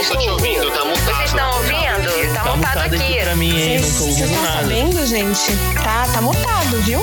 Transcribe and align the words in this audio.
Não 0.00 0.08
tô 0.08 0.16
te 0.16 0.30
ouvindo, 0.30 0.70
tá 0.70 0.84
mutado. 0.84 1.04
Vocês 1.04 1.24
estão 1.30 1.56
ouvindo? 1.56 2.34
Tá, 2.34 2.56
mutado 2.56 2.94
aqui. 2.94 3.20
pra 3.20 3.36
mim, 3.36 3.60
hein? 3.60 3.80
Não 3.80 3.88
tô 3.90 3.94
Vocês 3.94 4.00
ouvindo 4.20 4.24
estão 4.30 4.42
nada. 4.42 4.60
sabendo, 4.62 5.06
gente? 5.06 5.56
Tá, 5.74 6.06
tá 6.12 6.20
mutado, 6.22 6.82
viu? 6.82 7.00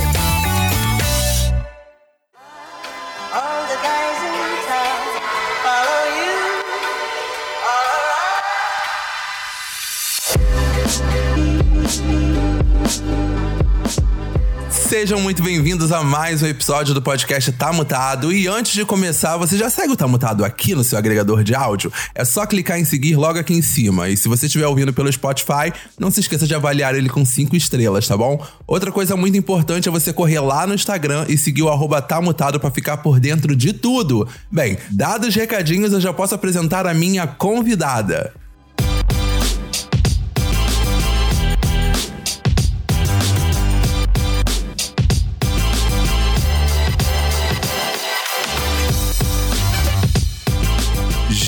Sejam 14.87 15.19
muito 15.19 15.43
bem-vindos 15.43 15.91
a 15.91 16.01
mais 16.01 16.41
um 16.41 16.47
episódio 16.47 16.93
do 16.93 17.01
podcast 17.01 17.51
Tá 17.51 17.73
Mutado. 17.73 18.31
E 18.31 18.47
antes 18.47 18.71
de 18.71 18.85
começar, 18.85 19.35
você 19.35 19.57
já 19.57 19.69
segue 19.69 19.91
o 19.91 19.97
Tá 19.97 20.07
Mutado 20.07 20.45
aqui 20.45 20.73
no 20.73 20.81
seu 20.81 20.97
agregador 20.97 21.43
de 21.43 21.53
áudio? 21.53 21.91
É 22.15 22.23
só 22.23 22.45
clicar 22.45 22.79
em 22.79 22.85
seguir 22.85 23.17
logo 23.17 23.37
aqui 23.37 23.53
em 23.53 23.61
cima. 23.61 24.07
E 24.07 24.15
se 24.15 24.29
você 24.29 24.45
estiver 24.45 24.65
ouvindo 24.65 24.93
pelo 24.93 25.11
Spotify, 25.11 25.73
não 25.99 26.09
se 26.09 26.21
esqueça 26.21 26.47
de 26.47 26.55
avaliar 26.55 26.95
ele 26.95 27.09
com 27.09 27.25
cinco 27.25 27.53
estrelas, 27.53 28.07
tá 28.07 28.15
bom? 28.15 28.41
Outra 28.65 28.89
coisa 28.89 29.17
muito 29.17 29.37
importante 29.37 29.89
é 29.89 29.91
você 29.91 30.13
correr 30.13 30.39
lá 30.39 30.65
no 30.65 30.73
Instagram 30.73 31.25
e 31.27 31.37
seguir 31.37 31.63
o 31.63 31.69
arroba 31.69 32.01
Tá 32.01 32.21
Mutado 32.21 32.57
pra 32.57 32.71
ficar 32.71 32.95
por 32.97 33.19
dentro 33.19 33.57
de 33.57 33.73
tudo. 33.73 34.25
Bem, 34.49 34.77
dados 34.89 35.27
os 35.27 35.35
recadinhos, 35.35 35.91
eu 35.91 35.99
já 35.99 36.13
posso 36.13 36.33
apresentar 36.33 36.87
a 36.87 36.93
minha 36.93 37.27
convidada. 37.27 38.33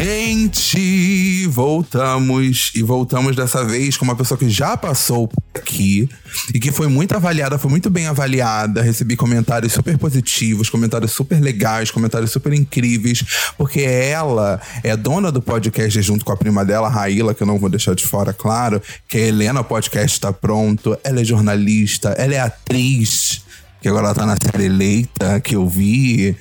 Gente, 0.01 1.45
voltamos 1.47 2.71
e 2.73 2.81
voltamos 2.81 3.35
dessa 3.35 3.65
vez 3.65 3.97
com 3.97 4.05
uma 4.05 4.15
pessoa 4.15 4.37
que 4.37 4.49
já 4.49 4.77
passou 4.77 5.29
aqui 5.53 6.07
e 6.53 6.57
que 6.57 6.71
foi 6.71 6.87
muito 6.87 7.13
avaliada, 7.17 7.59
foi 7.59 7.69
muito 7.69 7.89
bem 7.89 8.07
avaliada. 8.07 8.81
Recebi 8.81 9.17
comentários 9.17 9.73
super 9.73 9.97
positivos, 9.97 10.69
comentários 10.69 11.11
super 11.11 11.41
legais, 11.41 11.91
comentários 11.91 12.31
super 12.31 12.53
incríveis, 12.53 13.25
porque 13.57 13.81
ela 13.81 14.61
é 14.85 14.95
dona 14.95 15.33
do 15.33 15.41
podcast 15.41 16.01
junto 16.01 16.23
com 16.23 16.31
a 16.31 16.37
prima 16.37 16.63
dela, 16.63 16.87
Raíla, 16.87 17.33
que 17.33 17.43
eu 17.43 17.47
não 17.47 17.59
vou 17.59 17.69
deixar 17.69 17.93
de 17.93 18.07
fora, 18.07 18.31
claro, 18.31 18.81
que 19.05 19.17
a 19.17 19.21
Helena, 19.27 19.65
podcast 19.65 20.17
tá 20.17 20.31
pronto. 20.31 20.97
Ela 21.03 21.19
é 21.19 21.25
jornalista, 21.25 22.11
ela 22.11 22.35
é 22.35 22.39
atriz. 22.39 23.41
Que 23.81 23.87
agora 23.87 24.07
ela 24.07 24.15
tá 24.15 24.25
na 24.25 24.35
série 24.35 24.65
eleita, 24.65 25.39
que 25.39 25.55
eu 25.55 25.67
vi. 25.67 26.35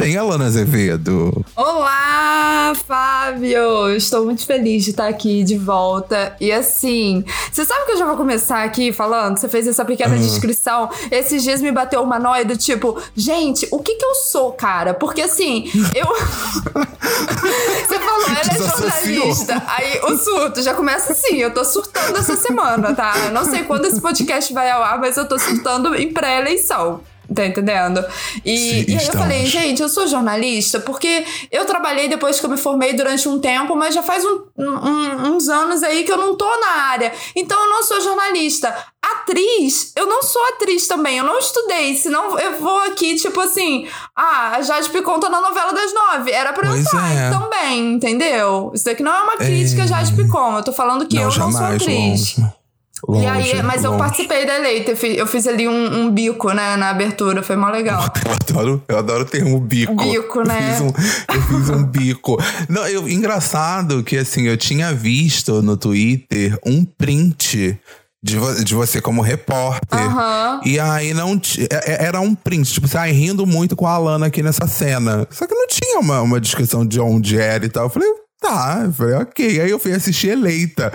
Tem 0.00 0.16
a 0.16 0.22
Lana 0.22 0.46
Azevedo. 0.46 1.44
Olá, 1.54 2.72
Fábio! 2.88 3.94
Estou 3.94 4.24
muito 4.24 4.46
feliz 4.46 4.82
de 4.82 4.92
estar 4.92 5.06
aqui 5.06 5.44
de 5.44 5.58
volta. 5.58 6.34
E 6.40 6.50
assim, 6.50 7.22
você 7.52 7.66
sabe 7.66 7.84
que 7.84 7.92
eu 7.92 7.98
já 7.98 8.06
vou 8.06 8.16
começar 8.16 8.64
aqui 8.64 8.92
falando? 8.92 9.36
Você 9.36 9.46
fez 9.46 9.68
essa 9.68 9.84
pequena 9.84 10.16
descrição. 10.16 10.88
Esses 11.10 11.42
dias 11.42 11.60
me 11.60 11.70
bateu 11.70 12.02
uma 12.02 12.18
noia 12.18 12.46
do 12.46 12.56
tipo, 12.56 12.98
gente, 13.14 13.68
o 13.70 13.78
que 13.80 13.96
que 13.96 14.04
eu 14.06 14.14
sou, 14.14 14.52
cara? 14.52 14.94
Porque 14.94 15.20
assim, 15.20 15.70
eu. 15.94 16.06
você 17.86 17.98
falou, 17.98 18.26
ela 18.26 18.40
é 18.40 18.56
jornalista. 18.56 19.62
Aí 19.66 20.00
o 20.04 20.16
surto 20.16 20.62
já 20.62 20.72
começa 20.72 21.12
assim. 21.12 21.36
Eu 21.36 21.52
tô 21.52 21.62
surtando 21.62 22.16
essa 22.16 22.36
semana, 22.38 22.94
tá? 22.94 23.12
Eu 23.26 23.32
não 23.32 23.44
sei 23.44 23.64
quando 23.64 23.84
esse 23.84 24.00
podcast 24.00 24.50
vai 24.54 24.70
ao 24.70 24.82
ar, 24.82 24.98
mas 24.98 25.18
eu 25.18 25.28
tô 25.28 25.38
surtando 25.38 25.94
em 25.94 26.10
pré-eleição. 26.10 27.02
Tá 27.32 27.46
entendendo? 27.46 28.04
E, 28.44 28.56
Sim, 28.58 28.84
e 28.92 28.96
aí 28.96 29.06
eu 29.06 29.12
falei, 29.12 29.46
gente, 29.46 29.80
eu 29.80 29.88
sou 29.88 30.06
jornalista 30.08 30.80
porque 30.80 31.24
eu 31.52 31.64
trabalhei 31.64 32.08
depois 32.08 32.40
que 32.40 32.46
eu 32.46 32.50
me 32.50 32.56
formei 32.56 32.92
durante 32.92 33.28
um 33.28 33.38
tempo, 33.38 33.76
mas 33.76 33.94
já 33.94 34.02
faz 34.02 34.24
um- 34.24 34.42
um- 34.58 35.36
uns 35.36 35.48
anos 35.48 35.82
aí 35.84 36.02
que 36.02 36.10
eu 36.10 36.16
não 36.16 36.34
tô 36.36 36.48
na 36.60 36.82
área. 36.90 37.12
Então 37.36 37.56
eu 37.62 37.70
não 37.70 37.84
sou 37.84 38.00
jornalista. 38.00 38.74
Atriz, 39.00 39.92
eu 39.96 40.06
não 40.06 40.22
sou 40.22 40.42
atriz 40.54 40.86
também, 40.88 41.18
eu 41.18 41.24
não 41.24 41.38
estudei, 41.38 41.94
senão 41.96 42.38
eu 42.38 42.58
vou 42.58 42.78
aqui, 42.82 43.14
tipo 43.14 43.40
assim, 43.40 43.86
ah, 44.16 44.56
a 44.56 44.62
Jade 44.62 44.88
Picon 44.90 45.18
tá 45.20 45.28
na 45.28 45.40
novela 45.40 45.72
das 45.72 45.92
nove. 45.94 46.30
Era 46.32 46.52
pra 46.52 46.66
eu 46.66 46.72
Pois 46.72 46.84
estar 46.84 47.12
é. 47.12 47.30
também, 47.30 47.92
entendeu? 47.94 48.72
Isso 48.74 48.84
daqui 48.84 49.02
não 49.02 49.12
é 49.14 49.22
uma 49.22 49.36
crítica 49.36 49.84
a 49.84 49.86
Jade 49.86 50.12
Picon, 50.14 50.56
eu 50.56 50.64
tô 50.64 50.72
falando 50.72 51.06
que 51.06 51.16
eu 51.16 51.22
não 51.24 51.30
sou 51.52 51.64
atriz. 51.64 52.36
longe. 52.36 52.59
E 53.08 53.26
aí, 53.26 53.50
Longe, 53.50 53.62
mas 53.62 53.82
eu 53.84 53.92
longe. 53.92 54.02
participei 54.02 54.44
da 54.46 54.56
eleita, 54.58 54.90
eu 54.92 54.96
fiz, 54.96 55.16
eu 55.16 55.26
fiz 55.26 55.46
ali 55.46 55.66
um, 55.66 56.00
um 56.02 56.10
bico, 56.10 56.52
né, 56.52 56.76
na 56.76 56.90
abertura, 56.90 57.42
foi 57.42 57.56
mó 57.56 57.70
legal. 57.70 58.02
Eu 58.24 58.32
adoro, 58.32 58.82
eu 58.88 58.98
adoro 58.98 59.22
o 59.22 59.26
termo 59.26 59.58
bico. 59.60 59.94
Bico, 59.94 60.42
né? 60.42 60.58
Eu 60.70 60.72
fiz 60.72 60.80
um, 60.80 61.34
eu 61.36 61.42
fiz 61.42 61.70
um 61.70 61.84
bico. 61.84 62.36
Não, 62.68 62.86
eu, 62.86 63.08
engraçado 63.08 64.02
que 64.02 64.16
assim, 64.18 64.42
eu 64.42 64.56
tinha 64.56 64.92
visto 64.92 65.62
no 65.62 65.76
Twitter 65.76 66.58
um 66.66 66.84
print 66.84 67.78
de, 68.22 68.36
vo- 68.36 68.64
de 68.64 68.74
você 68.74 69.00
como 69.00 69.22
repórter. 69.22 69.98
Aham. 69.98 70.60
E 70.64 70.78
aí 70.80 71.14
não 71.14 71.40
é- 71.70 71.92
é- 71.92 72.04
era 72.06 72.20
um 72.20 72.34
print, 72.34 72.72
tipo, 72.72 72.86
você 72.88 72.98
ai, 72.98 73.12
rindo 73.12 73.46
muito 73.46 73.74
com 73.76 73.86
a 73.86 73.92
Alana 73.92 74.26
aqui 74.26 74.42
nessa 74.42 74.66
cena. 74.66 75.26
Só 75.30 75.46
que 75.46 75.54
não 75.54 75.66
tinha 75.68 76.00
uma, 76.00 76.20
uma 76.20 76.40
descrição 76.40 76.84
de 76.84 77.00
onde 77.00 77.38
era 77.38 77.64
e 77.64 77.68
tal. 77.68 77.84
Eu 77.84 77.90
falei, 77.90 78.08
tá, 78.40 78.82
eu 78.84 78.92
falei, 78.92 79.14
ok. 79.16 79.60
Aí 79.60 79.70
eu 79.70 79.78
fui 79.78 79.92
assistir 79.92 80.28
eleita. 80.28 80.90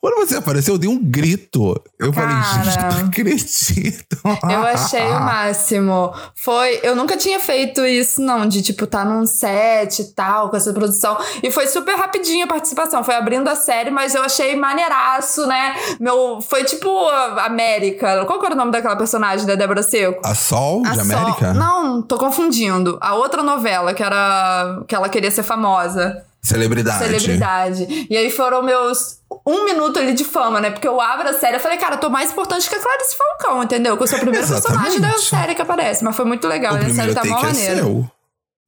Quando 0.00 0.16
você 0.16 0.36
apareceu, 0.36 0.74
eu 0.74 0.78
dei 0.78 0.88
um 0.88 0.98
grito. 1.02 1.74
Eu 1.98 2.12
falei, 2.12 2.34
gente, 2.64 2.76
Cara. 2.76 2.94
não 2.94 3.06
acredito. 3.08 4.16
Eu 4.50 4.62
achei 4.62 5.02
o 5.06 5.20
máximo. 5.20 6.12
Foi. 6.34 6.80
Eu 6.82 6.96
nunca 6.96 7.16
tinha 7.16 7.38
feito 7.38 7.84
isso, 7.84 8.20
não, 8.20 8.46
de 8.48 8.62
tipo, 8.62 8.86
tá 8.86 9.04
num 9.04 9.26
set 9.26 10.00
e 10.00 10.04
tal, 10.14 10.48
com 10.50 10.56
essa 10.56 10.72
produção. 10.72 11.16
E 11.42 11.50
foi 11.50 11.66
super 11.66 11.96
rapidinho 11.96 12.44
a 12.44 12.48
participação. 12.48 13.04
Foi 13.04 13.14
abrindo 13.14 13.48
a 13.48 13.54
série, 13.56 13.90
mas 13.90 14.14
eu 14.14 14.22
achei 14.22 14.56
maneiraço, 14.56 15.46
né? 15.46 15.74
Meu. 16.00 16.40
Foi 16.40 16.64
tipo 16.64 16.88
América. 17.40 18.24
Qual 18.26 18.38
que 18.40 18.46
era 18.46 18.54
o 18.54 18.58
nome 18.58 18.72
daquela 18.72 18.96
personagem 18.96 19.46
da 19.46 19.54
Débora 19.54 19.82
Seco? 19.82 20.20
A 20.24 20.34
Sol 20.34 20.82
de 20.82 20.88
A 20.88 20.94
Sol- 20.94 21.02
América? 21.02 21.54
Não, 21.54 22.02
tô 22.02 22.16
confundindo. 22.18 22.98
A 23.00 23.14
outra 23.14 23.42
novela 23.42 23.94
que 23.94 24.02
era. 24.02 24.82
que 24.86 24.94
ela 24.94 25.08
queria 25.08 25.30
ser 25.30 25.42
famosa. 25.42 26.24
Celebridade. 26.46 27.04
Celebridade. 27.04 28.06
E 28.08 28.16
aí 28.16 28.30
foram 28.30 28.62
meus 28.62 29.18
um 29.46 29.64
minuto 29.64 29.98
ali 29.98 30.12
de 30.12 30.24
fama, 30.24 30.60
né? 30.60 30.70
Porque 30.70 30.86
eu 30.86 31.00
abro 31.00 31.28
a 31.28 31.32
série 31.32 31.56
e 31.56 31.60
falei, 31.60 31.78
cara, 31.78 31.96
eu 31.96 32.00
tô 32.00 32.08
mais 32.10 32.30
importante 32.30 32.68
que 32.68 32.74
a 32.74 32.80
Clarice 32.80 33.16
Falcão, 33.16 33.62
entendeu? 33.62 33.96
Que 33.96 34.02
eu 34.02 34.06
sou 34.06 34.18
o 34.18 34.20
primeiro 34.20 34.46
personagem 34.48 35.00
da 35.00 35.08
Exatamente. 35.08 35.28
série 35.28 35.54
que 35.54 35.62
aparece. 35.62 36.04
Mas 36.04 36.16
foi 36.16 36.24
muito 36.24 36.46
legal. 36.46 36.74
O 36.74 36.78
e 36.78 36.86
a 36.86 36.90
série 36.94 37.14
tá 37.14 37.22
é 37.24 37.28
maneira. 37.28 37.76
seu. 37.76 38.10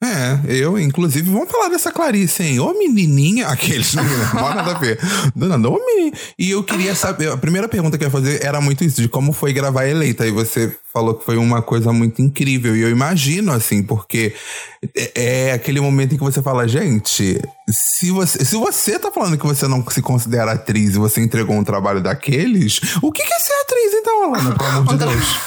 É, 0.01 0.39
eu, 0.47 0.79
inclusive, 0.79 1.29
vamos 1.29 1.51
falar 1.51 1.69
dessa 1.71 1.91
Clarice, 1.91 2.45
hein? 2.45 2.61
Ô 2.61 2.73
menininha, 2.73 3.49
aqueles, 3.51 3.95
não 3.95 4.05
nada 4.33 4.71
a 4.71 4.79
ver. 4.79 4.99
Dona, 5.35 5.57
ô 5.69 5.85
menina. 5.85 6.17
E 6.39 6.53
eu 6.53 6.63
queria 6.63 6.95
saber, 6.95 7.31
a 7.31 7.37
primeira 7.37 7.69
pergunta 7.69 7.99
que 7.99 8.05
eu 8.05 8.07
ia 8.07 8.13
fazer 8.13 8.45
era 8.45 8.61
muito 8.61 8.85
isso, 8.85 9.03
de 9.03 9.09
como 9.09 9.33
foi 9.33 9.53
gravar 9.53 9.83
a 9.83 9.89
Eleita. 9.89 10.25
E 10.25 10.31
você 10.31 10.73
falou 10.93 11.15
que 11.15 11.25
foi 11.25 11.37
uma 11.37 11.63
coisa 11.63 11.93
muito 11.93 12.23
incrível. 12.23 12.77
E 12.77 12.81
eu 12.81 12.91
imagino, 12.91 13.51
assim, 13.51 13.83
porque 13.83 14.33
é, 14.97 15.49
é 15.49 15.53
aquele 15.53 15.81
momento 15.81 16.15
em 16.15 16.19
que 16.19 16.25
você 16.25 16.41
fala, 16.41 16.69
gente, 16.69 17.41
se 17.69 18.11
você, 18.13 18.45
se 18.45 18.55
você 18.55 19.01
tá 19.01 19.11
falando 19.11 19.37
que 19.37 19.47
você 19.47 19.67
não 19.67 19.85
se 19.91 20.01
considera 20.01 20.53
atriz 20.53 20.95
e 20.95 20.99
você 20.99 21.21
entregou 21.21 21.57
um 21.57 21.65
trabalho 21.65 22.01
daqueles, 22.01 22.81
o 23.03 23.11
que 23.11 23.25
que 23.25 23.35
é 23.35 23.39
ser 23.41 23.53
atriz, 23.65 23.95
então, 23.95 24.23
Alana, 24.23 24.55
pelo 24.55 24.71
amor 24.71 24.97
de 24.97 25.07
Deus? 25.07 25.39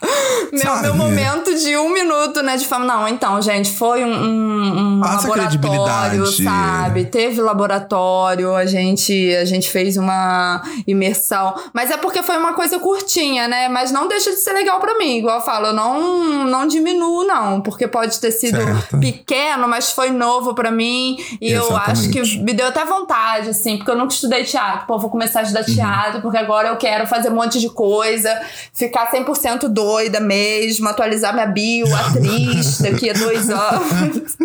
Meu, 0.50 0.76
meu 0.80 0.94
momento 0.94 1.54
de 1.58 1.76
um 1.76 1.92
minuto, 1.92 2.42
né? 2.42 2.56
De 2.56 2.66
fama. 2.66 2.84
Não, 2.86 3.06
então, 3.06 3.40
gente, 3.42 3.70
foi 3.72 4.02
um, 4.02 4.08
um, 4.08 4.96
um 4.96 5.00
laboratório, 5.00 6.26
sabe? 6.26 7.04
Teve 7.04 7.42
laboratório, 7.42 8.54
a 8.54 8.64
gente, 8.64 9.34
a 9.36 9.44
gente 9.44 9.68
fez 9.70 9.96
uma 9.98 10.62
imersão. 10.86 11.54
Mas 11.74 11.90
é 11.90 11.96
porque 11.98 12.22
foi 12.22 12.36
uma 12.38 12.54
coisa 12.54 12.78
curtinha, 12.78 13.46
né? 13.46 13.68
Mas 13.68 13.90
não 13.92 14.08
deixa 14.08 14.30
de 14.30 14.36
ser 14.38 14.52
legal 14.54 14.80
pra 14.80 14.96
mim. 14.96 15.18
Igual 15.18 15.36
eu 15.36 15.42
falo, 15.44 15.66
eu 15.66 15.72
não, 15.74 16.44
não 16.46 16.66
diminuo, 16.66 17.24
não. 17.24 17.60
Porque 17.60 17.86
pode 17.86 18.18
ter 18.18 18.30
sido 18.30 18.56
Certo. 18.56 18.98
pequeno, 18.98 19.68
mas 19.68 19.92
foi 19.92 20.10
novo 20.10 20.54
pra 20.54 20.70
mim. 20.70 21.18
E 21.40 21.50
eu 21.52 21.76
acho 21.76 22.08
que 22.10 22.18
Exatamente. 22.20 22.38
me 22.42 22.54
deu 22.54 22.68
até 22.68 22.84
vontade, 22.86 23.50
assim, 23.50 23.76
porque 23.76 23.90
eu 23.90 23.96
nunca 23.98 24.14
estudei 24.14 24.44
teatro. 24.44 24.86
Pô, 24.86 24.98
vou 24.98 25.10
começar 25.10 25.40
a 25.40 25.42
Uhum. 25.42 25.48
estudar 25.48 25.64
teatro, 25.64 26.22
porque 26.22 26.38
agora 26.38 26.68
eu 26.68 26.76
quero 26.76 27.06
fazer 27.06 27.30
um 27.30 27.34
monte 27.34 27.60
de 27.60 27.68
coisa, 27.68 28.40
ficar 28.72 29.10
100% 29.10 29.68
doida 29.88 30.20
mesmo, 30.20 30.86
atualizar 30.86 31.32
minha 31.32 31.46
bio, 31.46 31.86
atriz, 31.96 32.80
daqui 32.82 33.08
a 33.08 33.14
dois 33.14 33.48
anos. 33.48 34.36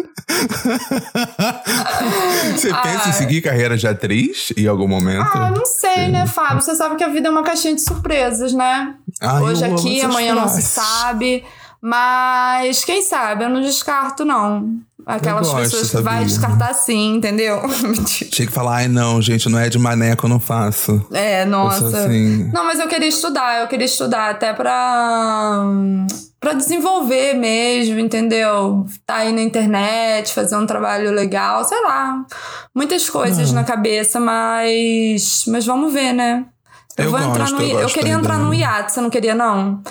Você 2.55 2.73
pensa 2.73 3.07
em 3.07 3.11
Ai. 3.11 3.13
seguir 3.13 3.41
carreira 3.41 3.75
de 3.75 3.85
atriz 3.85 4.53
em 4.55 4.67
algum 4.67 4.87
momento? 4.87 5.29
Ah, 5.33 5.51
não 5.51 5.65
sei, 5.65 6.07
né, 6.07 6.25
Fábio? 6.25 6.61
Você 6.61 6.75
sabe 6.75 6.95
que 6.95 7.03
a 7.03 7.09
vida 7.09 7.27
é 7.27 7.31
uma 7.31 7.43
caixinha 7.43 7.75
de 7.75 7.81
surpresas, 7.81 8.53
né? 8.53 8.95
Ah, 9.19 9.41
Hoje 9.41 9.65
aqui, 9.65 10.01
amanhã 10.01 10.33
não 10.33 10.47
se 10.47 10.61
sabe. 10.61 11.43
Mas 11.85 12.85
quem 12.85 13.01
sabe, 13.01 13.43
eu 13.43 13.49
não 13.49 13.59
descarto, 13.59 14.23
não. 14.23 14.77
Aquelas 15.05 15.45
gosto, 15.45 15.63
pessoas 15.63 15.91
que 15.91 15.97
vai 16.01 16.23
descartar 16.23 16.73
sim, 16.73 17.15
entendeu? 17.15 17.61
Tinha 18.31 18.47
que 18.47 18.53
falar, 18.53 18.75
ai 18.77 18.87
não, 18.87 19.21
gente, 19.21 19.49
não 19.49 19.59
é 19.59 19.67
de 19.67 19.77
maneco, 19.77 20.25
eu 20.25 20.29
não 20.29 20.39
faço. 20.39 21.05
é, 21.11 21.43
nossa. 21.43 21.85
assim. 21.85 22.49
Não, 22.53 22.63
mas 22.63 22.79
eu 22.79 22.87
queria 22.87 23.09
estudar, 23.09 23.59
eu 23.59 23.67
queria 23.67 23.83
estudar 23.85 24.29
até 24.31 24.53
pra, 24.53 25.61
pra 26.39 26.53
desenvolver 26.53 27.33
mesmo, 27.33 27.99
entendeu? 27.99 28.85
Tá 29.05 29.15
aí 29.17 29.33
na 29.33 29.41
internet, 29.41 30.33
fazer 30.33 30.55
um 30.55 30.65
trabalho 30.65 31.11
legal, 31.11 31.65
sei 31.65 31.81
lá. 31.81 32.23
Muitas 32.73 33.09
coisas 33.09 33.49
Não. 33.49 33.55
na 33.55 33.63
cabeça, 33.65 34.21
mas. 34.21 35.43
Mas 35.49 35.65
vamos 35.65 35.91
ver, 35.91 36.13
né? 36.13 36.45
Eu, 36.97 37.05
Eu 37.05 37.11
vou 37.11 37.19
entrar 37.19 37.49
gosto, 37.49 37.55
no. 37.55 37.61
eu 37.61 37.79
Eu, 37.81 37.87
queria 37.89 38.13
entrar 38.13 38.37
no 38.39 38.53
iate, 38.53 38.93
você 38.93 39.01
não 39.01 39.09
queria, 39.09 39.35
não? 39.35 39.81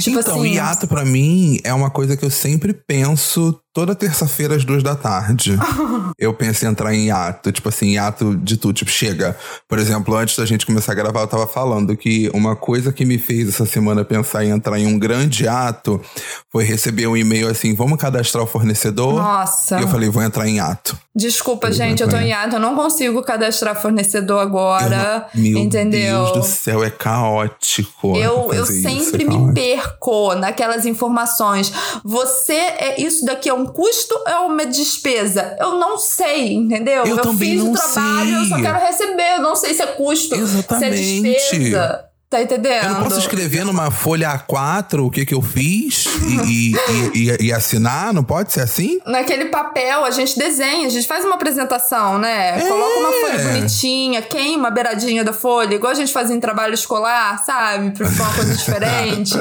Tipo 0.00 0.18
então, 0.18 0.40
assim- 0.40 0.52
hiato 0.54 0.88
pra 0.88 1.04
mim 1.04 1.58
é 1.62 1.72
uma 1.72 1.90
coisa 1.90 2.16
que 2.16 2.24
eu 2.24 2.30
sempre 2.30 2.74
penso 2.74 3.58
toda 3.76 3.94
terça-feira 3.94 4.56
às 4.56 4.64
duas 4.64 4.82
da 4.82 4.96
tarde. 4.96 5.54
eu 6.18 6.32
penso 6.32 6.64
em 6.64 6.68
entrar 6.68 6.94
em 6.94 7.08
hiato, 7.08 7.52
tipo 7.52 7.68
assim, 7.68 7.88
hiato 7.92 8.34
de 8.34 8.56
tudo, 8.56 8.72
tipo, 8.72 8.90
chega. 8.90 9.36
Por 9.68 9.78
exemplo, 9.78 10.16
antes 10.16 10.34
da 10.34 10.46
gente 10.46 10.64
começar 10.64 10.92
a 10.92 10.94
gravar, 10.94 11.20
eu 11.20 11.26
tava 11.26 11.46
falando 11.46 11.94
que 11.94 12.30
uma 12.32 12.56
coisa 12.56 12.90
que 12.90 13.04
me 13.04 13.18
fez 13.18 13.50
essa 13.50 13.66
semana 13.66 14.02
pensar 14.02 14.42
em 14.46 14.48
entrar 14.48 14.78
em 14.80 14.86
um 14.86 14.98
grande 14.98 15.44
hiato 15.44 16.00
foi 16.50 16.64
receber 16.64 17.06
um 17.06 17.14
e-mail 17.14 17.48
assim, 17.50 17.74
vamos 17.74 17.98
cadastrar 18.00 18.42
o 18.42 18.46
fornecedor? 18.46 19.12
Nossa. 19.16 19.78
E 19.78 19.82
eu 19.82 19.88
falei, 19.88 20.08
vou 20.08 20.22
entrar 20.22 20.48
em 20.48 20.56
hiato. 20.56 20.96
Desculpa, 21.14 21.68
Eu 21.68 21.72
gente, 21.72 22.02
eu 22.02 22.08
tô 22.08 22.16
em 22.16 22.28
hiato, 22.28 22.56
eu 22.56 22.60
não 22.60 22.74
consigo 22.74 23.22
cadastrar 23.22 23.78
fornecedor 23.80 24.40
agora. 24.40 25.26
não- 25.34 25.42
Meu 25.42 25.58
entendeu? 25.58 26.24
Deus 26.24 26.32
do 26.32 26.42
céu, 26.42 26.82
é 26.82 26.88
caótico. 26.90 28.16
Eu, 28.16 28.50
eu 28.54 28.64
fazer 28.66 28.78
isso, 28.78 29.04
sempre 29.10 29.24
é 29.24 29.26
me 29.28 29.34
caótico. 29.34 29.54
perco 29.54 30.34
naquelas 30.34 30.86
informações. 30.86 31.70
Você 32.02 32.54
é 32.54 33.00
isso 33.00 33.24
daqui 33.26 33.48
é 33.50 33.54
um 33.54 33.65
custo 33.72 34.14
ou 34.14 34.28
é 34.28 34.38
uma 34.38 34.66
despesa? 34.66 35.56
Eu 35.58 35.78
não 35.78 35.98
sei, 35.98 36.54
entendeu? 36.54 37.04
Eu 37.04 37.18
também 37.18 37.58
fiz 37.58 37.62
o 37.62 37.72
trabalho, 37.72 38.34
eu 38.36 38.44
só 38.44 38.54
sei. 38.54 38.64
quero 38.64 38.78
receber. 38.78 39.36
Eu 39.36 39.42
não 39.42 39.56
sei 39.56 39.74
se 39.74 39.82
é 39.82 39.86
custo, 39.86 40.34
se 40.34 40.40
é 40.40 40.44
Exatamente. 40.44 41.22
despesa. 41.22 42.05
Tá 42.28 42.42
entendendo? 42.42 42.84
Eu 42.86 42.90
não 42.90 43.02
posso 43.04 43.20
escrever 43.20 43.64
numa 43.64 43.88
folha 43.90 44.28
A4 44.36 45.06
o 45.06 45.10
que, 45.10 45.24
que 45.24 45.32
eu 45.32 45.40
fiz 45.40 46.06
e, 46.48 46.72
e, 46.74 46.76
e- 47.14 47.36
e 47.46 47.52
assinar? 47.52 48.12
Não 48.12 48.24
pode 48.24 48.52
ser 48.52 48.62
assim? 48.62 48.98
Naquele 49.06 49.44
papel, 49.46 50.04
a 50.04 50.10
gente 50.10 50.36
desenha, 50.36 50.88
a 50.88 50.90
gente 50.90 51.06
faz 51.06 51.24
uma 51.24 51.36
apresentação, 51.36 52.18
né? 52.18 52.58
É. 52.58 52.68
Coloca 52.68 52.98
uma 52.98 53.12
folha 53.12 53.38
bonitinha, 53.52 54.20
queima 54.22 54.66
a 54.68 54.70
beiradinha 54.72 55.22
da 55.22 55.32
folha, 55.32 55.76
igual 55.76 55.92
a 55.92 55.94
gente 55.94 56.12
fazia 56.12 56.34
em 56.34 56.40
trabalho 56.40 56.74
escolar, 56.74 57.44
sabe? 57.44 57.92
Pra 57.92 58.08
ficar 58.08 58.24
uma 58.24 58.34
coisa 58.34 58.54
diferente. 58.58 59.34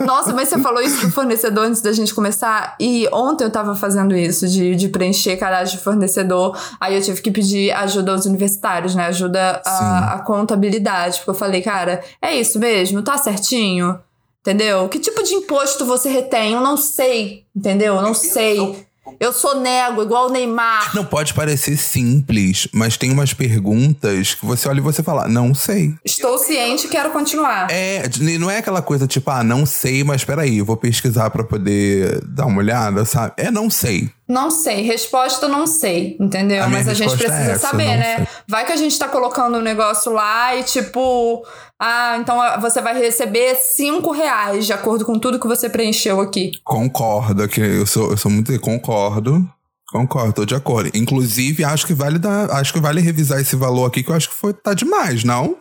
Nossa, 0.00 0.32
mas 0.32 0.48
você 0.48 0.58
falou 0.60 0.80
isso 0.80 1.04
do 1.06 1.12
fornecedor 1.12 1.66
antes 1.66 1.82
da 1.82 1.92
gente 1.92 2.14
começar. 2.14 2.74
E 2.80 3.06
ontem 3.12 3.44
eu 3.44 3.50
tava 3.50 3.74
fazendo 3.74 4.16
isso, 4.16 4.48
de, 4.48 4.74
de 4.74 4.88
preencher 4.88 5.36
cadastro 5.36 5.76
de 5.78 5.84
fornecedor. 5.84 6.58
Aí 6.80 6.96
eu 6.96 7.02
tive 7.02 7.20
que 7.20 7.30
pedir 7.30 7.70
ajuda 7.72 8.12
aos 8.12 8.24
universitários, 8.24 8.94
né? 8.94 9.06
Ajuda 9.06 9.60
a, 9.64 10.14
a 10.14 10.18
contabilidade. 10.20 11.18
Porque 11.18 11.30
eu 11.30 11.34
falei, 11.34 11.60
cara, 11.60 11.81
é 12.20 12.34
isso 12.34 12.58
mesmo? 12.58 13.02
Tá 13.02 13.18
certinho? 13.18 13.98
Entendeu? 14.40 14.88
Que 14.88 14.98
tipo 14.98 15.22
de 15.22 15.34
imposto 15.34 15.86
você 15.86 16.08
retém? 16.08 16.52
Eu 16.54 16.60
não 16.60 16.76
sei, 16.76 17.44
entendeu? 17.54 17.94
Eu 17.96 18.02
não 18.02 18.14
sei. 18.14 18.84
Eu 19.18 19.32
sou 19.32 19.60
nego, 19.60 20.02
igual 20.02 20.26
o 20.26 20.32
Neymar. 20.32 20.94
Não 20.94 21.04
pode 21.04 21.34
parecer 21.34 21.76
simples, 21.76 22.68
mas 22.72 22.96
tem 22.96 23.10
umas 23.10 23.32
perguntas 23.32 24.34
que 24.34 24.44
você 24.44 24.68
olha 24.68 24.78
e 24.78 24.82
você 24.82 25.02
fala, 25.02 25.28
não 25.28 25.54
sei. 25.54 25.94
Estou 26.04 26.38
ciente 26.38 26.86
e 26.86 26.88
quero 26.90 27.10
continuar. 27.10 27.68
É, 27.70 28.02
não 28.38 28.50
é 28.50 28.58
aquela 28.58 28.82
coisa 28.82 29.06
tipo, 29.06 29.30
ah, 29.30 29.42
não 29.42 29.66
sei, 29.66 30.02
mas 30.04 30.24
peraí, 30.24 30.58
eu 30.58 30.64
vou 30.64 30.76
pesquisar 30.76 31.30
pra 31.30 31.44
poder 31.44 32.20
dar 32.26 32.46
uma 32.46 32.58
olhada, 32.58 33.04
sabe? 33.04 33.34
É, 33.36 33.50
não 33.50 33.68
sei. 33.68 34.10
Não 34.32 34.50
sei, 34.50 34.80
resposta 34.80 35.46
não 35.46 35.66
sei, 35.66 36.16
entendeu? 36.18 36.64
A 36.64 36.66
Mas 36.66 36.88
a 36.88 36.94
gente 36.94 37.12
é 37.12 37.16
precisa 37.18 37.52
essa, 37.52 37.68
saber, 37.68 37.98
né? 37.98 38.16
sei. 38.16 38.26
Vai 38.48 38.64
que 38.64 38.72
a 38.72 38.76
gente 38.76 38.98
tá 38.98 39.06
colocando 39.06 39.58
um 39.58 39.60
negócio 39.60 40.10
lá 40.10 40.56
e 40.56 40.62
tipo, 40.62 41.44
ah, 41.78 42.16
então 42.18 42.40
ah, 42.40 42.56
você 42.56 42.80
vai 42.80 42.98
receber 42.98 43.54
cinco 43.56 44.10
reais 44.10 44.64
de 44.64 44.72
acordo 44.72 45.04
com 45.04 45.18
tudo 45.18 45.38
que 45.38 45.46
você 45.46 45.68
preencheu 45.68 46.18
aqui. 46.18 46.52
Concordo, 46.64 47.46
que 47.46 47.60
eu 47.60 47.84
sou, 47.84 48.12
eu 48.12 48.16
sou 48.16 48.30
muito. 48.30 48.58
Concordo. 48.58 49.46
Concordo, 49.90 50.32
tô 50.32 50.46
de 50.46 50.54
acordo. 50.54 50.90
Inclusive, 50.94 51.62
acho 51.62 51.86
que 51.86 51.92
vale 51.92 52.18
dar, 52.18 52.50
acho 52.52 52.72
que 52.72 52.80
vale 52.80 53.02
revisar 53.02 53.38
esse 53.38 53.54
valor 53.54 53.84
aqui, 53.84 54.02
que 54.02 54.10
eu 54.10 54.14
acho 54.14 54.30
que 54.30 54.34
foi, 54.34 54.54
tá 54.54 54.72
demais, 54.72 55.24
não? 55.24 55.58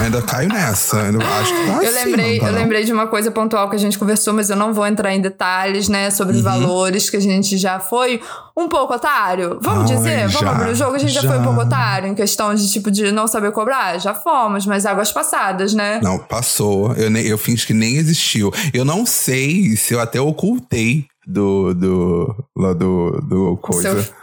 Ainda 0.00 0.22
caio 0.22 0.48
nessa. 0.48 1.02
Ainda 1.02 1.24
acho 1.24 1.52
que 1.54 1.66
tá 1.66 1.82
Eu 1.84 1.92
lembrei, 1.92 2.40
tá 2.40 2.46
eu 2.46 2.52
não? 2.52 2.58
lembrei 2.58 2.84
de 2.84 2.92
uma 2.92 3.06
coisa 3.06 3.30
pontual 3.30 3.68
que 3.68 3.76
a 3.76 3.78
gente 3.78 3.98
conversou, 3.98 4.32
mas 4.32 4.48
eu 4.48 4.56
não 4.56 4.72
vou 4.72 4.86
entrar 4.86 5.14
em 5.14 5.20
detalhes, 5.20 5.88
né, 5.88 6.10
sobre 6.10 6.36
Uhum. 6.36 6.42
valores, 6.42 7.10
que 7.10 7.16
a 7.16 7.20
gente 7.20 7.56
já 7.58 7.78
foi 7.78 8.20
um 8.56 8.68
pouco 8.68 8.94
otário. 8.94 9.58
Vamos 9.62 9.90
Ai, 9.90 9.96
dizer, 9.96 10.18
vamos 10.28 10.32
já, 10.40 10.50
abrir 10.50 10.70
o 10.70 10.74
jogo, 10.74 10.94
a 10.96 10.98
gente 10.98 11.12
já, 11.12 11.20
já. 11.20 11.28
foi 11.28 11.38
um 11.38 11.42
pouco 11.44 11.60
otário 11.60 12.08
em 12.08 12.14
questão 12.14 12.54
de 12.54 12.70
tipo 12.70 12.90
de 12.90 13.12
não 13.12 13.26
saber 13.28 13.52
cobrar, 13.52 13.98
já 13.98 14.14
fomos, 14.14 14.64
mas 14.66 14.86
águas 14.86 15.12
passadas, 15.12 15.74
né? 15.74 16.00
Não, 16.02 16.18
passou. 16.18 16.92
Eu, 16.94 17.10
nem, 17.10 17.24
eu 17.26 17.36
fingi 17.38 17.66
que 17.66 17.74
nem 17.74 17.96
existiu. 17.96 18.52
Eu 18.72 18.84
não 18.84 19.04
sei 19.04 19.76
se 19.76 19.92
eu 19.94 20.00
até 20.00 20.20
ocultei 20.20 21.06
do. 21.26 21.74
do. 21.74 22.44
lá 22.56 22.72
do. 22.72 23.20
do 23.22 23.56
coisa. 23.60 24.02
Seu, 24.02 24.14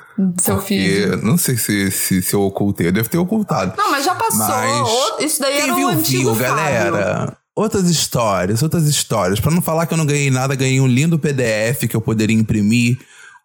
seu 0.41 0.56
Porque 0.56 0.75
filho. 0.75 1.17
Não 1.21 1.38
sei 1.38 1.57
se, 1.57 1.91
se, 1.91 2.21
se 2.21 2.33
eu 2.33 2.41
ocultei. 2.41 2.88
Eu 2.88 2.91
devo 2.91 3.09
ter 3.09 3.17
ocultado. 3.17 3.73
Não, 3.77 3.91
mas 3.91 4.06
já 4.06 4.15
passou. 4.15 4.38
Mas 4.39 5.25
Isso 5.25 5.41
daí 5.41 5.59
era 5.59 5.75
viu, 5.75 5.88
o 5.88 5.89
antigo 5.91 6.33
viu, 6.33 6.45
Fábio. 6.47 6.56
galera. 6.56 7.38
Outras 7.56 7.89
histórias, 7.89 8.62
outras 8.63 8.85
histórias. 8.85 9.39
Pra 9.39 9.51
não 9.51 9.62
falar 9.62 9.85
que 9.85 9.94
eu 9.94 9.97
não 9.97 10.06
ganhei 10.06 10.29
nada, 10.29 10.56
ganhei 10.56 10.79
um 10.79 10.88
lindo 10.88 11.19
PDF 11.19 11.88
que 11.89 11.95
eu 11.95 12.01
poderia 12.01 12.35
imprimir, 12.35 12.97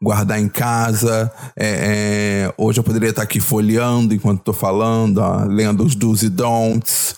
guardar 0.03 0.41
em 0.41 0.49
casa. 0.49 1.31
É, 1.57 2.49
é, 2.49 2.55
hoje 2.59 2.81
eu 2.81 2.85
poderia 2.85 3.11
estar 3.11 3.23
aqui 3.23 3.41
folheando 3.41 4.15
enquanto 4.15 4.43
tô 4.43 4.53
falando, 4.53 5.19
ó, 5.19 5.45
lendo 5.45 5.85
os 5.85 5.95
do's 5.95 6.23
e 6.23 6.29
don'ts, 6.29 7.15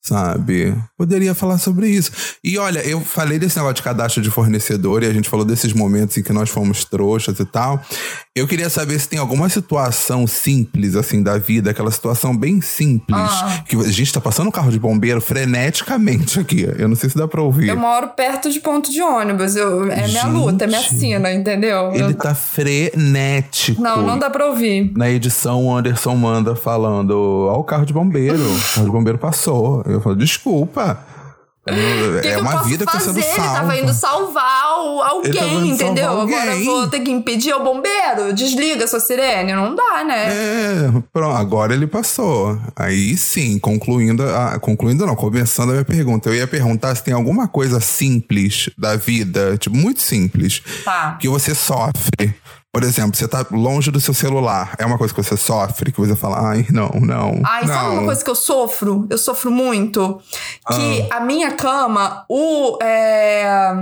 sabe? 0.00 0.72
Poderia 0.96 1.34
falar 1.34 1.58
sobre 1.58 1.88
isso. 1.88 2.12
E 2.44 2.56
olha, 2.58 2.78
eu 2.86 3.00
falei 3.00 3.40
desse 3.40 3.56
negócio 3.56 3.76
de 3.76 3.82
cadastro 3.82 4.22
de 4.22 4.30
fornecedor 4.30 5.02
e 5.02 5.06
a 5.06 5.12
gente 5.12 5.28
falou 5.28 5.44
desses 5.44 5.72
momentos 5.72 6.16
em 6.16 6.22
que 6.22 6.32
nós 6.32 6.48
fomos 6.48 6.84
trouxas 6.84 7.40
e 7.40 7.44
tal. 7.44 7.82
Eu 8.36 8.46
queria 8.46 8.68
saber 8.68 8.98
se 9.00 9.08
tem 9.08 9.18
alguma 9.18 9.48
situação 9.48 10.26
simples, 10.26 10.94
assim, 10.94 11.22
da 11.22 11.38
vida, 11.38 11.70
aquela 11.70 11.90
situação 11.90 12.36
bem 12.36 12.60
simples, 12.60 13.18
Ah. 13.18 13.64
que 13.66 13.74
a 13.74 13.82
gente 13.90 14.12
tá 14.12 14.20
passando 14.20 14.48
um 14.48 14.50
carro 14.50 14.70
de 14.70 14.78
bombeiro 14.78 15.22
freneticamente 15.22 16.38
aqui. 16.38 16.68
Eu 16.78 16.86
não 16.86 16.94
sei 16.94 17.08
se 17.08 17.16
dá 17.16 17.26
pra 17.26 17.40
ouvir. 17.40 17.68
Eu 17.70 17.78
moro 17.78 18.08
perto 18.08 18.50
de 18.52 18.60
ponto 18.60 18.92
de 18.92 19.00
ônibus. 19.00 19.56
Eu, 19.56 19.90
é 19.90 20.06
minha 20.06 20.06
Gente. 20.24 20.26
luta, 20.32 20.64
é 20.64 20.66
minha 20.66 20.82
sina, 20.82 21.32
entendeu? 21.32 21.92
Ele 21.94 22.02
Eu- 22.02 22.14
tá 22.14 22.34
frenético. 22.34 23.80
Não, 23.80 24.02
não 24.02 24.18
dá 24.18 24.28
pra 24.28 24.46
ouvir. 24.46 24.92
Na 24.94 25.08
edição, 25.08 25.64
o 25.64 25.74
Anderson 25.74 26.14
manda 26.14 26.54
falando: 26.54 27.12
Ó, 27.50 27.58
o 27.58 27.64
carro 27.64 27.86
de 27.86 27.92
bombeiro. 27.94 28.36
o 28.38 28.74
carro 28.74 28.84
de 28.86 28.92
bombeiro 28.92 29.18
passou. 29.18 29.82
Eu 29.86 30.00
falo: 30.02 30.14
desculpa. 30.14 31.00
É 31.68 32.20
que, 32.34 32.36
uma 32.40 32.62
vida 32.62 32.86
que 32.86 32.92
tá 32.92 32.98
fazer? 33.00 33.06
sendo 33.06 33.18
Ele 33.18 33.34
salva. 33.34 33.54
tava 33.54 33.76
indo 33.76 33.92
salvar 33.92 34.62
Ele 34.78 35.02
alguém, 35.02 35.32
indo 35.32 35.42
salvar 35.42 35.66
entendeu? 35.66 36.10
alguém. 36.10 36.36
Agora 36.38 36.56
eu 36.56 36.64
vou 36.64 36.86
ter 36.88 37.00
que 37.00 37.10
impedir 37.10 37.52
o 37.54 37.64
bombeiro? 37.64 38.32
Desliga 38.32 38.86
sua 38.86 39.00
sirene. 39.00 39.52
Não 39.52 39.74
dá, 39.74 40.04
né? 40.04 40.26
É, 40.32 41.02
pronto, 41.12 41.36
agora 41.36 41.74
ele 41.74 41.86
passou. 41.86 42.58
Aí 42.76 43.16
sim, 43.16 43.58
concluindo, 43.58 44.22
a, 44.22 44.58
concluindo 44.60 45.04
não, 45.04 45.16
começando 45.16 45.70
a 45.70 45.72
minha 45.72 45.84
pergunta. 45.84 46.28
Eu 46.28 46.34
ia 46.34 46.46
perguntar 46.46 46.94
se 46.94 47.02
tem 47.02 47.12
alguma 47.14 47.48
coisa 47.48 47.80
simples 47.80 48.70
da 48.78 48.94
vida, 48.96 49.56
tipo, 49.58 49.76
muito 49.76 50.00
simples, 50.00 50.62
Tá. 50.84 51.16
que 51.20 51.28
você 51.28 51.54
sofre. 51.54 52.34
Por 52.72 52.82
exemplo, 52.84 53.16
você 53.16 53.26
tá 53.26 53.44
longe 53.50 53.90
do 53.90 53.98
seu 53.98 54.12
celular. 54.12 54.74
É 54.78 54.84
uma 54.84 54.98
coisa 54.98 55.14
que 55.14 55.22
você 55.22 55.34
sofre, 55.36 55.90
que 55.90 55.98
você 55.98 56.14
fala, 56.14 56.50
ai, 56.50 56.66
não, 56.70 56.90
não. 57.00 57.40
Ai, 57.44 57.62
não. 57.64 57.74
sabe 57.74 57.88
uma 57.96 58.04
coisa 58.04 58.22
que 58.24 58.30
eu 58.30 58.34
sofro? 58.34 59.06
Eu 59.08 59.16
sofro 59.16 59.50
muito. 59.50 60.20
Que 60.68 61.08
Ah. 61.10 61.16
a 61.16 61.20
minha 61.20 61.52
cama, 61.52 62.26
o. 62.28 62.76
é, 62.82 63.72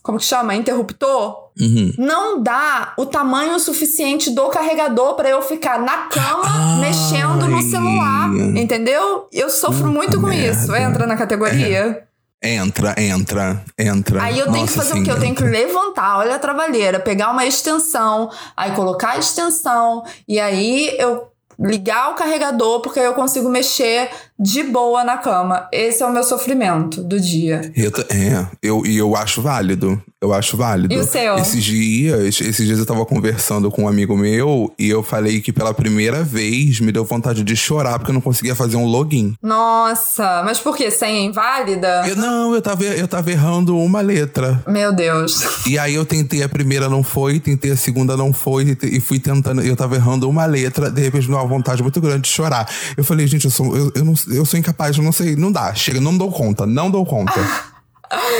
como 0.00 0.18
que 0.18 0.24
chama? 0.24 0.54
Interruptor. 0.54 1.44
Uhum. 1.58 1.92
Não 1.98 2.40
dá 2.42 2.92
o 2.98 3.06
tamanho 3.06 3.58
suficiente 3.58 4.30
do 4.30 4.48
carregador 4.50 5.14
pra 5.14 5.28
eu 5.28 5.42
ficar 5.42 5.80
na 5.80 6.06
cama 6.06 6.44
Ai. 6.44 6.80
mexendo 6.82 7.48
no 7.48 7.60
celular. 7.62 8.30
Entendeu? 8.56 9.26
Eu 9.32 9.50
sofro 9.50 9.88
muito 9.88 10.20
com 10.20 10.30
isso. 10.32 10.70
merda. 10.70 10.80
Entra 10.90 11.06
na 11.06 11.16
categoria. 11.16 12.04
Entra, 12.42 12.94
entra, 12.98 13.64
entra. 13.78 14.22
Aí 14.22 14.38
eu 14.38 14.44
tenho 14.52 14.66
que 14.66 14.76
Nossa, 14.76 14.82
fazer 14.82 14.92
sim, 14.92 15.00
o 15.00 15.04
quê? 15.04 15.10
Eu 15.10 15.18
tenho 15.18 15.34
que 15.34 15.42
levantar, 15.42 16.18
olha 16.18 16.36
a 16.36 16.38
trabalheira, 16.38 17.00
pegar 17.00 17.30
uma 17.30 17.46
extensão, 17.46 18.30
aí 18.56 18.72
colocar 18.72 19.12
a 19.12 19.18
extensão, 19.18 20.04
e 20.28 20.38
aí 20.38 20.94
eu 20.98 21.28
ligar 21.58 22.12
o 22.12 22.14
carregador, 22.14 22.80
porque 22.80 23.00
aí 23.00 23.06
eu 23.06 23.14
consigo 23.14 23.48
mexer 23.48 24.10
de 24.38 24.62
boa 24.62 25.02
na 25.04 25.16
cama. 25.16 25.68
Esse 25.72 26.02
é 26.02 26.06
o 26.06 26.12
meu 26.12 26.22
sofrimento 26.22 27.02
do 27.02 27.20
dia. 27.20 27.72
Eu, 27.74 27.90
é, 28.10 28.46
eu, 28.62 28.84
e 28.84 28.96
eu 28.96 29.16
acho 29.16 29.40
válido. 29.40 30.00
Eu 30.20 30.32
acho 30.32 30.56
válido. 30.56 30.92
E 30.94 30.96
o 30.98 31.04
seu? 31.04 31.36
Esses 31.36 31.62
dias, 31.62 32.40
esses 32.40 32.66
dias 32.66 32.78
eu 32.78 32.86
tava 32.86 33.04
conversando 33.04 33.70
com 33.70 33.82
um 33.82 33.88
amigo 33.88 34.16
meu 34.16 34.72
e 34.78 34.88
eu 34.88 35.02
falei 35.02 35.40
que 35.40 35.52
pela 35.52 35.74
primeira 35.74 36.22
vez 36.22 36.80
me 36.80 36.90
deu 36.90 37.04
vontade 37.04 37.44
de 37.44 37.56
chorar 37.56 37.98
porque 37.98 38.10
eu 38.10 38.14
não 38.14 38.20
conseguia 38.20 38.54
fazer 38.54 38.76
um 38.76 38.86
login. 38.86 39.34
Nossa, 39.42 40.42
mas 40.44 40.58
por 40.58 40.76
quê? 40.76 40.90
Senha 40.90 41.20
inválida? 41.20 42.08
Eu, 42.08 42.16
não, 42.16 42.54
eu 42.54 42.62
tava, 42.62 42.84
eu 42.84 43.06
tava 43.06 43.30
errando 43.30 43.76
uma 43.78 44.00
letra. 44.00 44.62
Meu 44.66 44.92
Deus. 44.92 45.66
E 45.66 45.78
aí 45.78 45.94
eu 45.94 46.04
tentei 46.04 46.42
a 46.42 46.48
primeira, 46.48 46.88
não 46.88 47.02
foi, 47.02 47.38
tentei 47.38 47.70
a 47.70 47.76
segunda, 47.76 48.16
não 48.16 48.32
foi, 48.32 48.76
e 48.82 49.00
fui 49.00 49.18
tentando, 49.18 49.60
eu 49.62 49.76
tava 49.76 49.96
errando 49.96 50.28
uma 50.28 50.46
letra, 50.46 50.90
de 50.90 51.02
repente 51.02 51.24
me 51.24 51.34
deu 51.34 51.38
uma 51.38 51.46
vontade 51.46 51.82
muito 51.82 52.00
grande 52.00 52.22
de 52.22 52.28
chorar. 52.28 52.68
Eu 52.96 53.04
falei, 53.04 53.26
gente, 53.26 53.44
eu 53.44 53.50
sou, 53.50 53.76
eu, 53.76 53.92
eu, 53.94 54.04
não, 54.04 54.14
eu 54.28 54.44
sou 54.44 54.58
incapaz, 54.58 54.96
eu 54.96 55.02
não 55.02 55.12
sei, 55.12 55.36
não 55.36 55.50
dá, 55.52 55.74
chega, 55.74 56.00
não 56.00 56.16
dou 56.16 56.30
conta, 56.30 56.66
não 56.66 56.90
dou 56.90 57.04
conta. 57.04 57.32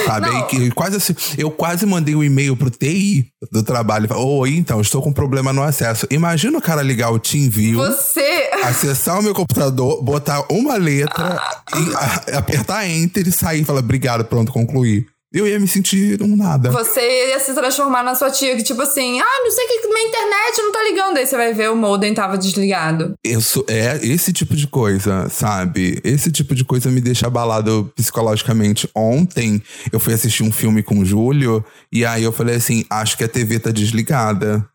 Sabe? 0.07 0.29
Aí 0.29 0.43
que 0.45 0.71
quase 0.71 0.97
assim, 0.97 1.13
eu 1.37 1.51
quase 1.51 1.85
mandei 1.85 2.15
um 2.15 2.23
e-mail 2.23 2.57
pro 2.57 2.71
TI 2.71 3.27
do 3.51 3.65
trabalho. 3.65 4.09
Oi, 4.15 4.55
então, 4.55 4.81
estou 4.81 5.03
com 5.03 5.13
problema 5.13 5.53
no 5.53 5.61
acesso. 5.61 6.07
Imagina 6.09 6.57
o 6.57 6.63
cara 6.63 6.83
ligar 6.83 7.11
o 7.11 7.19
TeamView, 7.19 7.79
Você. 7.79 8.49
acessar 8.63 9.19
o 9.19 9.23
meu 9.25 9.35
computador, 9.35 10.01
botar 10.05 10.45
uma 10.53 10.77
letra, 10.77 11.43
e 11.75 11.95
a- 12.35 12.39
apertar 12.39 12.89
Enter 12.89 13.27
e 13.27 13.33
sair 13.33 13.63
e 13.63 13.65
falar, 13.65 13.81
obrigado, 13.81 14.25
pronto, 14.25 14.53
concluí. 14.53 15.05
Eu 15.37 15.47
ia 15.47 15.61
me 15.61 15.69
sentir 15.69 16.23
um 16.23 16.35
nada. 16.35 16.71
Você 16.71 17.29
ia 17.29 17.39
se 17.39 17.53
transformar 17.53 18.03
na 18.03 18.15
sua 18.15 18.31
tia, 18.31 18.57
que 18.57 18.63
tipo 18.63 18.81
assim, 18.81 19.21
ah, 19.21 19.43
não 19.45 19.51
sei 19.51 19.67
o 19.67 19.69
que, 19.69 19.87
minha 19.87 20.09
internet 20.09 20.63
não 20.63 20.73
tá 20.73 20.83
ligando. 20.83 21.19
Aí 21.19 21.27
você 21.27 21.37
vai 21.37 21.53
ver 21.53 21.71
o 21.71 21.77
modem 21.77 22.15
tava 22.15 22.39
desligado. 22.39 23.13
Isso 23.23 23.63
é 23.69 24.01
esse 24.03 24.33
tipo 24.33 24.57
de 24.57 24.67
coisa, 24.67 25.29
sabe? 25.29 26.01
Esse 26.03 26.33
tipo 26.33 26.55
de 26.55 26.65
coisa 26.65 26.91
me 26.91 27.03
deixa 27.03 27.27
abalado 27.27 27.93
psicologicamente. 27.95 28.89
Ontem 28.95 29.63
eu 29.93 30.01
fui 30.01 30.15
assistir 30.15 30.43
um 30.43 30.51
filme 30.51 30.83
com 30.83 31.01
o 31.01 31.05
Júlio 31.05 31.63
e 31.93 32.07
aí 32.07 32.25
eu 32.25 32.33
falei 32.33 32.57
assim: 32.57 32.87
acho 32.89 33.19
que 33.19 33.25
a 33.25 33.29
TV 33.29 33.59
tá 33.59 33.71
desligada. 33.71 34.67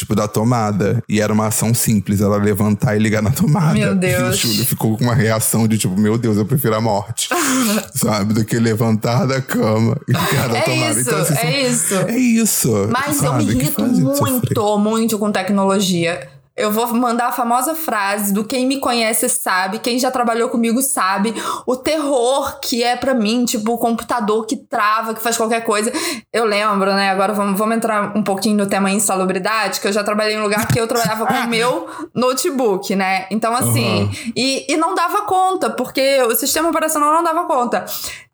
Tipo, 0.00 0.14
da 0.14 0.26
tomada. 0.26 1.04
E 1.06 1.20
era 1.20 1.30
uma 1.30 1.48
ação 1.48 1.74
simples, 1.74 2.22
ela 2.22 2.38
levantar 2.38 2.96
e 2.96 2.98
ligar 2.98 3.20
na 3.20 3.28
tomada. 3.30 3.74
Meu 3.74 3.94
Deus. 3.94 4.18
E 4.18 4.22
o 4.22 4.32
Júlio 4.48 4.64
ficou 4.64 4.96
com 4.96 5.04
uma 5.04 5.14
reação 5.14 5.68
de 5.68 5.76
tipo, 5.76 5.94
meu 5.94 6.16
Deus, 6.16 6.38
eu 6.38 6.46
prefiro 6.46 6.74
a 6.74 6.80
morte. 6.80 7.28
sabe? 7.94 8.32
Do 8.32 8.42
que 8.42 8.58
levantar 8.58 9.26
da 9.26 9.42
cama 9.42 10.00
e 10.08 10.12
ligar 10.12 10.48
na 10.48 10.56
É 10.56 10.62
tomada. 10.62 11.00
isso, 11.00 11.14
assim, 11.14 11.34
é 11.34 11.68
isso. 11.68 11.94
É 11.94 12.16
isso. 12.16 12.88
Mas 12.90 13.22
eu 13.22 13.30
sabe? 13.30 13.44
me 13.44 13.52
Que 13.52 13.60
irrito 13.60 13.82
muito, 13.82 14.78
muito 14.78 15.18
com 15.18 15.30
tecnologia. 15.30 16.26
Eu 16.60 16.70
vou 16.70 16.86
mandar 16.88 17.28
a 17.28 17.32
famosa 17.32 17.74
frase 17.74 18.32
do 18.32 18.44
quem 18.44 18.66
me 18.66 18.78
conhece 18.78 19.28
sabe, 19.28 19.78
quem 19.78 19.98
já 19.98 20.10
trabalhou 20.10 20.48
comigo 20.48 20.82
sabe, 20.82 21.34
o 21.66 21.76
terror 21.76 22.60
que 22.60 22.82
é 22.82 22.96
pra 22.96 23.14
mim, 23.14 23.44
tipo, 23.44 23.72
o 23.72 23.78
computador 23.78 24.46
que 24.46 24.56
trava, 24.56 25.14
que 25.14 25.22
faz 25.22 25.36
qualquer 25.36 25.64
coisa. 25.64 25.92
Eu 26.32 26.44
lembro, 26.44 26.92
né? 26.94 27.10
Agora 27.10 27.32
vamos, 27.32 27.58
vamos 27.58 27.76
entrar 27.76 28.16
um 28.16 28.22
pouquinho 28.22 28.56
no 28.56 28.66
tema 28.66 28.90
insalubridade, 28.90 29.80
que 29.80 29.88
eu 29.88 29.92
já 29.92 30.04
trabalhei 30.04 30.36
em 30.36 30.38
um 30.38 30.42
lugar 30.42 30.66
que 30.68 30.78
eu 30.78 30.86
trabalhava 30.86 31.26
com 31.26 31.34
o 31.34 31.46
meu 31.48 31.88
notebook, 32.14 32.94
né? 32.94 33.26
Então, 33.30 33.54
assim, 33.54 34.02
Aham. 34.02 34.32
e, 34.36 34.72
e 34.72 34.76
não 34.76 34.94
dava 34.94 35.22
conta, 35.22 35.70
porque 35.70 36.22
o 36.22 36.34
sistema 36.34 36.68
operacional 36.68 37.12
não 37.12 37.22
dava 37.22 37.44
conta. 37.44 37.84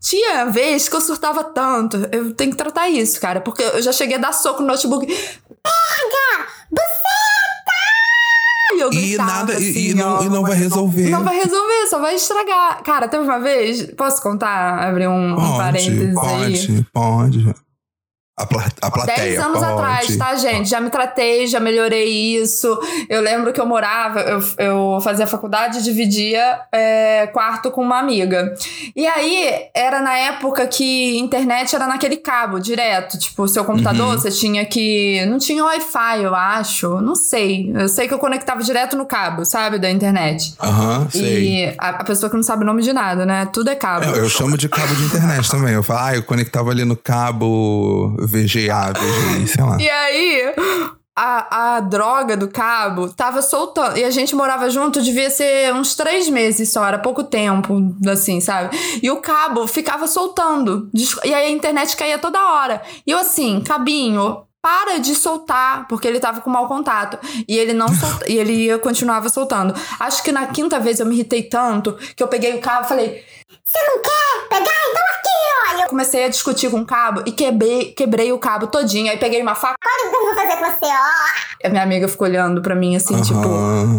Tinha 0.00 0.46
vez 0.46 0.88
que 0.88 0.94
eu 0.94 1.00
surtava 1.00 1.42
tanto, 1.42 1.96
eu 2.12 2.32
tenho 2.34 2.50
que 2.50 2.56
tratar 2.56 2.88
isso, 2.88 3.20
cara, 3.20 3.40
porque 3.40 3.62
eu 3.62 3.82
já 3.82 3.92
cheguei 3.92 4.16
a 4.16 4.20
dar 4.20 4.32
soco 4.32 4.60
no 4.62 4.68
notebook. 4.68 5.06
Pega! 5.06 6.55
E 8.76 8.80
eu 8.80 8.92
E 8.92 8.96
gritava, 9.08 9.30
nada- 9.32 9.52
e- 9.54 9.56
assim, 9.56 9.78
e 9.90 9.94
não- 9.94 10.18
ó, 10.18 10.22
e 10.22 10.28
não 10.28 10.42
vai 10.42 10.54
resolver. 10.54 11.08
Não 11.08 11.24
vai 11.24 11.36
resolver, 11.36 11.86
só 11.88 11.98
vai 11.98 12.14
estragar. 12.14 12.82
Cara, 12.82 13.08
teve 13.08 13.24
uma 13.24 13.38
vez, 13.40 13.82
posso 13.96 14.22
contar, 14.22 14.86
abrir 14.88 15.08
um, 15.08 15.32
um 15.32 15.56
parênteses 15.56 16.16
aí? 16.18 16.66
pode, 16.66 16.86
pode. 16.92 17.54
A, 18.38 18.44
pla 18.44 18.66
a 18.82 18.90
plateia, 18.90 19.16
Dez 19.16 19.38
anos 19.38 19.62
atrás, 19.62 20.14
tá, 20.18 20.34
gente? 20.36 20.68
Já 20.68 20.78
me 20.78 20.90
tratei, 20.90 21.46
já 21.46 21.58
melhorei 21.58 22.36
isso. 22.36 22.78
Eu 23.08 23.22
lembro 23.22 23.50
que 23.50 23.58
eu 23.58 23.64
morava, 23.64 24.20
eu, 24.20 24.40
eu 24.58 25.00
fazia 25.00 25.26
faculdade 25.26 25.78
e 25.78 25.82
dividia 25.82 26.60
é, 26.70 27.26
quarto 27.28 27.70
com 27.70 27.80
uma 27.80 27.98
amiga. 27.98 28.54
E 28.94 29.06
aí, 29.06 29.68
era 29.74 30.02
na 30.02 30.14
época 30.18 30.66
que 30.66 31.16
internet 31.18 31.74
era 31.74 31.86
naquele 31.86 32.18
cabo 32.18 32.60
direto. 32.60 33.18
Tipo, 33.18 33.44
o 33.44 33.48
seu 33.48 33.64
computador, 33.64 34.06
Uhum. 34.08 34.18
você 34.18 34.30
tinha 34.30 34.66
que. 34.66 35.24
Não 35.26 35.38
tinha 35.38 35.64
Wi-Fi, 35.64 36.22
eu 36.22 36.34
acho. 36.34 37.00
Não 37.00 37.14
sei. 37.14 37.72
Eu 37.74 37.88
sei 37.88 38.06
que 38.06 38.12
eu 38.12 38.18
conectava 38.18 38.62
direto 38.62 38.96
no 38.98 39.06
cabo, 39.06 39.46
sabe? 39.46 39.78
Da 39.78 39.90
internet. 39.90 40.54
Aham, 40.62 41.08
sei. 41.10 41.48
E 41.70 41.74
a, 41.78 41.88
a 41.88 42.04
pessoa 42.04 42.28
que 42.28 42.36
não 42.36 42.42
sabe 42.42 42.64
o 42.64 42.66
nome 42.66 42.82
de 42.82 42.92
nada, 42.92 43.24
né? 43.24 43.48
Tudo 43.50 43.70
é 43.70 43.74
cabo. 43.74 44.04
Eu, 44.04 44.16
eu 44.16 44.28
chamo 44.28 44.58
de 44.58 44.68
cabo 44.68 44.94
de 44.94 45.04
internet 45.04 45.50
também. 45.50 45.72
Eu 45.72 45.82
falo, 45.82 46.00
ah, 46.00 46.14
eu 46.16 46.22
conectava 46.22 46.70
ali 46.70 46.84
no 46.84 46.96
cabo 46.96 48.14
VGA, 48.26 48.92
VGI, 48.92 49.48
sei 49.48 49.64
lá. 49.64 49.76
E 49.80 49.88
aí, 49.88 50.54
a, 51.18 51.76
a 51.76 51.80
droga 51.80 52.36
do 52.36 52.48
cabo 52.48 53.08
tava 53.08 53.40
soltando. 53.40 53.96
E 53.98 54.04
a 54.04 54.10
gente 54.10 54.34
morava 54.34 54.68
junto, 54.68 55.00
devia 55.00 55.30
ser 55.30 55.72
uns 55.72 55.94
três 55.94 56.28
meses 56.28 56.70
só, 56.72 56.84
era 56.86 56.98
pouco 56.98 57.24
tempo, 57.24 57.94
assim, 58.10 58.40
sabe? 58.40 58.76
E 59.02 59.10
o 59.10 59.16
cabo 59.20 59.66
ficava 59.66 60.06
soltando. 60.06 60.90
E 61.24 61.32
aí 61.32 61.46
a 61.46 61.50
internet 61.50 61.96
caía 61.96 62.18
toda 62.18 62.38
hora. 62.54 62.82
E 63.06 63.10
eu 63.10 63.18
assim, 63.18 63.60
cabinho. 63.62 64.42
Para 64.62 64.98
de 64.98 65.14
soltar, 65.14 65.86
porque 65.86 66.08
ele 66.08 66.18
tava 66.18 66.40
com 66.40 66.50
mau 66.50 66.66
contato. 66.66 67.16
E 67.46 67.56
ele 67.56 67.72
não 67.72 67.86
solta, 67.94 68.28
e 68.28 68.36
ele 68.36 68.52
ia- 68.64 68.78
continuava 68.80 69.28
soltando. 69.28 69.72
Acho 70.00 70.24
que 70.24 70.32
na 70.32 70.46
quinta 70.46 70.80
vez 70.80 70.98
eu 70.98 71.06
me 71.06 71.14
irritei 71.14 71.44
tanto 71.44 71.92
que 72.16 72.20
eu 72.20 72.26
peguei 72.26 72.52
o 72.56 72.60
cabo 72.60 72.84
e 72.84 72.88
falei: 72.88 73.24
Você 73.64 73.78
não 73.84 74.02
quer 74.02 74.48
pegar? 74.48 74.72
Então 74.90 75.02
eu 75.82 75.88
comecei 75.88 76.24
a 76.24 76.28
discutir 76.28 76.70
com 76.70 76.80
o 76.80 76.86
cabo 76.86 77.22
e 77.26 77.32
quebrei, 77.32 77.92
quebrei 77.92 78.32
o 78.32 78.38
cabo 78.38 78.66
todinho. 78.66 79.10
Aí 79.10 79.18
peguei 79.18 79.40
uma 79.42 79.54
faca. 79.54 79.76
Olha 79.84 80.08
o 80.08 80.10
que 80.10 80.16
eu 80.16 80.24
vou 80.24 80.34
fazer 80.34 80.56
com 80.56 80.64
você, 80.64 80.92
ó. 80.92 81.66
A 81.66 81.70
minha 81.70 81.82
amiga 81.82 82.08
ficou 82.08 82.26
olhando 82.26 82.62
pra 82.62 82.74
mim 82.74 82.96
assim, 82.96 83.20
tipo. 83.22 83.48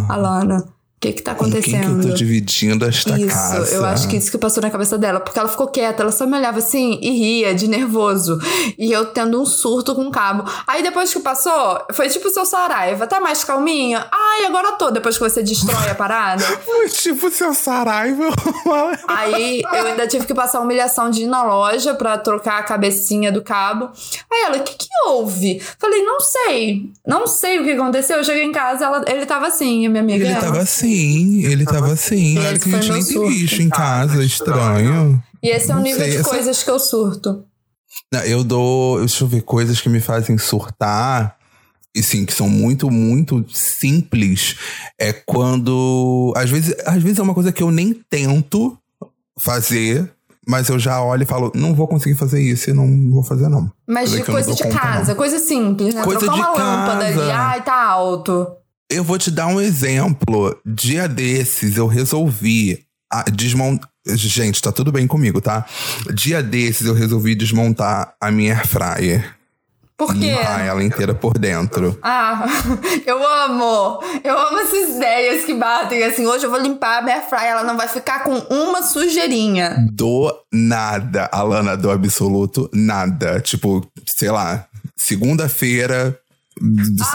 Alana, 0.10 0.64
o 0.98 1.00
que 1.00 1.14
que 1.14 1.22
tá 1.22 1.36
Com 1.36 1.46
quem 1.52 1.62
que 1.62 1.70
eu 1.72 1.76
acontecendo? 1.78 2.08
tô 2.10 2.14
dividindo 2.16 2.84
esta 2.84 3.16
Isso, 3.20 3.28
casa? 3.28 3.76
eu 3.76 3.86
acho 3.86 4.08
que 4.08 4.18
isso 4.18 4.32
que 4.32 4.38
passou 4.40 4.64
na 4.64 4.72
cabeça 4.72 4.98
dela, 4.98 5.20
porque 5.20 5.38
ela 5.38 5.48
ficou 5.48 5.68
quieta, 5.68 6.02
ela 6.02 6.12
só 6.12 6.26
me 6.26 6.36
olhava 6.36 6.58
assim 6.58 6.98
e 7.04 7.12
ria 7.12 7.54
de 7.54 7.68
nervoso. 7.68 8.40
E 8.80 8.92
eu 8.92 9.06
tendo 9.06 9.40
um 9.40 9.46
surto 9.46 9.94
com 9.94 10.08
o 10.08 10.12
cabo. 10.12 10.44
Aí 10.66 10.82
depois 10.82 11.14
que 11.14 11.20
passou, 11.20 11.80
foi 11.94 12.10
tipo 12.10 12.28
o 12.28 12.32
seu 12.32 12.46
Saraiva, 12.48 13.06
tá 13.06 13.20
mais 13.20 13.44
calminha? 13.44 14.08
Ai, 14.12 14.46
agora 14.46 14.72
tô, 14.72 14.90
depois 14.90 15.16
que 15.20 15.24
você 15.24 15.44
destrói 15.44 15.88
a 15.90 15.94
parada. 15.96 16.44
Foi 16.66 16.90
tipo 16.90 17.30
seu 17.30 17.54
Saraiva. 17.54 18.26
Aí 19.08 19.62
eu 19.62 19.86
ainda 19.86 20.08
tive 20.08 20.26
que 20.26 20.34
passar 20.34 20.60
a 20.60 20.62
humilhação 20.62 21.10
de 21.10 21.24
ir 21.24 21.28
na 21.28 21.44
loja 21.44 21.94
pra 21.94 22.18
trocar 22.18 22.60
a 22.60 22.64
cabecinha 22.64 23.32
do 23.32 23.42
cabo. 23.44 23.90
Aí 24.32 24.44
ela, 24.46 24.58
o 24.58 24.64
que 24.64 24.76
que 24.76 24.88
houve? 25.08 25.62
Falei, 25.80 26.04
não 26.04 26.20
sei. 26.20 26.90
Não 27.06 27.28
sei 27.28 27.60
o 27.60 27.64
que 27.64 27.72
aconteceu. 27.72 28.18
Eu 28.18 28.24
cheguei 28.24 28.44
em 28.44 28.52
casa, 28.52 28.86
ela, 28.86 29.04
ele 29.08 29.26
tava 29.26 29.48
assim, 29.48 29.86
a 29.86 29.90
minha 29.90 30.02
amiga. 30.02 30.24
Ele 30.26 30.34
ela- 30.34 30.42
tava 30.42 30.60
assim, 30.60 30.87
ele 31.46 31.66
tava 31.66 31.92
assim. 31.94 32.38
Olha 32.40 32.58
que 32.60 32.74
a 32.74 32.82
gente 32.82 32.92
nem 32.94 33.04
tem 33.06 33.28
bicho 33.30 33.62
em 33.62 33.70
casa, 33.70 34.24
estranho. 34.24 35.22
E 35.42 35.50
esse 35.50 35.72
é 35.72 35.76
o 35.76 35.80
nível 35.80 36.00
sei, 36.02 36.12
de 36.12 36.18
essa- 36.18 36.30
coisas 36.30 36.64
que 36.64 36.70
eu 36.70 36.80
surto. 36.80 37.44
Não, 38.12 38.20
Eu 38.22 38.44
dou. 38.44 39.00
Deixa 39.00 39.24
eu 39.24 39.28
ver, 39.28 39.42
coisas 39.42 39.80
que 39.82 39.90
me 39.90 40.00
fazem 40.00 40.38
surtar. 40.38 41.36
E 41.96 42.04
sim, 42.04 42.26
que 42.26 42.34
são 42.34 42.48
muito, 42.48 42.92
muito 42.92 43.44
simples. 43.52 44.56
É 45.00 45.12
quando. 45.14 46.32
Às 46.36 46.50
vezes, 46.50 46.76
às 46.86 47.02
vezes 47.02 47.18
é 47.18 47.22
uma 47.24 47.34
coisa 47.34 47.52
que 47.52 47.64
eu 47.64 47.72
nem 47.72 47.94
tento 48.10 48.78
fazer, 49.40 50.12
mas 50.48 50.70
eu 50.70 50.78
já 50.80 51.02
olho 51.02 51.24
e 51.24 51.26
falo, 51.26 51.52
não 51.56 51.74
vou 51.74 51.88
conseguir 51.88 52.16
fazer 52.16 52.42
isso 52.42 52.70
e 52.70 52.74
não 52.74 53.10
vou 53.12 53.24
fazer, 53.24 53.50
não. 53.50 53.72
Mas 53.88 54.12
de 54.12 54.24
coisa 54.24 54.54
de 54.54 54.64
conta, 54.64 54.78
casa, 54.80 55.10
não. 55.10 55.16
coisa 55.16 55.40
simples, 55.40 55.94
né? 55.96 56.04
Coisa 56.04 56.20
Trocar 56.20 56.36
de 56.36 56.42
uma 56.42 56.52
lâmpada 56.52 57.06
ali, 57.06 57.16
casa. 57.16 57.34
ai, 57.36 57.64
tá 57.64 57.84
alto. 57.84 58.48
Eu 58.90 59.04
vou 59.04 59.18
te 59.18 59.30
dar 59.30 59.48
um 59.48 59.60
exemplo. 59.60 60.58
Dia 60.66 61.08
desses 61.08 61.76
eu 61.76 61.88
resolvi 61.88 62.86
desmontar. 63.34 63.90
Gente, 64.06 64.62
tá 64.62 64.72
tudo 64.72 64.92
bem 64.94 65.06
comigo, 65.06 65.42
tá? 65.42 65.66
Dia 66.14 66.42
desses 66.42 66.88
eu 66.88 66.94
resolvi 66.94 67.36
desmontar 67.36 68.16
a 68.22 68.32
minha 68.32 68.54
air 68.54 68.66
fryer. 68.66 69.38
Por 69.98 70.14
quê? 70.14 70.30
Limpar 70.30 70.62
ela 70.64 70.84
inteira 70.84 71.14
por 71.14 71.38
dentro. 71.38 71.98
Ah, 72.04 72.46
eu 73.06 73.28
amo! 73.28 74.00
Eu 74.24 74.38
amo 74.38 74.60
essas 74.60 74.96
ideias 74.96 75.44
que 75.44 75.56
batem 75.56 76.04
assim. 76.04 76.26
Hoje 76.26 76.46
eu 76.46 76.52
vou 76.52 76.62
limpar 76.62 77.00
a 77.00 77.02
minha 77.02 77.22
fry, 77.24 77.46
ela 77.46 77.64
não 77.64 77.76
vai 77.76 77.88
ficar 77.88 78.24
com 78.24 78.38
uma 78.54 78.84
sujeirinha. 78.84 79.86
Do 79.92 80.32
nada, 80.54 81.28
Alana, 81.34 81.76
do 81.76 81.90
absoluto 81.90 82.70
nada. 82.72 83.42
Tipo, 83.42 83.86
sei 84.06 84.30
lá, 84.30 84.68
segunda-feira, 84.96 86.18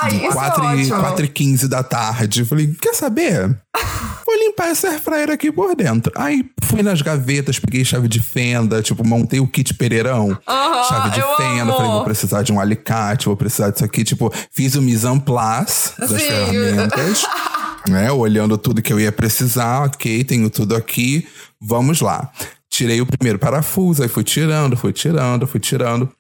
Ai, 0.01 0.17
isso 0.17 0.25
é 0.25 0.33
4, 0.33 0.65
e, 0.65 0.67
ótimo. 0.67 1.01
4 1.01 1.25
e 1.25 1.29
15 1.29 1.69
da 1.69 1.83
tarde. 1.83 2.41
Eu 2.41 2.47
Falei, 2.47 2.75
quer 2.81 2.95
saber? 2.95 3.49
Vou 4.25 4.39
limpar 4.39 4.69
essa 4.69 4.89
air 4.89 5.01
fryer 5.01 5.31
aqui 5.31 5.51
por 5.53 5.75
dentro. 5.75 6.13
Aí 6.17 6.45
fui 6.65 6.83
nas 6.83 7.03
gavetas, 7.03 7.59
peguei 7.59 7.85
chave 7.85 8.09
de 8.09 8.21
fenda, 8.21 8.81
tipo, 8.81 9.07
montei 9.07 9.41
o 9.41 9.47
kit 9.47 9.75
pereirão. 9.75 10.39
Aham, 10.49 10.85
chave 10.89 11.11
de 11.11 11.21
fenda, 11.37 11.63
amo. 11.63 11.73
falei, 11.75 11.91
vou 11.91 12.05
precisar 12.05 12.43
de 12.43 12.53
um 12.53 12.61
alicate, 12.61 13.27
vou 13.27 13.37
precisar 13.37 13.71
disso 13.71 13.85
aqui. 13.85 14.05
Tipo, 14.05 14.33
fiz 14.51 14.75
o 14.75 14.83
mise 14.83 15.07
en 15.07 15.19
place 15.19 15.93
das 15.99 16.11
Sim. 16.11 16.19
ferramentas. 16.19 17.27
né? 17.89 18.11
Olhando 18.13 18.57
tudo 18.57 18.83
que 18.83 18.93
eu 18.93 19.01
ia 19.01 19.13
precisar, 19.13 19.85
ok, 19.85 20.25
tenho 20.25 20.49
tudo 20.49 20.77
aqui, 20.77 21.27
vamos 21.61 22.01
lá. 22.01 22.31
Tirei 22.71 23.01
o 23.01 23.07
primeiro 23.07 23.39
parafuso, 23.39 24.03
aí 24.03 24.09
fui 24.09 24.25
tirando, 24.25 24.77
fui 24.77 24.93
tirando, 24.93 25.47
fui 25.47 25.61
tirando. 25.61 26.11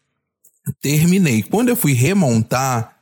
Terminei. 0.80 1.42
Quando 1.42 1.70
eu 1.70 1.76
fui 1.76 1.92
remontar, 1.92 2.94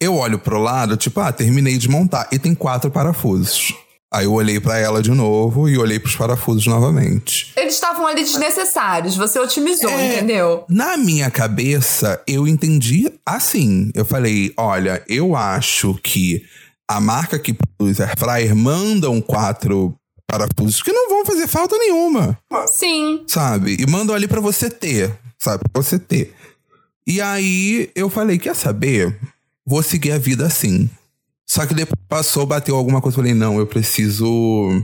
eu 0.00 0.14
olho 0.16 0.38
pro 0.38 0.58
lado, 0.58 0.96
tipo, 0.96 1.20
ah, 1.20 1.32
terminei 1.32 1.76
de 1.78 1.88
montar. 1.88 2.28
E 2.32 2.38
tem 2.38 2.54
quatro 2.54 2.90
parafusos. 2.90 3.72
Aí 4.10 4.24
eu 4.24 4.32
olhei 4.32 4.58
pra 4.58 4.78
ela 4.78 5.02
de 5.02 5.10
novo 5.10 5.68
e 5.68 5.76
olhei 5.76 5.98
pros 5.98 6.16
parafusos 6.16 6.66
novamente. 6.66 7.52
Eles 7.56 7.74
estavam 7.74 8.06
ali 8.06 8.22
desnecessários, 8.22 9.14
você 9.16 9.38
otimizou, 9.38 9.90
É. 9.90 10.16
entendeu? 10.16 10.64
Na 10.68 10.96
minha 10.96 11.30
cabeça, 11.30 12.18
eu 12.26 12.48
entendi 12.48 13.12
assim. 13.26 13.90
Eu 13.94 14.06
falei, 14.06 14.52
olha, 14.56 15.02
eu 15.08 15.36
acho 15.36 15.94
que 16.02 16.42
a 16.88 16.98
marca 17.00 17.38
que 17.38 17.52
produz 17.52 18.00
Air 18.00 18.18
Fryer 18.18 18.56
mandam 18.56 19.20
quatro 19.20 19.94
parafusos 20.26 20.82
que 20.82 20.92
não 20.92 21.10
vão 21.10 21.26
fazer 21.26 21.46
falta 21.46 21.76
nenhuma, 21.76 22.38
Sim. 22.66 23.24
sabe? 23.26 23.76
E 23.78 23.86
mandam 23.86 24.14
ali 24.16 24.26
pra 24.26 24.40
você 24.40 24.70
ter, 24.70 25.14
sabe? 25.38 25.64
Pra 25.70 25.82
você 25.82 25.98
ter. 25.98 26.34
E 27.06 27.20
aí 27.20 27.90
eu 27.94 28.08
falei, 28.08 28.38
quer 28.38 28.54
saber? 28.56 29.18
Vou 29.68 29.82
seguir 29.82 30.12
a 30.12 30.18
vida 30.18 30.46
assim. 30.46 30.88
Só 31.46 31.66
que 31.66 31.74
depois 31.74 32.00
passou, 32.08 32.46
bateu 32.46 32.74
alguma 32.74 33.02
coisa, 33.02 33.18
eu 33.18 33.22
falei, 33.22 33.34
não, 33.34 33.58
eu 33.58 33.66
preciso 33.66 34.82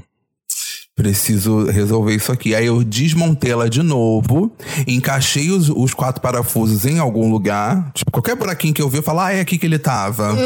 preciso 0.94 1.64
resolver 1.64 2.14
isso 2.14 2.30
aqui. 2.30 2.54
Aí 2.54 2.66
eu 2.66 2.84
desmontei 2.84 3.50
ela 3.50 3.68
de 3.68 3.82
novo, 3.82 4.52
encaixei 4.86 5.50
os, 5.50 5.70
os 5.70 5.94
quatro 5.94 6.20
parafusos 6.20 6.84
em 6.84 6.98
algum 6.98 7.30
lugar. 7.30 7.90
Tipo, 7.94 8.10
qualquer 8.10 8.36
buraquinho 8.36 8.74
que 8.74 8.82
eu 8.82 8.88
vi, 8.88 8.98
eu 8.98 9.02
falo, 9.02 9.20
ah, 9.20 9.32
é 9.32 9.40
aqui 9.40 9.56
que 9.56 9.64
ele 9.64 9.78
tava. 9.78 10.36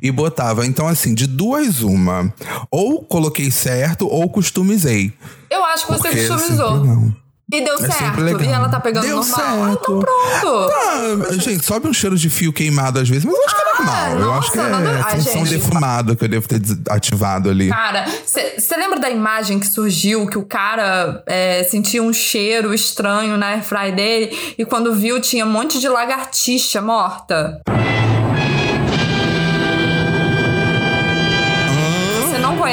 E 0.00 0.10
botava. 0.10 0.66
Então, 0.66 0.88
assim, 0.88 1.14
de 1.14 1.26
duas, 1.26 1.82
uma. 1.82 2.32
Ou 2.70 3.02
coloquei 3.02 3.50
certo, 3.50 4.08
ou 4.08 4.28
customizei. 4.30 5.12
Eu 5.50 5.62
acho 5.66 5.86
que 5.86 5.92
você 5.92 6.08
Porque 6.08 6.26
customizou. 6.26 7.12
E 7.52 7.60
deu 7.60 7.74
É 7.74 7.78
certo. 7.78 8.42
E 8.42 8.46
ela 8.48 8.68
tá 8.70 8.80
pegando 8.80 9.04
Deu 9.04 9.16
normal. 9.16 9.38
Ah, 9.38 9.66
certo. 9.66 9.82
então 9.82 10.00
pronto. 10.00 10.72
Ah, 10.72 11.32
gente, 11.38 11.62
sobe 11.64 11.86
um 11.86 11.92
cheiro 11.92 12.16
de 12.16 12.30
fio 12.30 12.50
queimado 12.50 12.98
às 12.98 13.06
vezes, 13.08 13.26
mas 13.26 13.34
eu 13.34 13.44
acho 13.44 13.54
que 13.54 13.60
é 13.60 13.64
normal. 13.64 14.18
eu 14.18 14.32
acho 14.32 14.52
que 14.52 14.56
nossa, 14.56 14.70
é 14.70 15.02
Ai, 15.04 15.16
função 15.16 15.44
gente. 15.44 15.58
defumada 15.58 16.16
que 16.16 16.24
eu 16.24 16.28
devo 16.28 16.48
ter 16.48 16.58
desativado 16.58 17.50
ali. 17.50 17.68
Cara, 17.68 18.06
você 18.24 18.76
lembra 18.76 18.98
da 18.98 19.10
imagem 19.10 19.60
que 19.60 19.66
surgiu 19.66 20.26
que 20.26 20.38
o 20.38 20.44
cara 20.46 21.22
é, 21.26 21.62
sentia 21.64 22.02
um 22.02 22.12
cheiro 22.12 22.72
estranho 22.72 23.36
na 23.36 23.48
airfry 23.48 23.92
dele 23.92 24.54
e 24.56 24.64
quando 24.64 24.94
viu 24.94 25.20
tinha 25.20 25.44
um 25.44 25.50
monte 25.50 25.78
de 25.78 25.88
lagartixa 25.88 26.80
morta? 26.80 27.60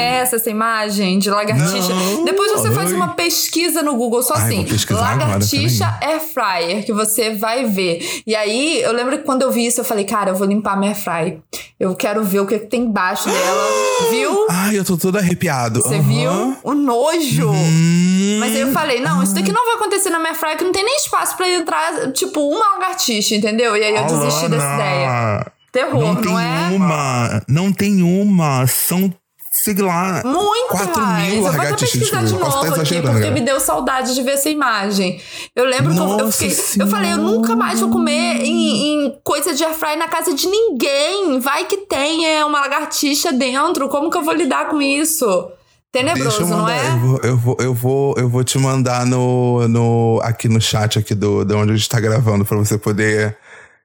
Conhece 0.00 0.36
essa 0.36 0.50
imagem 0.50 1.18
de 1.18 1.30
lagartixa? 1.30 1.94
Não. 1.94 2.24
Depois 2.24 2.52
você 2.52 2.70
faz 2.70 2.90
Ai. 2.90 2.96
uma 2.96 3.08
pesquisa 3.08 3.82
no 3.82 3.94
Google 3.96 4.22
só 4.22 4.34
Ai, 4.34 4.42
assim, 4.42 4.66
lagartixa 4.90 5.98
air 6.00 6.20
fryer, 6.20 6.84
que 6.84 6.92
você 6.92 7.34
vai 7.34 7.64
ver. 7.64 8.22
E 8.26 8.34
aí, 8.34 8.80
eu 8.82 8.92
lembro 8.92 9.18
que 9.18 9.24
quando 9.24 9.42
eu 9.42 9.50
vi 9.50 9.66
isso, 9.66 9.80
eu 9.80 9.84
falei, 9.84 10.04
cara, 10.04 10.30
eu 10.30 10.34
vou 10.34 10.46
limpar 10.46 10.78
minha 10.78 10.92
air 10.92 11.00
fry. 11.00 11.42
Eu 11.78 11.94
quero 11.94 12.22
ver 12.24 12.40
o 12.40 12.46
que 12.46 12.58
que 12.58 12.66
tem 12.66 12.82
embaixo 12.82 13.24
dela. 13.28 13.62
Viu? 14.10 14.46
Ai, 14.50 14.78
eu 14.78 14.84
tô 14.84 14.96
todo 14.96 15.16
arrepiado. 15.18 15.80
Você 15.82 15.94
Aham. 15.94 16.02
viu? 16.02 16.56
O 16.64 16.74
nojo. 16.74 17.50
Hum. 17.50 18.36
Mas 18.40 18.54
aí 18.54 18.60
eu 18.62 18.72
falei, 18.72 19.00
não, 19.00 19.22
isso 19.22 19.34
daqui 19.34 19.52
não 19.52 19.64
vai 19.64 19.74
acontecer 19.76 20.10
na 20.10 20.18
minha 20.18 20.34
fry, 20.34 20.56
que 20.56 20.64
não 20.64 20.72
tem 20.72 20.84
nem 20.84 20.96
espaço 20.96 21.36
pra 21.36 21.48
entrar, 21.48 22.12
tipo, 22.12 22.40
uma 22.40 22.72
lagartixa, 22.74 23.34
entendeu? 23.34 23.76
E 23.76 23.84
aí 23.84 23.94
eu 23.94 24.04
desisti 24.04 24.48
dessa 24.48 24.64
Alana, 24.64 24.82
ideia. 24.82 25.46
Terror, 25.72 26.00
Não 26.00 26.14
não, 26.14 26.20
tem 26.22 26.32
é? 26.32 26.76
uma. 26.76 27.42
Não 27.48 27.72
tem 27.72 28.02
uma. 28.02 28.66
São, 28.66 29.12
sei 29.50 29.74
lá. 29.74 30.22
Muito 30.24 30.68
4 30.68 31.02
mais. 31.02 31.26
mil 31.32 31.44
Eu 31.46 31.52
vou 31.52 31.60
até 31.60 31.76
pesquisar 31.76 32.22
de 32.24 32.32
novo 32.34 32.46
aqui, 32.58 32.66
exagerando, 32.68 33.12
porque 33.18 33.30
me 33.32 33.40
deu 33.40 33.58
saudade 33.58 34.14
de 34.14 34.22
ver 34.22 34.32
essa 34.32 34.48
imagem. 34.48 35.20
Eu 35.56 35.64
lembro 35.64 35.92
que 35.92 35.98
eu- 35.98 36.02
eu, 36.08 36.18
Nossa 36.26 36.32
fiquei. 36.48 36.82
Eu 36.82 36.86
falei, 36.86 37.12
eu 37.12 37.18
nunca 37.18 37.56
mais 37.56 37.80
vou 37.80 37.90
comer 37.90 38.42
em, 38.44 39.06
em 39.06 39.18
coisa 39.24 39.52
de 39.54 39.64
airfry 39.64 39.96
na 39.96 40.06
casa 40.08 40.32
de 40.32 40.46
ninguém. 40.46 41.40
Vai 41.40 41.64
que 41.64 41.78
tem 41.78 42.26
é, 42.26 42.44
uma 42.44 42.60
lagartixa 42.60 43.32
dentro. 43.32 43.88
Como 43.88 44.10
que 44.10 44.16
eu 44.16 44.22
vou 44.22 44.34
lidar 44.34 44.68
com 44.68 44.80
isso? 44.80 45.50
Tenebroso, 45.92 46.42
eu 46.42 46.46
não 46.46 46.58
mandar, 46.58 46.76
é? 46.76 46.88
eu 46.92 46.96
vou, 46.98 47.20
eu 47.24 47.36
vou, 47.36 47.56
eu 47.58 47.74
vou, 47.74 48.14
eu 48.18 48.28
vou 48.28 48.44
te 48.44 48.56
mandar 48.56 49.04
no, 49.04 49.66
no, 49.66 50.20
aqui 50.22 50.48
no 50.48 50.60
chat 50.60 50.96
aqui 51.00 51.16
do, 51.16 51.44
de 51.44 51.52
onde 51.52 51.72
a 51.72 51.76
gente 51.76 51.88
tá 51.88 51.98
gravando 51.98 52.44
pra 52.44 52.56
você 52.56 52.78
poder 52.78 53.36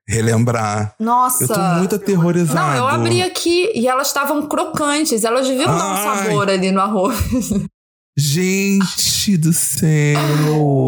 relembrar. 0.07 0.95
Nossa. 0.99 1.43
Eu 1.43 1.47
tô 1.47 1.59
muito 1.77 1.95
aterrorizado. 1.95 2.59
Não, 2.59 2.77
eu 2.77 2.87
abri 2.87 3.21
aqui 3.21 3.71
e 3.73 3.87
elas 3.87 4.07
estavam 4.07 4.47
crocantes. 4.47 5.23
Elas 5.23 5.47
deviam 5.47 5.75
dar 5.77 5.85
um 5.85 5.93
Ai. 5.93 6.25
sabor 6.25 6.49
ali 6.49 6.71
no 6.71 6.81
arroz. 6.81 7.17
Gente 8.17 9.35
do 9.35 9.51
céu! 9.51 10.17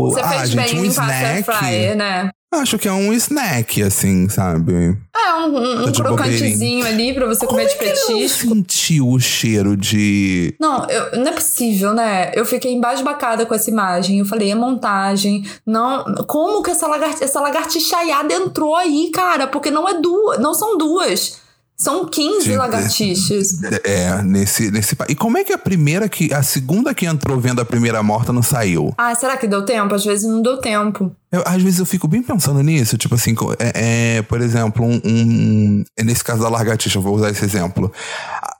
Você 0.05 0.21
ah, 0.21 0.29
fez 0.29 0.49
gente, 0.49 0.71
bem 0.71 0.81
um 0.81 0.85
em 0.85 0.87
essa 0.87 1.03
snack. 1.03 1.43
fryer, 1.43 1.97
né? 1.97 2.31
Acho 2.53 2.79
que 2.79 2.87
é 2.87 2.91
um 2.93 3.11
snack, 3.13 3.83
assim, 3.83 4.29
sabe? 4.29 4.97
É, 5.15 5.33
um, 5.35 5.57
um, 5.57 5.83
Tá 5.83 5.89
um 5.89 5.91
crocantezinho 5.91 6.85
ali 6.85 7.13
pra 7.13 7.25
você 7.27 7.45
comer 7.45 7.67
de 7.67 7.75
Como 7.75 7.89
é 7.89 7.93
petisco. 7.93 8.47
sentiu 8.49 9.09
o 9.09 9.19
cheiro 9.19 9.75
de. 9.75 10.55
Não, 10.59 10.89
eu- 10.89 11.19
não 11.19 11.27
é 11.27 11.31
possível, 11.33 11.93
né? 11.93 12.31
Eu 12.33 12.45
fiquei 12.45 12.71
embasbacada 12.73 13.45
com 13.45 13.53
essa 13.53 13.69
imagem. 13.69 14.19
Eu 14.19 14.25
falei, 14.25 14.49
é 14.49 14.55
montagem. 14.55 15.45
Não, 15.65 16.05
como 16.25 16.63
que 16.63 16.71
essa, 16.71 16.87
lagarti 16.87 17.21
essa 17.23 17.41
lagartixaiada 17.41 18.33
entrou 18.33 18.75
aí, 18.75 19.11
cara? 19.13 19.45
Porque 19.47 19.69
não 19.69 19.87
é 19.87 19.99
duas, 19.99 20.39
não 20.39 20.53
são 20.53 20.77
duas. 20.77 21.45
São 21.79 22.07
15 22.07 22.45
Gente, 22.45 22.57
lagartixas. 22.57 23.61
É, 23.83 24.23
nesse, 24.23 24.71
nesse. 24.71 24.97
E 25.07 25.15
como 25.15 25.37
é 25.37 25.43
que 25.43 25.53
a 25.53 25.59
primeira 25.59 26.09
que. 26.09 26.33
A 26.33 26.41
segunda 26.41 26.91
que 26.91 27.05
entrou 27.05 27.39
vendo 27.39 27.61
a 27.61 27.65
primeira 27.65 28.01
morta 28.01 28.33
não 28.33 28.41
saiu? 28.41 28.91
Ah, 28.97 29.13
será 29.13 29.37
que 29.37 29.47
deu 29.47 29.63
tempo? 29.63 29.93
Às 29.93 30.03
vezes 30.03 30.27
não 30.27 30.41
deu 30.41 30.57
tempo. 30.57 31.15
Eu- 31.31 31.43
às 31.45 31.61
vezes 31.61 31.77
eu 31.79 31.85
fico 31.85 32.07
bem 32.07 32.23
pensando 32.23 32.63
nisso, 32.63 32.97
tipo 32.97 33.13
assim, 33.13 33.35
é, 33.59 34.17
é, 34.17 34.21
por 34.23 34.41
exemplo, 34.41 34.83
um, 34.83 34.99
um- 35.05 35.83
nesse 36.03 36.23
caso 36.23 36.41
da 36.41 36.49
lagartixa, 36.49 36.97
eu 36.97 37.01
vou 37.03 37.15
usar 37.15 37.29
esse 37.29 37.45
exemplo. 37.45 37.91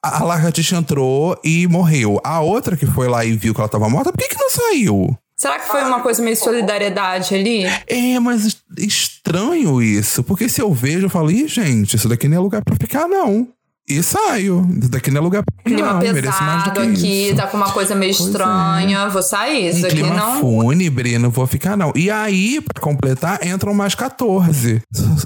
A, 0.03 0.19
a 0.19 0.23
lagartixa 0.23 0.75
entrou 0.75 1.35
e 1.43 1.65
morreu. 1.67 2.19
A 2.23 2.41
outra 2.41 2.77
que 2.77 2.85
foi 2.85 3.07
lá 3.07 3.25
e 3.25 3.35
viu 3.35 3.53
que 3.53 3.59
ela 3.59 3.69
tava 3.69 3.89
morta, 3.89 4.11
por 4.11 4.17
que, 4.19 4.27
que 4.29 4.39
não 4.39 4.49
saiu? 4.51 5.17
Será 5.37 5.59
que 5.59 5.67
foi 5.67 5.83
uma 5.83 6.01
coisa 6.01 6.21
meio 6.23 6.35
solidariedade 6.35 7.35
ali? 7.35 7.63
É, 7.85 8.19
mas 8.19 8.45
est- 8.47 8.61
estranho 8.77 9.79
isso, 9.81 10.23
porque 10.23 10.49
se 10.49 10.59
eu 10.61 10.73
vejo, 10.73 11.05
eu 11.05 11.09
falo, 11.11 11.29
ih, 11.29 11.47
gente, 11.47 11.95
isso 11.95 12.09
daqui 12.09 12.27
não 12.27 12.37
é 12.37 12.39
lugar 12.39 12.63
pra 12.63 12.75
ficar, 12.75 13.07
não. 13.07 13.47
E 13.89 14.03
saio. 14.03 14.65
Daqui 14.89 15.09
não 15.11 15.21
é 15.21 15.23
lugar 15.23 15.43
pra 15.43 15.63
Clima 15.63 15.93
não. 15.93 15.99
Merece 15.99 16.43
mais 16.43 16.63
do 16.65 16.71
pesado 16.71 16.91
aqui, 16.91 17.27
isso. 17.27 17.35
tá 17.37 17.47
com 17.47 17.55
uma 17.57 17.71
coisa 17.71 17.95
meio 17.95 18.13
Pois 18.13 18.27
é. 18.27 18.31
estranha. 18.31 19.07
Vou 19.09 19.21
sair. 19.21 19.69
Isso 19.69 19.83
um 19.83 19.85
aqui 19.87 19.95
clima 19.95 20.13
não. 20.15 20.39
fúnebre, 20.41 21.17
não 21.17 21.29
vou 21.29 21.47
ficar, 21.47 21.77
não. 21.77 21.93
E 21.95 22.09
aí, 22.11 22.59
pra 22.59 22.81
completar, 22.81 23.45
entram 23.47 23.73
mais 23.73 23.95
14. 23.95 24.81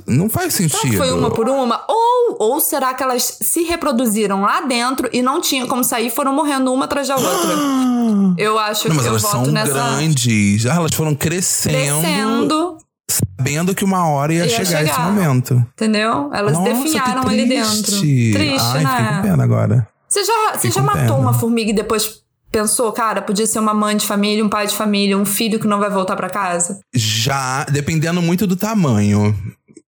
Não 0.06 0.30
faz 0.30 0.54
Será 0.54 0.70
sentido. 0.70 0.92
que 0.92 0.98
foi 0.98 1.12
uma 1.12 1.32
por 1.32 1.50
uma? 1.50 1.82
Ou, 1.88 2.36
ou 2.40 2.60
será 2.62 2.94
que 2.94 3.02
elas 3.02 3.38
se 3.42 3.64
reproduziram 3.64 4.42
lá 4.42 4.62
dentro 4.62 5.10
e 5.12 5.22
não 5.24 5.42
tinham 5.42 5.68
como 5.68 5.84
sair 5.84 6.12
foram 6.12 6.34
morrendo 6.34 6.72
uma 6.72 6.86
atrás 6.86 7.08
da 7.08 7.16
outra? 7.16 7.32
Eu 8.38 8.58
acho 8.60 8.88
Não, 8.88 8.92
que 8.92 8.98
mas 8.98 9.06
eu 9.06 9.10
elas 9.12 9.22
voto 9.24 9.46
são 9.46 9.54
nessa. 9.54 9.74
grandes. 9.74 10.66
Ah, 10.66 10.76
elas 10.76 10.94
foram 10.94 11.14
crescendo, 11.16 12.02
Descendo, 12.02 12.78
sabendo 13.12 13.74
que 13.76 13.84
uma 13.84 14.08
hora 14.08 14.34
ia, 14.34 14.44
Ia 14.46 14.50
chegar, 14.50 14.84
esse 14.84 14.92
chegar. 14.94 15.12
momento. 15.12 15.56
entendeu? 15.74 16.30
Elas 16.34 16.54
Nossa, 16.54 16.74
definharam 16.74 17.28
ali 17.28 17.48
dentro. 17.48 18.00
Triste, 18.00 18.36
Ai, 18.60 18.80
fiquei 18.80 19.06
com 19.06 19.12
né? 19.14 19.22
pena 19.24 19.44
agora. 19.44 19.88
Você 20.08 20.24
já, 20.24 20.58
você 20.58 20.72
já 20.72 20.82
matou 20.82 21.02
pena. 21.02 21.16
uma 21.18 21.34
formiga 21.34 21.70
e 21.72 21.74
depois 21.74 22.22
pensou, 22.52 22.92
cara, 22.92 23.22
podia 23.22 23.48
ser 23.48 23.60
uma 23.60 23.74
mãe 23.74 23.96
de 23.96 24.06
família, 24.06 24.44
um 24.44 24.50
pai 24.50 24.68
de 24.68 24.76
família, 24.76 25.18
um 25.18 25.26
filho 25.26 25.58
que 25.60 25.68
não 25.68 25.80
vai 25.80 25.90
voltar 25.90 26.16
pra 26.18 26.30
casa? 26.30 26.80
Já, 26.94 27.64
dependendo 27.66 28.22
muito 28.22 28.46
do 28.46 28.56
tamanho. 28.58 29.34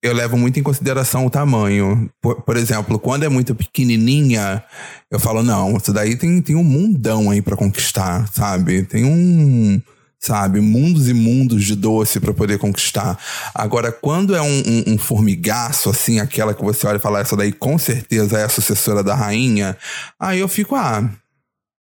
Eu 0.00 0.12
levo 0.12 0.36
muito 0.36 0.58
em 0.58 0.62
consideração 0.64 1.26
o 1.26 1.30
tamanho. 1.30 2.10
Por, 2.20 2.42
por 2.42 2.56
exemplo, 2.56 2.98
quando 2.98 3.22
é 3.24 3.28
muito 3.28 3.54
pequenininha, 3.54 4.62
eu 5.10 5.18
falo, 5.20 5.42
não, 5.44 5.76
isso 5.76 5.92
daí 5.92 6.16
tem, 6.16 6.40
tem 6.42 6.56
um 6.56 6.64
mundão 6.64 7.30
aí 7.30 7.40
pra 7.42 7.56
conquistar, 7.56 8.28
sabe? 8.32 8.82
Tem 8.84 9.04
um, 9.04 9.80
sabe, 10.24 10.60
mundos 10.60 11.08
e 11.08 11.12
mundos 11.14 11.64
de 11.64 11.74
doce 11.74 12.20
pra 12.20 12.32
poder 12.32 12.58
conquistar. 12.58 13.18
Agora, 13.54 13.90
quando 13.90 14.34
é 14.36 14.40
um, 14.40 14.62
um, 14.66 14.84
um 14.94 14.98
formigaço, 14.98 15.90
assim, 15.90 16.20
aquela 16.20 16.54
que 16.54 16.62
você 16.62 16.86
olha 16.86 16.96
e 16.96 17.00
fala, 17.00 17.20
essa 17.20 17.36
daí 17.36 17.52
com 17.52 17.76
certeza 17.76 18.38
é 18.38 18.44
a 18.44 18.48
sucessora 18.48 19.02
da 19.02 19.14
rainha, 19.16 19.76
aí 20.20 20.38
eu 20.38 20.46
fico, 20.48 20.76
ah, 20.76 21.02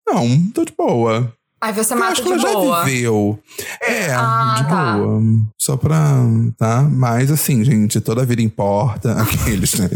não, 0.08 0.42
tô 0.54 0.64
de 0.64 0.74
boa. 0.78 1.34
Aí 1.62 1.74
você 1.74 1.94
Eu 1.94 1.98
mata 2.00 2.14
acho 2.14 2.24
que 2.24 2.30
de 2.30 2.46
ela 2.46 2.54
boa. 2.54 2.78
já 2.80 2.84
viveu. 2.86 3.40
É, 3.82 4.14
Ah, 4.14 4.56
de 4.58 4.70
tá. 4.70 4.94
boa. 4.98 5.22
Só 5.58 5.76
pra. 5.76 6.16
Tá? 6.58 6.84
Mas 6.84 7.30
assim, 7.30 7.62
gente, 7.66 8.00
toda 8.00 8.26
vida 8.26 8.42
importa. 8.42 9.12
Aqueles, 9.22 9.74
né? 9.74 9.90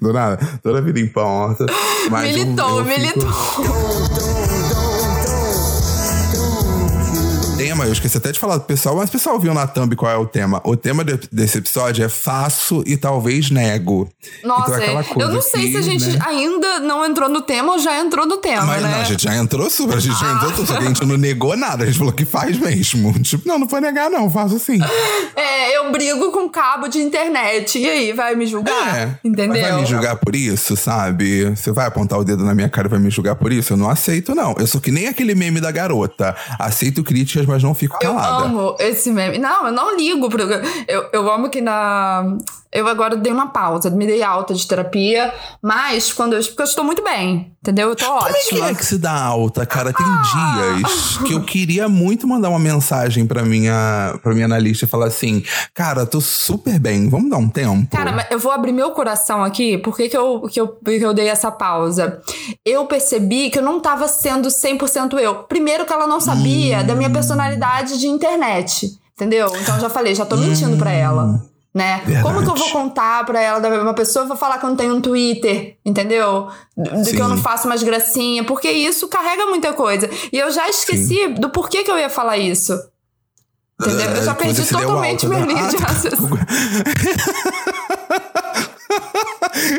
Do 0.00 0.14
nada. 0.14 0.38
Toda 0.62 0.80
vida 0.80 0.98
importa. 0.98 1.66
Mas 2.10 2.34
eu- 2.34 2.44
militou, 2.46 2.78
eu 2.78 2.86
fico- 2.86 2.98
militou. 2.98 3.30
tema, 7.64 7.84
eu 7.84 7.92
esqueci 7.92 8.16
até 8.16 8.32
de 8.32 8.38
falar 8.38 8.56
do 8.56 8.64
pessoal, 8.64 8.96
mas 8.96 9.08
o 9.08 9.12
pessoal 9.12 9.38
viu 9.38 9.52
na 9.54 9.66
thumb 9.66 9.94
qual 9.96 10.10
é 10.10 10.16
o 10.16 10.26
tema. 10.26 10.60
O 10.64 10.76
tema 10.76 11.04
de- 11.04 11.20
desse 11.30 11.58
episódio 11.58 12.04
é 12.04 12.08
faço 12.08 12.82
e 12.86 12.96
talvez 12.96 13.50
nego. 13.50 14.08
Nossa, 14.44 14.82
Então 14.82 15.00
é 15.00 15.04
eu 15.24 15.28
não 15.28 15.42
sei 15.42 15.62
que, 15.66 15.70
se 15.72 15.76
a 15.78 15.82
gente 15.82 16.06
né? 16.08 16.18
ainda 16.26 16.80
não 16.80 17.04
entrou 17.04 17.28
no 17.28 17.42
tema 17.42 17.72
ou 17.72 17.78
já 17.78 17.98
entrou 18.00 18.26
no 18.26 18.36
tema, 18.38 18.64
Mas 18.64 18.82
né? 18.82 18.90
não, 18.90 19.00
a 19.00 19.04
gente 19.04 19.22
já 19.22 19.34
entrou 19.36 19.68
super, 19.70 19.96
a 19.96 20.00
gente 20.00 20.18
já 20.18 20.32
entrou, 20.32 20.66
só 20.66 20.76
que 20.76 20.84
a 20.84 20.86
gente 20.86 21.04
não 21.04 21.16
negou 21.16 21.56
nada. 21.56 21.84
A 21.84 21.86
gente 21.86 21.98
falou 21.98 22.12
que 22.12 22.24
faz 22.24 22.58
mesmo. 22.58 23.12
Tipo, 23.30 23.46
não, 23.46 23.58
não 23.60 23.68
foi 23.68 23.80
negar, 23.80 24.10
não, 24.10 24.30
faço 24.30 24.58
sim. 24.58 24.78
É, 25.36 25.76
eu 25.76 25.90
brigo 25.92 26.32
com 26.32 26.48
cabo 26.48 26.88
de 26.88 26.98
internet. 26.98 27.78
E 27.78 27.88
aí, 27.88 28.12
vai 28.12 28.34
me 28.34 28.46
julgar? 28.46 28.96
É. 28.96 29.18
Entendeu? 29.24 29.60
Vai 29.60 29.80
me 29.80 29.86
julgar 29.86 30.16
por 30.16 30.34
isso, 30.34 30.76
sabe? 30.76 31.44
Você 31.50 31.70
vai 31.72 31.86
apontar 31.86 32.18
o 32.18 32.24
dedo 32.24 32.44
na 32.44 32.54
minha 32.54 32.68
cara 32.68 32.88
e 32.88 32.90
vai 32.90 32.98
me 32.98 33.10
julgar 33.10 33.34
por 33.36 33.52
isso? 33.52 33.72
Eu 33.72 33.76
não 33.76 33.88
aceito, 33.88 34.34
não. 34.34 34.54
Eu 34.58 34.66
sou 34.66 34.80
que 34.80 34.90
nem 34.90 35.06
aquele 35.06 35.34
meme 35.34 35.60
da 35.60 35.70
garota. 35.70 36.34
Aceito 36.58 37.02
críticas, 37.04 37.46
mas 37.50 37.62
não 37.62 37.74
fico 37.74 37.96
Eu 38.00 38.14
calada. 38.14 38.44
amo 38.44 38.76
esse 38.78 39.10
meme. 39.10 39.38
Não, 39.38 39.66
eu 39.66 39.72
não 39.72 39.96
ligo 39.96 40.28
pro. 40.30 40.42
Eu, 40.88 41.08
eu 41.12 41.30
amo 41.30 41.50
que 41.50 41.60
na. 41.60 42.36
Eu 42.72 42.86
agora 42.86 43.16
dei 43.16 43.32
uma 43.32 43.48
pausa, 43.48 43.90
me 43.90 44.06
dei 44.06 44.22
alta 44.22 44.54
de 44.54 44.64
terapia, 44.64 45.34
mas 45.60 46.12
quando 46.12 46.34
eu. 46.34 46.40
Porque 46.44 46.62
eu 46.62 46.66
estou 46.66 46.84
muito 46.84 47.02
bem, 47.02 47.52
entendeu? 47.60 47.88
Eu 47.88 47.96
tô 47.96 48.04
Como 48.06 48.28
é 48.28 48.32
que 48.32 48.54
ótima. 48.54 48.68
é 48.68 48.74
que 48.74 48.86
se 48.86 48.96
dá 48.96 49.10
alta, 49.12 49.66
cara? 49.66 49.92
Tem 49.92 50.06
Ah. 50.06 50.76
dias 50.78 51.18
que 51.26 51.32
eu 51.32 51.42
queria 51.42 51.88
muito 51.88 52.28
mandar 52.28 52.48
uma 52.48 52.60
mensagem 52.60 53.26
pra 53.26 53.42
minha, 53.42 54.16
pra 54.22 54.32
minha 54.32 54.44
analista 54.46 54.84
e 54.84 54.88
falar 54.88 55.06
assim: 55.08 55.42
Cara, 55.74 56.06
tô 56.06 56.20
super 56.20 56.78
bem, 56.78 57.08
vamos 57.08 57.28
dar 57.28 57.38
um 57.38 57.48
tempo. 57.48 57.88
Cara, 57.90 58.12
mas 58.12 58.26
eu 58.30 58.38
vou 58.38 58.52
abrir 58.52 58.70
meu 58.72 58.92
coração 58.92 59.42
aqui. 59.42 59.76
Por 59.78 59.96
que, 59.96 60.08
que, 60.08 60.16
eu, 60.16 60.42
que, 60.42 60.60
eu, 60.60 60.68
que 60.68 61.00
eu 61.00 61.12
dei 61.12 61.26
essa 61.28 61.50
pausa? 61.50 62.20
Eu 62.64 62.86
percebi 62.86 63.50
que 63.50 63.58
eu 63.58 63.62
não 63.64 63.80
tava 63.80 64.06
sendo 64.06 64.48
100% 64.48 65.18
eu. 65.18 65.34
Primeiro, 65.42 65.84
que 65.84 65.92
ela 65.92 66.06
não 66.06 66.20
sabia 66.20 66.84
da 66.84 66.94
minha 66.94 67.10
personalidade 67.10 67.98
de 67.98 68.06
internet. 68.06 68.88
Entendeu? 69.16 69.48
Então 69.60 69.74
eu 69.74 69.80
já 69.82 69.90
falei, 69.90 70.14
já 70.14 70.24
tô 70.24 70.36
mentindo 70.36 70.76
pra 70.78 70.92
ela. 70.92 71.49
Né? 71.72 72.02
Verdade. 72.04 72.24
Como 72.24 72.42
que 72.42 72.50
eu 72.50 72.56
vou 72.56 72.70
contar 72.72 73.24
pra 73.24 73.40
ela 73.40 73.60
da 73.60 73.68
uma 73.80 73.94
pessoa? 73.94 74.24
Eu 74.24 74.28
vou 74.28 74.36
falar 74.36 74.58
que 74.58 74.64
eu 74.64 74.70
não 74.70 74.76
tenho 74.76 74.92
um 74.96 75.00
Twitter, 75.00 75.76
entendeu? 75.84 76.48
Do 76.76 77.04
Sim. 77.04 77.14
que 77.14 77.22
eu 77.22 77.28
não 77.28 77.36
faço 77.36 77.68
mais 77.68 77.80
gracinha, 77.82 78.42
porque 78.42 78.68
isso 78.68 79.06
carrega 79.06 79.46
muita 79.46 79.72
coisa. 79.72 80.10
E 80.32 80.36
eu 80.38 80.50
já 80.50 80.68
esqueci 80.68 81.28
do 81.28 81.48
porquê 81.50 81.84
que 81.84 81.90
eu 81.90 81.96
ia 81.96 82.10
falar 82.10 82.38
isso. 82.38 82.72
Entendeu? 83.80 84.10
Eu 84.10 84.22
já 84.24 84.32
É, 84.32 84.34
perdi 84.34 84.62
se 84.64 84.72
deu 84.74 84.80
totalmente 84.82 85.26
minha 85.28 85.46
né? 85.46 85.46
linha 85.54 85.68
de 85.68 85.76
Ah, 85.76 85.78
tá. 85.80 85.86
raciocínio. 85.86 86.28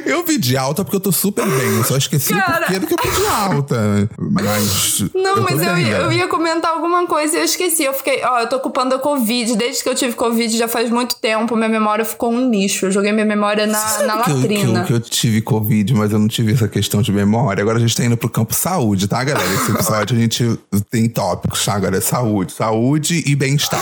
Eu 0.06 0.24
pedi 0.24 0.56
alta 0.58 0.84
porque 0.84 0.96
eu 0.98 1.00
tô 1.02 1.12
super 1.12 1.46
bem. 1.46 1.78
Eu 1.78 1.84
só 1.84 1.98
esqueci 1.98 2.34
Cara. 2.34 2.58
o 2.58 2.60
porquê 2.60 2.80
do 2.80 2.88
que 2.88 2.94
eu 2.94 2.98
pedi 2.98 3.26
alta. 3.28 4.10
Mas. 4.20 5.02
Não, 5.14 5.36
tô 5.36 5.42
mas 5.42 5.62
eu 5.62 5.78
ia, 5.78 5.98
né? 6.00 6.04
eu 6.04 6.12
ia 6.12 6.28
comentar 6.28 6.72
alguma 6.72 7.06
coisa 7.08 7.36
e 7.36 7.40
eu 7.40 7.44
esqueci. 7.46 7.84
Eu 7.84 7.94
fiquei, 7.94 8.22
ó, 8.24 8.42
eu 8.42 8.48
tô 8.50 8.58
ocupando 8.58 8.96
a 8.96 9.00
Covid. 9.00 9.56
Desde 9.56 9.84
que 9.84 9.90
eu 9.90 9.96
tive 9.96 10.16
Covid 10.16 10.56
já 10.58 10.68
faz 10.68 10.90
muito 10.90 11.16
tempo. 11.16 11.56
Minha 11.56 11.70
memória 11.70 12.04
ficou 12.06 12.32
um 12.32 12.50
lixo. 12.50 12.86
Eu 12.88 12.92
joguei 12.92 13.12
minha 13.12 13.26
memória 13.26 13.66
na, 13.66 13.78
Sabe 13.78 14.08
na 14.08 14.18
que 14.24 14.32
eu- 14.32 14.36
latrina. 14.38 14.84
Que 14.86 14.94
eu, 14.94 15.00
que 15.02 15.06
eu 15.08 15.10
tive 15.10 15.42
Covid, 15.42 15.94
mas 15.94 16.12
eu 16.12 16.20
não 16.20 16.28
tive 16.28 16.54
essa 16.54 16.68
questão 16.68 17.02
de 17.02 17.12
memória. 17.12 17.62
Agora 17.62 17.78
a 17.78 17.82
gente 17.82 17.96
tá 17.96 18.04
indo 18.04 18.18
pro 18.18 18.30
campo 18.30 18.54
saúde, 18.54 19.08
tá, 19.08 19.24
galera? 19.24 19.52
Esse 19.54 19.72
episódio 19.72 20.16
a 20.16 20.20
gente 20.20 20.60
tem 20.90 21.08
tópicos, 21.10 21.64
tá? 21.66 21.74
Agora 21.74 21.98
é 21.98 22.02
saúde. 22.02 22.54
Saúde 22.54 23.24
e 23.26 23.36
bem-estar. 23.36 23.82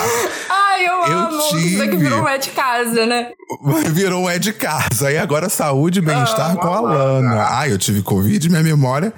Ai, 0.79 0.87
eu, 0.87 1.11
Eu 1.11 1.19
amo. 1.19 1.37
Isso 1.57 1.81
aqui 1.81 1.91
tive. 1.91 1.97
virou 1.97 2.21
um 2.23 2.27
é 2.27 2.37
de 2.37 2.49
casa, 2.51 3.05
né? 3.05 3.31
Virou 3.91 4.23
um 4.23 4.29
é 4.29 4.39
de 4.39 4.53
casa. 4.53 5.09
Aí 5.09 5.17
agora 5.17 5.49
saúde 5.49 5.99
e 5.99 6.01
bem-estar 6.01 6.55
com 6.55 6.67
a 6.67 6.79
Lana. 6.79 7.47
Ah, 7.49 7.67
eu 7.67 7.77
tive 7.77 8.01
Covid, 8.01 8.49
minha 8.49 8.63
memória. 8.63 9.13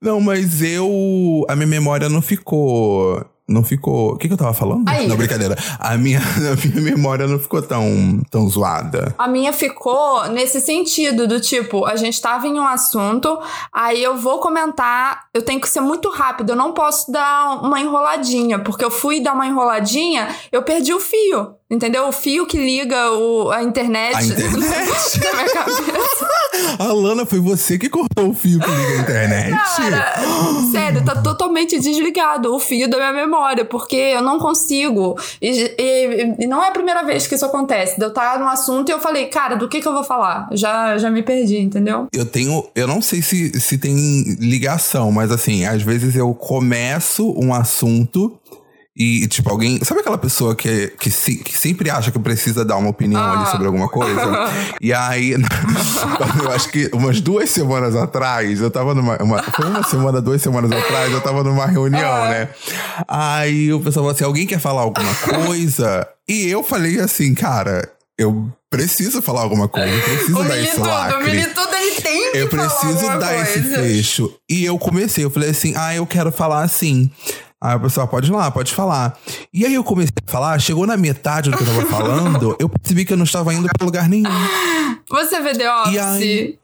Não, 0.00 0.20
mas 0.20 0.60
eu. 0.62 1.44
A 1.48 1.56
minha 1.56 1.66
memória 1.66 2.08
não 2.08 2.20
ficou. 2.20 3.24
Não 3.48 3.62
ficou. 3.62 4.14
O 4.14 4.16
que, 4.16 4.26
que 4.26 4.34
eu 4.34 4.38
tava 4.38 4.52
falando? 4.52 4.88
Aí. 4.88 5.06
Não, 5.06 5.16
brincadeira. 5.16 5.56
A 5.78 5.96
minha, 5.96 6.18
a 6.20 6.66
minha 6.66 6.80
memória 6.80 7.26
não 7.28 7.38
ficou 7.38 7.62
tão, 7.62 8.20
tão 8.28 8.48
zoada. 8.48 9.14
A 9.16 9.28
minha 9.28 9.52
ficou 9.52 10.26
nesse 10.28 10.60
sentido, 10.60 11.28
do 11.28 11.40
tipo, 11.40 11.86
a 11.86 11.94
gente 11.94 12.20
tava 12.20 12.48
em 12.48 12.58
um 12.58 12.66
assunto, 12.66 13.38
aí 13.72 14.02
eu 14.02 14.16
vou 14.16 14.40
comentar, 14.40 15.26
eu 15.32 15.42
tenho 15.42 15.60
que 15.60 15.68
ser 15.68 15.80
muito 15.80 16.10
rápido, 16.10 16.50
eu 16.50 16.56
não 16.56 16.72
posso 16.72 17.12
dar 17.12 17.62
uma 17.62 17.80
enroladinha, 17.80 18.58
porque 18.58 18.84
eu 18.84 18.90
fui 18.90 19.20
dar 19.20 19.34
uma 19.34 19.46
enroladinha, 19.46 20.28
eu 20.50 20.62
perdi 20.62 20.92
o 20.92 20.98
fio, 20.98 21.54
entendeu? 21.70 22.06
O 22.08 22.12
fio 22.12 22.46
que 22.46 22.56
liga 22.56 23.10
o, 23.12 23.50
a 23.50 23.62
internet, 23.62 24.14
A 24.16 24.22
internet. 24.22 24.60
na 25.24 25.32
minha 25.34 25.52
cabeça. 25.52 26.28
A 26.78 26.92
Lana, 26.92 27.26
foi 27.26 27.38
você 27.38 27.78
que 27.78 27.88
cortou 27.88 28.30
o 28.30 28.34
fio 28.34 28.58
que 28.58 28.70
liga 28.70 28.92
a 28.98 29.00
internet? 29.02 29.50
Cara, 29.76 30.14
sério, 30.72 31.04
tá 31.04 31.20
totalmente 31.20 31.78
desligado 31.78 32.54
o 32.54 32.58
fio 32.58 32.88
da 32.88 32.96
minha 32.96 33.12
memória, 33.12 33.64
porque 33.64 33.94
eu 33.96 34.22
não 34.22 34.38
consigo. 34.38 35.16
E, 35.40 35.74
e- 35.78 36.34
e 36.40 36.46
não 36.46 36.62
é 36.62 36.68
a 36.68 36.72
primeira 36.72 37.02
vez 37.04 37.26
que 37.26 37.34
isso 37.34 37.44
acontece. 37.44 38.00
Eu 38.00 38.08
estar 38.08 38.38
num 38.38 38.48
assunto 38.48 38.88
e 38.88 38.92
eu 38.92 38.98
falei, 38.98 39.26
cara, 39.26 39.54
do 39.54 39.68
que 39.68 39.80
que 39.80 39.88
eu 39.88 39.92
vou 39.92 40.02
falar? 40.04 40.48
Já, 40.52 40.96
já 40.96 41.10
me 41.10 41.22
perdi, 41.22 41.58
entendeu? 41.58 42.06
Eu 42.12 42.24
tenho. 42.24 42.64
Eu 42.74 42.86
não 42.86 43.02
sei 43.02 43.20
se, 43.20 43.58
se 43.60 43.76
tem 43.76 43.94
ligação, 44.40 45.12
mas 45.12 45.30
assim, 45.30 45.66
às 45.66 45.82
vezes 45.82 46.16
eu 46.16 46.32
começo 46.34 47.34
um 47.38 47.52
assunto 47.52 48.38
e, 48.96 49.26
tipo, 49.28 49.50
alguém. 49.50 49.78
Sabe 49.84 50.00
aquela 50.00 50.16
pessoa 50.16 50.56
que, 50.56 50.88
que, 50.98 51.10
se- 51.10 51.36
que 51.36 51.56
sempre 51.56 51.90
acha 51.90 52.10
que 52.10 52.18
precisa 52.18 52.64
dar 52.64 52.76
uma 52.76 52.88
opinião 52.88 53.20
Ah. 53.20 53.40
ali 53.42 53.50
sobre 53.50 53.66
alguma 53.66 53.88
coisa? 53.88 54.22
e 54.80 54.92
aí, 54.92 55.32
eu 56.42 56.50
acho 56.52 56.68
que 56.70 56.88
umas 56.94 57.20
duas 57.20 57.50
semanas 57.50 57.94
atrás, 57.94 58.60
eu 58.60 58.70
tava 58.70 58.94
numa. 58.94 59.16
Uma, 59.22 59.42
foi 59.42 59.66
uma 59.66 59.82
semana, 59.82 60.20
duas 60.20 60.40
semanas 60.40 60.72
atrás, 60.72 61.12
eu 61.12 61.20
tava 61.20 61.44
numa 61.44 61.66
reunião, 61.66 62.10
Ah. 62.10 62.28
né? 62.30 62.48
Aí 63.06 63.72
o 63.72 63.78
pessoal 63.80 64.04
falou 64.04 64.10
assim: 64.10 64.24
alguém 64.24 64.46
quer 64.46 64.58
falar 64.60 64.82
alguma 64.82 65.14
coisa? 65.14 66.08
e 66.28 66.48
eu 66.48 66.62
falei 66.62 66.98
assim, 67.00 67.34
cara. 67.34 67.90
Eu 68.18 68.50
preciso 68.70 69.20
falar 69.20 69.42
alguma 69.42 69.68
coisa, 69.68 69.90
eu 69.94 70.00
preciso 70.02 70.38
O 70.38 70.42
dar 70.42 70.56
esse 70.58 70.62
Militudo, 70.80 70.88
o 70.88 70.90
lacre. 70.90 71.30
Militudo, 71.30 71.74
ele 71.74 72.00
tem 72.00 72.32
que 72.32 72.38
Eu 72.38 72.48
preciso 72.48 73.18
dar 73.18 73.42
esse 73.42 73.60
coisa. 73.60 73.76
fecho. 73.82 74.34
E 74.48 74.64
eu 74.64 74.78
comecei, 74.78 75.22
eu 75.22 75.28
falei 75.30 75.50
assim: 75.50 75.74
ah, 75.76 75.94
eu 75.94 76.06
quero 76.06 76.32
falar 76.32 76.62
assim. 76.62 77.10
Aí 77.62 77.74
a 77.74 77.78
pessoa, 77.78 78.06
pode 78.06 78.30
ir 78.30 78.34
lá, 78.34 78.50
pode 78.50 78.74
falar. 78.74 79.18
E 79.52 79.64
aí 79.64 79.74
eu 79.74 79.82
comecei 79.82 80.12
a 80.26 80.30
falar, 80.30 80.58
chegou 80.60 80.86
na 80.86 80.96
metade 80.96 81.50
do 81.50 81.56
que 81.56 81.62
eu 81.62 81.66
tava 81.66 81.86
falando, 81.90 82.56
eu 82.60 82.68
percebi 82.68 83.04
que 83.04 83.12
eu 83.12 83.16
não 83.16 83.24
estava 83.24 83.52
indo 83.54 83.66
pra 83.76 83.84
lugar 83.84 84.08
nenhum. 84.08 84.30
Você 85.08 85.40
vê 85.40 85.52
The 85.54 85.72
Office? 85.72 85.94
E 85.94 85.98
aí, 85.98 86.58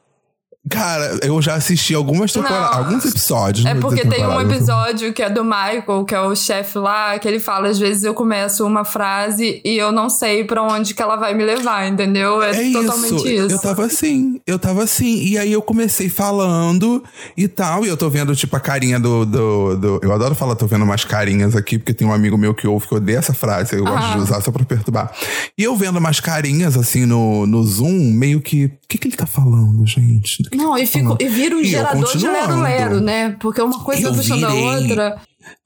Cara, 0.71 1.19
eu 1.25 1.43
já 1.43 1.55
assisti 1.55 1.93
algumas 1.93 2.33
temporadas, 2.33 2.77
alguns 2.77 3.05
episódios. 3.05 3.67
É 3.67 3.75
vou 3.75 3.91
porque 3.91 4.07
tem 4.07 4.25
um 4.25 4.41
episódio 4.41 5.13
que 5.13 5.21
é 5.21 5.29
do 5.29 5.43
Michael, 5.43 6.05
que 6.07 6.15
é 6.15 6.21
o 6.21 6.35
chefe 6.37 6.79
lá, 6.79 7.19
que 7.19 7.27
ele 7.27 7.41
fala: 7.41 7.69
às 7.69 7.81
vezes 7.81 8.05
eu 8.05 8.15
começo 8.15 8.65
uma 8.65 8.85
frase 8.85 9.61
e 9.65 9.77
eu 9.77 9.91
não 9.91 10.09
sei 10.09 10.45
pra 10.45 10.63
onde 10.63 10.95
que 10.95 11.03
ela 11.03 11.17
vai 11.17 11.35
me 11.35 11.45
levar, 11.45 11.89
entendeu? 11.89 12.41
É, 12.41 12.51
É 12.69 12.73
totalmente 12.73 13.15
isso. 13.17 13.27
isso. 13.29 13.51
Eu 13.51 13.59
tava 13.61 13.85
assim, 13.85 14.41
eu 14.47 14.57
tava 14.57 14.85
assim. 14.85 15.25
E 15.25 15.37
aí 15.37 15.53
eu 15.53 15.61
comecei 15.61 16.09
falando 16.09 17.03
e 17.37 17.49
tal. 17.49 17.85
E 17.85 17.89
eu 17.89 17.97
tô 17.97 18.09
vendo, 18.09 18.35
tipo, 18.37 18.55
a 18.57 18.61
carinha 18.61 19.01
do. 19.01 19.27
do, 19.27 19.77
do- 19.77 20.01
eu 20.01 20.13
adoro 20.13 20.35
falar, 20.37 20.55
tô 20.55 20.69
vendo 20.69 20.85
umas 20.85 21.05
carinhas 21.05 21.57
aqui, 21.57 21.77
porque 21.77 21.93
tem 21.93 22.07
um 22.07 22.13
amigo 22.13 22.39
meu 22.39 22.55
que 22.55 22.69
ouve 22.69 22.87
que 22.87 22.95
odeia 22.95 23.19
essa 23.19 23.35
frase. 23.35 23.75
Eu 23.75 23.85
gosto 23.85 24.05
Ah. 24.05 24.13
de 24.17 24.19
usar 24.23 24.41
só 24.41 24.53
pra 24.53 24.65
perturbar. 24.65 25.11
E 25.59 25.65
eu 25.65 25.75
vendo 25.77 25.99
umas 25.99 26.21
carinhas, 26.21 26.77
assim, 26.77 27.05
no, 27.05 27.47
no 27.47 27.65
Zoom, 27.65 28.13
meio 28.13 28.41
que. 28.41 28.67
O 28.67 28.71
que, 28.93 28.99
que 28.99 29.09
ele 29.09 29.17
tá 29.17 29.27
falando, 29.27 29.87
gente? 29.87 30.43
Não, 30.55 30.77
e, 30.77 30.87
fico, 30.87 31.17
e 31.21 31.29
vira 31.29 31.57
um 31.57 31.61
E 31.61 31.65
gerador 31.65 32.17
de 32.17 32.27
lero-lero, 32.27 33.01
né? 33.01 33.37
Porque 33.41 33.61
uma 33.61 33.83
coisa 33.83 34.03
Eu 34.03 34.13
vai 34.13 34.19
puxando 34.21 34.45
a 34.45 34.51
virei. 34.51 34.65
outra. 34.67 35.17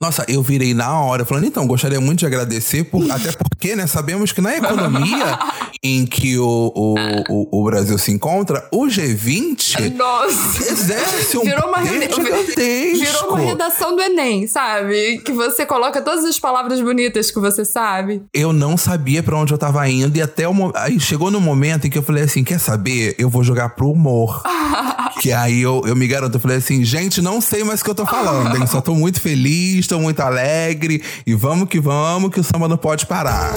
Nossa, 0.01 0.25
eu 0.27 0.41
virei 0.41 0.73
na 0.73 0.99
hora, 0.99 1.25
falando, 1.25 1.45
então, 1.45 1.65
gostaria 1.67 1.99
muito 1.99 2.19
de 2.19 2.25
agradecer, 2.25 2.83
por- 2.85 3.03
até 3.11 3.31
porque, 3.31 3.75
né, 3.75 3.87
sabemos 3.87 4.31
que 4.31 4.41
na 4.41 4.55
economia 4.55 5.39
em 5.83 6.05
que 6.05 6.37
o, 6.37 6.71
o, 6.75 6.95
o, 7.29 7.61
o 7.61 7.63
Brasil 7.65 7.97
se 7.97 8.11
encontra, 8.11 8.67
o 8.71 8.85
G20 8.85 9.95
Nossa. 9.95 10.71
exerce 10.71 11.37
um 11.37 11.41
Virou 11.41 11.69
uma, 11.69 11.81
virou 11.83 13.29
uma 13.29 13.39
redação 13.39 13.95
do 13.95 14.01
Enem, 14.01 14.47
sabe? 14.47 15.19
Que 15.19 15.31
você 15.31 15.65
coloca 15.65 16.01
todas 16.01 16.25
as 16.25 16.39
palavras 16.39 16.81
bonitas 16.81 17.31
que 17.31 17.39
você 17.39 17.63
sabe. 17.63 18.21
Eu 18.33 18.51
não 18.53 18.77
sabia 18.77 19.21
pra 19.21 19.37
onde 19.37 19.53
eu 19.53 19.57
tava 19.57 19.87
indo 19.89 20.17
e 20.17 20.21
até 20.21 20.47
o 20.47 20.57
aí 20.75 20.99
chegou 20.99 21.29
no 21.29 21.39
momento 21.39 21.87
em 21.87 21.89
que 21.89 21.97
eu 21.97 22.03
falei 22.03 22.23
assim, 22.23 22.43
quer 22.43 22.59
saber? 22.59 23.15
Eu 23.17 23.29
vou 23.29 23.43
jogar 23.43 23.69
pro 23.69 23.91
humor. 23.91 24.41
que 25.21 25.31
aí 25.31 25.61
eu, 25.61 25.81
eu 25.85 25.95
me 25.95 26.07
garanto, 26.07 26.35
eu 26.35 26.39
falei 26.39 26.57
assim, 26.57 26.83
gente, 26.83 27.21
não 27.21 27.41
sei 27.41 27.63
mais 27.63 27.81
o 27.81 27.83
que 27.83 27.89
eu 27.89 27.95
tô 27.95 28.05
falando, 28.05 28.55
hein? 28.55 28.67
Só 28.67 28.81
tô 28.81 28.93
muito 28.93 29.19
feliz, 29.19 29.66
tô 29.87 29.99
muito 29.99 30.19
alegre 30.21 31.01
e 31.25 31.33
vamos 31.33 31.67
que 31.69 31.79
vamos, 31.79 32.31
que 32.31 32.39
o 32.39 32.43
samba 32.43 32.67
não 32.67 32.77
pode 32.77 33.05
parar. 33.05 33.51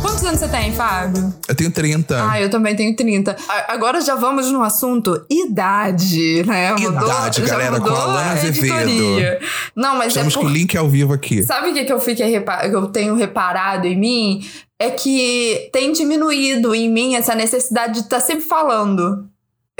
Quantos 0.00 0.24
anos 0.24 0.40
você 0.40 0.48
tem, 0.48 0.72
Fábio? 0.72 1.32
Eu 1.48 1.54
tenho 1.54 1.70
30. 1.70 2.30
Ah, 2.30 2.40
eu 2.40 2.48
também 2.50 2.74
tenho 2.74 2.94
30. 2.96 3.36
A- 3.48 3.72
Agora 3.74 4.00
já 4.00 4.14
vamos 4.14 4.50
no 4.50 4.62
assunto 4.62 5.24
idade, 5.30 6.42
né? 6.46 6.74
Idade, 6.78 7.40
já 7.42 7.46
galera, 7.46 7.76
com 7.78 7.82
mudou 7.84 7.96
a 7.96 8.02
Alana 8.02 8.32
Azevedo. 8.32 9.36
Não, 9.76 9.96
mas 9.96 10.08
Estamos 10.08 10.32
é 10.34 10.36
com 10.36 10.42
por... 10.42 10.50
o 10.50 10.52
link 10.52 10.76
ao 10.76 10.88
vivo 10.88 11.12
aqui. 11.12 11.42
Sabe 11.42 11.70
o 11.70 11.74
que, 11.74 11.84
que 11.84 11.92
eu 11.92 12.00
fiquei 12.00 12.30
repa- 12.30 12.68
que 12.68 12.74
eu 12.74 12.86
tenho 12.88 13.14
reparado 13.14 13.86
em 13.86 13.98
mim? 13.98 14.46
É 14.78 14.90
que 14.90 15.68
tem 15.72 15.92
diminuído 15.92 16.74
em 16.74 16.88
mim 16.90 17.14
essa 17.14 17.34
necessidade 17.34 17.94
de 17.94 18.00
estar 18.00 18.20
sempre 18.20 18.44
falando. 18.46 19.28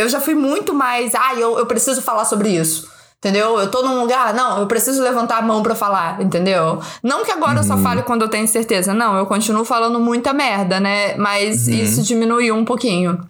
Eu 0.01 0.09
já 0.09 0.21
fui 0.21 0.35
muito 0.35 0.75
mais, 0.75 1.15
ah, 1.15 1.35
eu, 1.35 1.59
eu 1.59 1.67
preciso 1.67 2.03
falar 2.03 2.25
sobre 2.25 2.49
isso. 2.49 2.89
Entendeu? 3.19 3.59
Eu 3.59 3.71
tô 3.71 3.83
num 3.83 4.01
lugar, 4.01 4.33
não, 4.33 4.61
eu 4.61 4.67
preciso 4.67 5.03
levantar 5.03 5.39
a 5.39 5.43
mão 5.43 5.63
pra 5.63 5.75
falar, 5.75 6.23
entendeu? 6.23 6.81
Não 7.03 7.23
que 7.23 7.31
agora 7.31 7.59
eu 7.59 7.63
só 7.63 7.77
fale 7.77 8.03
quando 8.03 8.23
eu 8.23 8.29
tenho 8.29 8.49
certeza, 8.49 8.95
não, 8.95 9.15
eu 9.19 9.27
continuo 9.27 9.63
falando 9.63 10.01
muita 10.01 10.33
merda, 10.33 10.81
né? 10.81 11.15
Mas 11.17 11.69
isso 11.69 12.03
diminuiu 12.03 12.55
um 12.55 12.65
pouquinho. 12.65 13.21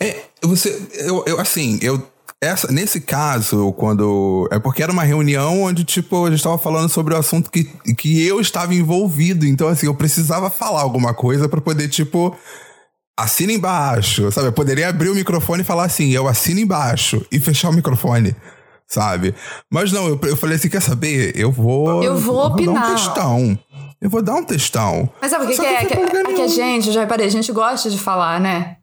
É, 0.00 0.22
você. 0.42 0.80
Eu, 0.94 1.22
eu 1.26 1.40
assim, 1.40 1.78
eu. 1.82 2.02
Essa, 2.42 2.72
nesse 2.72 3.02
caso, 3.02 3.70
quando. 3.72 4.48
É 4.50 4.58
porque 4.58 4.82
era 4.82 4.90
uma 4.90 5.02
reunião 5.02 5.62
onde, 5.62 5.84
tipo, 5.84 6.24
a 6.24 6.30
gente 6.30 6.42
tava 6.42 6.56
falando 6.56 6.88
sobre 6.88 7.12
o 7.12 7.18
assunto 7.18 7.50
que, 7.50 7.64
que 7.94 8.26
eu 8.26 8.40
estava 8.40 8.74
envolvido. 8.74 9.46
Então, 9.46 9.68
assim, 9.68 9.86
eu 9.86 9.94
precisava 9.94 10.48
falar 10.48 10.80
alguma 10.80 11.12
coisa 11.12 11.48
pra 11.48 11.60
poder, 11.60 11.88
tipo. 11.88 12.34
Assina 13.18 13.52
embaixo, 13.52 14.30
sabe? 14.32 14.48
Eu 14.48 14.52
poderia 14.52 14.88
abrir 14.88 15.10
o 15.10 15.14
microfone 15.14 15.62
e 15.62 15.64
falar 15.64 15.84
assim, 15.84 16.10
eu 16.10 16.26
assino 16.26 16.60
embaixo 16.60 17.24
e 17.30 17.38
fechar 17.38 17.68
o 17.68 17.72
microfone, 17.72 18.34
sabe? 18.86 19.34
Mas 19.70 19.92
não, 19.92 20.08
eu, 20.08 20.18
eu 20.22 20.36
falei 20.36 20.56
assim, 20.56 20.68
quer 20.68 20.80
saber? 20.80 21.32
Eu 21.36 21.52
vou. 21.52 22.02
Eu 22.02 22.16
vou 22.16 22.48
dar 22.48 22.54
opinar. 22.54 22.90
um 22.90 22.94
textão. 22.94 23.58
Eu 24.00 24.08
vou 24.08 24.22
dar 24.22 24.36
um 24.36 24.44
textão. 24.44 25.10
Mas 25.20 25.30
sabe 25.30 25.44
o 25.44 25.48
que, 25.48 25.56
que 25.56 25.66
é? 25.66 25.84
Que, 25.84 25.94
foi 25.94 26.04
problema 26.04 26.30
é 26.30 26.34
que 26.34 26.40
a 26.40 26.48
gente, 26.48 26.88
eu 26.88 26.94
já 26.94 27.00
reparei, 27.00 27.26
a 27.26 27.30
gente 27.30 27.52
gosta 27.52 27.90
de 27.90 27.98
falar, 27.98 28.40
né? 28.40 28.76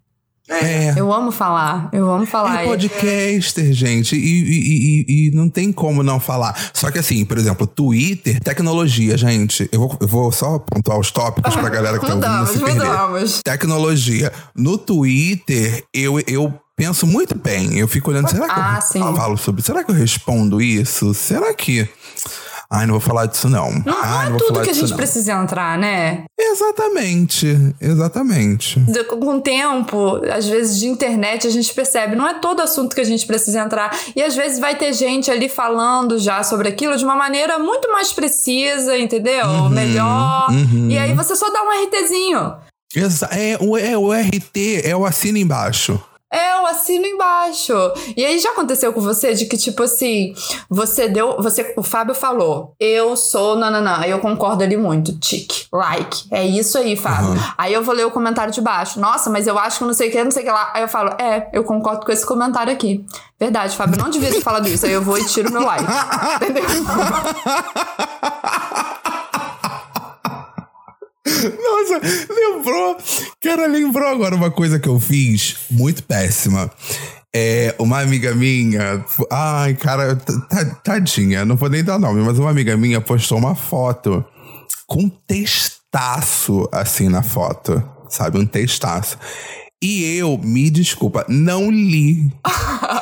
É. 0.50 0.94
Eu 0.98 1.12
amo 1.12 1.30
falar, 1.32 1.90
eu 1.92 2.10
amo 2.10 2.26
falar. 2.26 2.64
É 2.64 2.66
podcaster, 2.68 3.74
gente, 3.74 4.16
e, 4.16 4.20
e- 4.20 5.06
e- 5.08 5.28
e 5.28 5.32
não 5.36 5.50
tem 5.50 5.72
como 5.74 6.02
não 6.02 6.20
falar. 6.20 6.56
Só 6.74 6.90
que 6.90 7.00
assim, 7.00 7.26
por 7.26 7.38
exemplo, 7.38 7.68
Twitter, 7.68 8.40
tecnologia, 8.40 9.18
gente. 9.18 9.68
Eu 9.72 9.80
vou, 9.82 9.98
eu 10.00 10.08
vou 10.08 10.32
só 10.32 10.58
pontuar 10.60 10.98
os 11.00 11.12
tópicos 11.12 11.54
pra 11.56 11.68
galera 11.70 12.00
que 12.00 12.06
tá 12.06 12.14
ouvindo 12.16 12.32
não 12.32 12.46
se 12.48 12.60
perder. 12.60 12.74
mudamos. 12.86 13.42
Tecnologia. 13.44 14.32
No 14.56 14.78
Twitter, 14.78 15.84
eu, 15.94 16.20
eu 16.26 16.54
penso 16.78 17.06
muito 17.06 17.36
bem. 17.38 17.78
Eu 17.78 17.88
fico 17.88 18.10
olhando, 18.12 18.30
será 18.30 18.46
que 18.48 18.54
Ah, 18.60 18.76
eu 18.78 18.82
sim. 18.82 19.00
falo 19.18 19.38
sobre? 19.38 19.62
Será 19.62 19.84
que 19.84 19.92
eu 19.92 19.96
respondo 19.96 20.62
isso? 20.62 21.14
Será 21.14 21.54
que... 21.54 21.88
Ai, 22.70 22.86
não 22.86 22.94
vou 22.94 23.02
falar 23.02 23.28
disso 23.28 23.50
não. 23.50 23.72
Não, 23.72 23.84
não 23.86 24.04
Ai, 24.04 24.28
é 24.28 24.30
vou 24.30 24.40
tudo 24.40 24.62
que 24.62 24.70
a 24.70 24.74
gente 24.74 24.90
não. 24.90 24.98
precisa 24.98 25.32
entrar, 25.32 25.78
né? 25.78 26.26
Exatamente, 26.38 27.48
exatamente. 27.80 28.86
Com 29.08 29.38
o 29.38 29.42
tempo, 29.42 30.22
às 30.32 30.46
vezes 30.48 30.78
de 30.78 30.88
internet, 30.88 31.48
a 31.48 31.50
gente 31.50 31.74
percebe, 31.74 32.16
não 32.16 32.28
é 32.28 32.34
todo 32.36 32.62
assunto 32.62 32.94
que 32.94 33.02
a 33.02 33.06
gente 33.06 33.26
precisa 33.26 33.62
entrar. 33.62 33.98
E 34.16 34.22
às 34.22 34.36
vezes 34.36 34.60
vai 34.60 34.76
ter 34.76 34.92
gente 34.94 35.32
ali 35.32 35.48
falando 35.48 36.20
já 36.20 36.44
sobre 36.44 36.68
aquilo 36.68 36.98
de 36.98 37.06
uma 37.06 37.16
maneira 37.16 37.58
muito 37.58 37.90
mais 37.92 38.12
precisa, 38.12 38.98
entendeu? 38.98 39.46
Uhum, 39.46 39.70
Melhor. 39.70 40.50
uhum. 40.50 40.90
E 40.90 40.98
aí 40.98 41.14
você 41.14 41.36
só 41.36 41.50
dá 41.50 41.62
um 41.64 41.86
RTzinho. 41.86 42.56
Exa 42.96 43.28
é, 43.32 43.58
o, 43.62 43.78
é, 43.78 43.98
o 43.98 44.12
RT 44.12 44.82
é 44.84 44.96
o 44.96 45.06
assino 45.06 45.38
embaixo. 45.38 46.02
É, 46.32 46.58
eu 46.58 46.66
assino 46.66 47.06
embaixo. 47.06 47.74
E 48.16 48.26
aí 48.26 48.38
já 48.38 48.52
aconteceu 48.52 48.92
com 48.92 49.00
você 49.00 49.34
de 49.34 49.46
que, 49.46 49.58
tipo 49.58 49.84
assim, 49.84 50.34
você 50.70 51.08
deu. 51.08 51.38
Você, 51.42 51.74
o 51.78 51.84
Fábio 51.84 52.14
falou, 52.14 52.76
eu 52.80 53.16
sou 53.16 53.56
nananã. 53.56 53.98
Aí 54.00 54.12
eu 54.12 54.20
concordo 54.20 54.64
ali 54.64 54.76
muito. 54.76 55.18
Tique, 55.20 55.68
like. 55.72 56.26
É 56.30 56.46
isso 56.46 56.78
aí, 56.78 56.98
Fábio. 56.98 57.30
Uhum. 57.30 57.38
Aí 57.58 57.74
eu 57.74 57.82
vou 57.82 57.96
ler 57.96 58.06
o 58.06 58.12
comentário 58.12 58.54
de 58.54 58.60
baixo. 58.60 59.00
Nossa, 59.00 59.30
mas 59.30 59.48
eu 59.48 59.58
acho 59.58 59.80
que 59.80 59.86
não 59.86 59.94
sei 59.94 60.10
o 60.10 60.12
que, 60.12 60.24
não 60.24 60.32
sei 60.32 60.44
o 60.44 60.46
que 60.46 60.52
lá. 60.52 60.72
Aí 60.74 60.82
eu 60.82 60.90
falo, 60.90 61.12
é, 61.20 61.50
eu 61.54 61.64
concordo 61.64 62.06
com 62.06 62.12
esse 62.12 62.26
comentário 62.26 62.74
aqui. 62.74 63.06
Verdade, 63.40 63.78
Fábio, 63.78 63.98
não 63.98 64.10
devia 64.10 64.30
ter 64.30 64.42
falado 64.42 64.68
isso. 64.68 64.86
Aí 64.86 64.92
eu 64.92 65.02
vou 65.02 65.18
e 65.18 65.26
tiro 65.26 65.52
meu 65.52 65.64
like. 65.64 65.86
Entendeu? 66.44 66.66
Nossa, 71.44 72.02
lembrou. 72.34 72.98
Cara, 73.42 73.68
lembrou 73.68 74.08
agora 74.08 74.36
uma 74.36 74.52
coisa 74.52 74.80
que 74.80 74.90
eu 74.90 75.00
fiz 75.00 75.58
muito 75.70 76.04
péssima. 76.04 76.72
É, 77.36 77.76
uma 77.78 78.02
amiga 78.02 78.34
minha. 78.34 79.04
Ai, 79.32 79.74
cara, 79.76 80.16
tadinha, 80.84 81.46
não 81.46 81.56
vou 81.56 81.70
nem 81.70 81.84
dar 81.84 82.00
nome, 82.00 82.22
mas 82.22 82.40
uma 82.40 82.50
amiga 82.50 82.76
minha 82.76 83.00
postou 83.02 83.38
uma 83.38 83.56
foto 83.56 84.26
com 84.88 85.04
um 85.04 85.10
textaço 85.10 86.68
assim 86.72 87.10
na 87.10 87.22
foto. 87.22 87.84
Sabe? 88.10 88.40
Um 88.40 88.46
textaço. 88.46 89.18
E 89.82 90.18
eu, 90.18 90.40
me 90.44 90.70
desculpa, 90.72 91.24
não 91.30 91.70
li. 91.70 92.32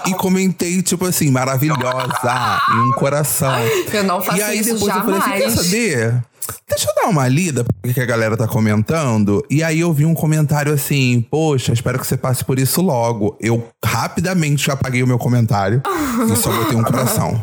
e 0.05 0.13
comentei, 0.15 0.81
tipo 0.81 1.05
assim, 1.05 1.31
maravilhosa, 1.31 2.61
um 2.73 2.91
coração. 2.93 3.55
Eu 3.93 4.03
não 4.03 4.21
faço 4.21 4.37
E 4.37 4.41
aí 4.41 4.59
isso 4.59 4.73
depois 4.73 4.93
eu 4.95 5.01
falei 5.03 5.19
assim, 5.19 5.31
quer 5.31 5.39
jamais. 5.39 5.53
saber? 5.53 6.23
Deixa 6.69 6.89
eu 6.89 6.95
dar 6.95 7.09
uma 7.09 7.27
lida 7.27 7.63
porque 7.63 7.93
que 7.93 8.01
a 8.01 8.05
galera 8.05 8.35
tá 8.35 8.47
comentando. 8.47 9.43
E 9.49 9.63
aí 9.63 9.79
eu 9.79 9.93
vi 9.93 10.05
um 10.05 10.13
comentário 10.13 10.73
assim, 10.73 11.25
poxa, 11.31 11.71
espero 11.71 11.97
que 11.97 12.05
você 12.05 12.17
passe 12.17 12.43
por 12.43 12.59
isso 12.59 12.81
logo. 12.81 13.37
Eu 13.39 13.67
rapidamente 13.83 14.69
apaguei 14.69 15.01
o 15.01 15.07
meu 15.07 15.17
comentário 15.17 15.81
e 16.29 16.35
só 16.35 16.51
botei 16.51 16.75
um 16.77 16.83
coração. 16.83 17.41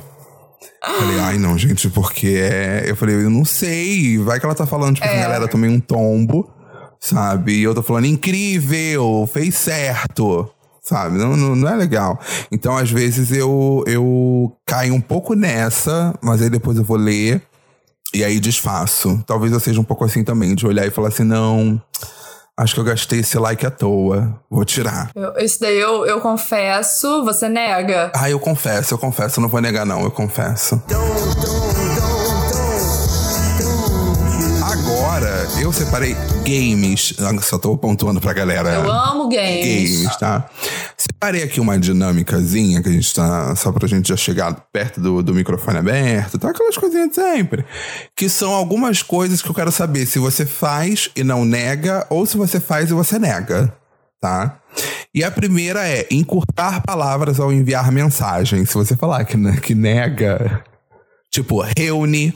Falei, 0.85 1.19
ai 1.21 1.39
não, 1.39 1.57
gente, 1.57 1.89
porque 1.89 2.29
é. 2.29 2.85
Eu 2.87 2.97
falei, 2.97 3.15
eu 3.17 3.31
não 3.31 3.45
sei. 3.45 4.19
Vai 4.19 4.39
que 4.39 4.45
ela 4.47 4.55
tá 4.55 4.67
falando, 4.67 4.97
tipo, 4.97 5.09
que 5.09 5.15
a 5.15 5.21
galera 5.21 5.49
tomei 5.49 5.71
um 5.71 5.81
tombo, 5.81 6.49
sabe? 7.03 7.55
E 7.59 7.63
eu 7.65 7.75
tô 7.75 7.83
falando, 7.83 8.07
incrível, 8.07 9.29
fez 9.33 9.57
certo. 9.57 10.49
Sabe? 10.81 11.19
Não, 11.19 11.37
não, 11.37 11.55
não 11.57 11.69
é 11.69 11.77
legal. 11.77 12.19
Então, 12.51 12.77
às 12.77 12.91
vezes, 12.91 13.31
eu, 13.33 13.85
eu 13.87 14.53
caio 14.67 14.95
um 14.95 15.01
pouco 15.01 15.35
nessa, 15.35 16.15
mas 16.23 16.41
aí 16.43 16.49
depois 16.51 16.77
eu 16.79 16.85
vou 16.85 16.97
ler. 16.97 17.43
E 18.15 18.23
aí 18.25 18.39
desfaço. 18.41 19.23
Talvez 19.27 19.53
eu 19.53 19.61
seja 19.61 19.81
um 19.81 19.85
pouco 19.85 20.05
assim 20.05 20.23
também, 20.25 20.55
de 20.55 20.67
olhar 20.67 20.87
e 20.87 20.91
falar 20.91 21.09
assim, 21.09 21.25
não. 21.25 21.81
Acho 22.57 22.75
que 22.75 22.81
eu 22.81 22.85
gastei 22.85 23.21
esse 23.21 23.39
like 23.39 23.65
à 23.65 23.71
toa. 23.71 24.39
Vou 24.51 24.65
tirar. 24.65 25.11
Eu- 25.15 25.33
Isso 25.39 25.59
daí 25.61 25.79
eu, 25.79 26.05
eu 26.05 26.21
confesso, 26.21 27.25
você 27.25 27.49
nega. 27.49 28.13
Ah, 28.15 28.29
eu 28.29 28.39
confesso, 28.39 28.93
eu 28.93 28.99
confesso, 28.99 29.39
eu 29.39 29.43
não 29.43 29.49
vou 29.49 29.61
negar, 29.61 29.87
não, 29.87 30.03
eu 30.03 30.11
confesso. 30.11 30.83
Agora, 30.91 31.72
eu 35.63 35.73
separei 35.73 36.15
games. 36.45 37.15
Só 37.43 37.57
tô 37.59 37.77
pontuando 37.77 38.21
pra 38.21 38.33
galera. 38.33 38.71
Eu 38.71 38.91
amo 38.91 39.29
games. 39.29 40.01
Games, 40.01 40.17
tá? 40.17 40.49
Separei 40.97 41.43
aqui 41.45 41.61
uma 41.61 41.79
dinâmicazinha 41.79 42.83
que 42.83 42.89
a 42.89 42.93
gente 42.93 43.15
tá. 43.15 43.55
Só 43.57 43.71
pra 43.73 43.87
gente 43.87 44.09
já 44.09 44.17
chegar 44.17 44.53
perto 44.73 45.01
do, 45.01 45.23
do 45.23 45.35
microfone 45.35 45.79
aberto, 45.79 46.39
tá? 46.39 46.51
Aquelas 46.51 46.77
coisinhas 46.77 47.11
de 47.11 47.15
sempre. 47.15 47.65
Que 48.17 48.29
são 48.29 48.53
algumas 48.53 49.03
coisas 49.03 49.41
que 49.41 49.49
eu 49.49 49.55
quero 49.55 49.71
saber 49.71 50.07
se 50.07 50.19
você 50.19 50.45
faz 50.45 51.11
e 51.15 51.23
não 51.23 51.45
nega, 51.45 52.07
ou 52.11 52.27
se 52.27 52.37
você 52.37 52.59
faz 52.59 52.91
e 52.91 52.95
você 52.95 53.19
nega, 53.19 53.73
tá? 54.21 54.59
E 55.15 55.23
a 55.23 55.31
primeira 55.31 55.87
é 55.87 56.07
encurtar 56.11 56.83
palavras 56.83 57.39
ao 57.39 57.53
enviar 57.53 57.93
mensagem. 57.93 58.65
Se 58.65 58.75
você 58.75 58.97
falar 58.97 59.25
que, 59.25 59.37
ne- 59.37 59.61
que 59.61 59.75
nega. 59.75 60.65
Tipo, 61.33 61.65
reúne. 61.79 62.35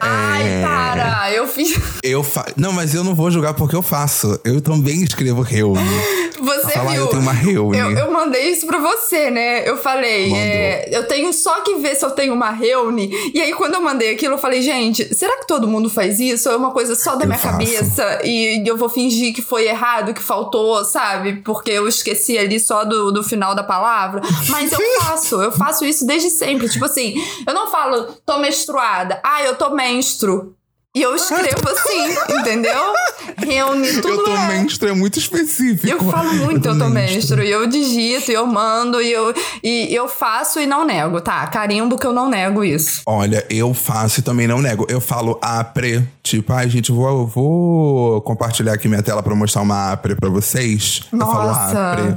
Ai, 0.00 0.42
é, 0.42 0.62
para! 0.62 1.30
Eu 1.34 1.46
fiz. 1.46 1.78
Eu 2.02 2.24
fa... 2.24 2.46
Não, 2.56 2.72
mas 2.72 2.94
eu 2.94 3.04
não 3.04 3.14
vou 3.14 3.30
julgar 3.30 3.52
porque 3.52 3.76
eu 3.76 3.82
faço. 3.82 4.40
Eu 4.42 4.62
também 4.62 5.02
escrevo 5.02 5.42
reúne. 5.42 5.82
Você 6.48 6.72
Falar, 6.72 6.92
viu? 6.92 7.02
eu 7.02 7.06
tenho 7.08 7.22
uma 7.22 7.32
reúne. 7.32 7.78
Eu, 7.78 7.90
eu 7.90 8.12
mandei 8.12 8.50
isso 8.50 8.66
pra 8.66 8.78
você, 8.78 9.30
né? 9.30 9.68
Eu 9.68 9.76
falei, 9.76 10.32
é, 10.34 10.88
eu 10.90 11.06
tenho 11.06 11.32
só 11.32 11.60
que 11.60 11.74
ver 11.76 11.94
se 11.94 12.04
eu 12.04 12.10
tenho 12.10 12.32
uma 12.32 12.50
reúne. 12.50 13.10
E 13.34 13.40
aí, 13.40 13.52
quando 13.52 13.74
eu 13.74 13.80
mandei 13.82 14.12
aquilo, 14.12 14.34
eu 14.34 14.38
falei, 14.38 14.62
gente, 14.62 15.14
será 15.14 15.36
que 15.38 15.46
todo 15.46 15.68
mundo 15.68 15.90
faz 15.90 16.18
isso? 16.18 16.48
Ou 16.48 16.54
é 16.54 16.58
uma 16.58 16.70
coisa 16.70 16.94
só 16.94 17.16
da 17.16 17.24
Eu 17.24 17.28
minha 17.28 17.38
faço. 17.38 17.52
cabeça 17.58 18.20
e 18.24 18.62
eu 18.66 18.76
vou 18.76 18.88
fingir 18.88 19.34
que 19.34 19.42
foi 19.42 19.66
errado, 19.68 20.14
que 20.14 20.22
faltou, 20.22 20.84
sabe? 20.84 21.42
Porque 21.44 21.70
eu 21.70 21.86
esqueci 21.88 22.38
ali 22.38 22.58
só 22.58 22.84
do, 22.84 23.10
do 23.12 23.22
final 23.22 23.54
da 23.54 23.62
palavra. 23.62 24.20
Mas 24.48 24.72
eu 24.72 24.78
faço, 25.02 25.42
eu 25.42 25.52
faço 25.52 25.84
isso 25.84 26.06
desde 26.06 26.30
sempre. 26.30 26.68
Tipo 26.68 26.84
assim, 26.86 27.14
eu 27.46 27.54
não 27.54 27.70
falo, 27.70 28.04
tô 28.24 28.38
menstruada. 28.38 29.20
Ah, 29.24 29.42
eu 29.42 29.54
tô 29.56 29.70
menstro. 29.70 30.54
E 30.98 31.02
eu 31.02 31.14
escrevo 31.14 31.68
assim, 31.70 32.40
entendeu? 32.40 32.92
Reúne 33.36 33.92
tudo 34.02 34.08
eu 34.08 34.24
tô 34.24 34.32
é. 34.32 34.48
menstro, 34.48 34.88
é 34.88 34.92
muito 34.92 35.16
específico. 35.16 35.86
Eu 35.86 36.10
falo 36.10 36.34
muito, 36.34 36.66
eu, 36.66 36.76
tô 36.76 36.88
menstro. 36.88 37.14
menstro. 37.14 37.44
E 37.44 37.50
eu 37.52 37.68
digito, 37.68 38.32
e 38.32 38.34
eu 38.34 38.44
mando, 38.44 39.00
e 39.00 39.12
eu, 39.12 39.32
e 39.62 39.94
eu 39.94 40.08
faço 40.08 40.58
e 40.58 40.66
não 40.66 40.84
nego, 40.84 41.20
tá? 41.20 41.46
Carimbo 41.46 41.96
que 41.96 42.04
eu 42.04 42.12
não 42.12 42.28
nego 42.28 42.64
isso. 42.64 43.02
Olha, 43.06 43.46
eu 43.48 43.72
faço 43.72 44.18
e 44.18 44.22
também 44.24 44.48
não 44.48 44.60
nego. 44.60 44.86
Eu 44.88 45.00
falo 45.00 45.38
apre, 45.40 46.04
tipo, 46.20 46.52
ai, 46.52 46.68
gente, 46.68 46.90
vou, 46.90 47.28
vou 47.28 48.20
compartilhar 48.22 48.72
aqui 48.72 48.88
minha 48.88 49.02
tela 49.02 49.22
pra 49.22 49.36
mostrar 49.36 49.62
uma 49.62 49.92
apre 49.92 50.16
pra 50.16 50.28
vocês. 50.28 51.02
Eu 51.12 51.18
falo 51.20 51.46
Nossa. 51.46 51.92
apre. 51.92 52.16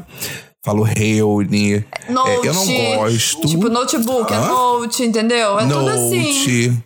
Falo 0.66 0.82
reúne. 0.82 1.86
Note. 2.10 2.30
É, 2.30 2.50
eu 2.50 2.54
não 2.54 2.96
gosto. 2.96 3.48
Tipo, 3.48 3.70
notebook, 3.70 4.34
é 4.34 4.38
Hã? 4.38 4.48
note, 4.48 5.04
entendeu? 5.04 5.60
É 5.60 5.68
tudo 5.68 5.88
assim. 5.88 6.82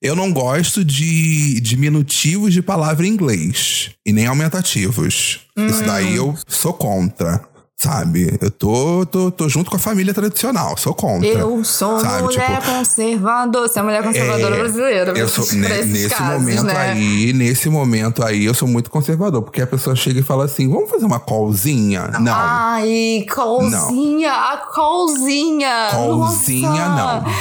Eu 0.00 0.16
não 0.16 0.32
gosto 0.32 0.84
de 0.84 1.60
diminutivos 1.60 2.52
de 2.52 2.62
palavra 2.62 3.06
em 3.06 3.10
inglês. 3.10 3.90
E 4.06 4.12
nem 4.12 4.26
aumentativos. 4.26 5.40
Isso 5.56 5.82
Hum. 5.82 5.86
daí 5.86 6.16
eu 6.16 6.34
sou 6.46 6.72
contra. 6.72 7.40
Sabe? 7.82 8.38
Eu 8.40 8.48
tô, 8.48 9.04
tô, 9.06 9.30
tô 9.32 9.48
junto 9.48 9.68
com 9.68 9.74
a 9.76 9.78
família 9.78 10.14
tradicional, 10.14 10.76
sou 10.76 10.94
contra. 10.94 11.26
Eu 11.26 11.64
sou 11.64 11.98
sabe? 11.98 12.22
mulher 12.22 12.60
Tipo, 12.60 12.72
conservadora. 12.72 13.66
Você 13.66 13.78
é 13.80 13.82
mulher 13.82 14.02
conservadora 14.04 14.54
é, 14.54 14.58
brasileira. 14.60 15.18
Eu 15.18 15.28
sou, 15.28 15.44
nesse 15.52 16.08
casos, 16.08 16.40
momento 16.40 16.62
né? 16.62 16.76
aí, 16.76 17.32
nesse 17.32 17.68
momento 17.68 18.24
aí, 18.24 18.44
eu 18.44 18.54
sou 18.54 18.68
muito 18.68 18.88
conservador, 18.88 19.42
porque 19.42 19.60
a 19.60 19.66
pessoa 19.66 19.96
chega 19.96 20.20
e 20.20 20.22
fala 20.22 20.44
assim: 20.44 20.70
vamos 20.70 20.90
fazer 20.90 21.04
uma 21.04 21.18
colzinha? 21.18 22.06
Não. 22.20 22.32
Ai, 22.32 23.26
colzinha, 23.34 24.32
a 24.32 24.58
colzinha. 24.72 25.88
Colzinha, 25.90 26.88
Nossa. 26.88 27.20
não. 27.26 27.32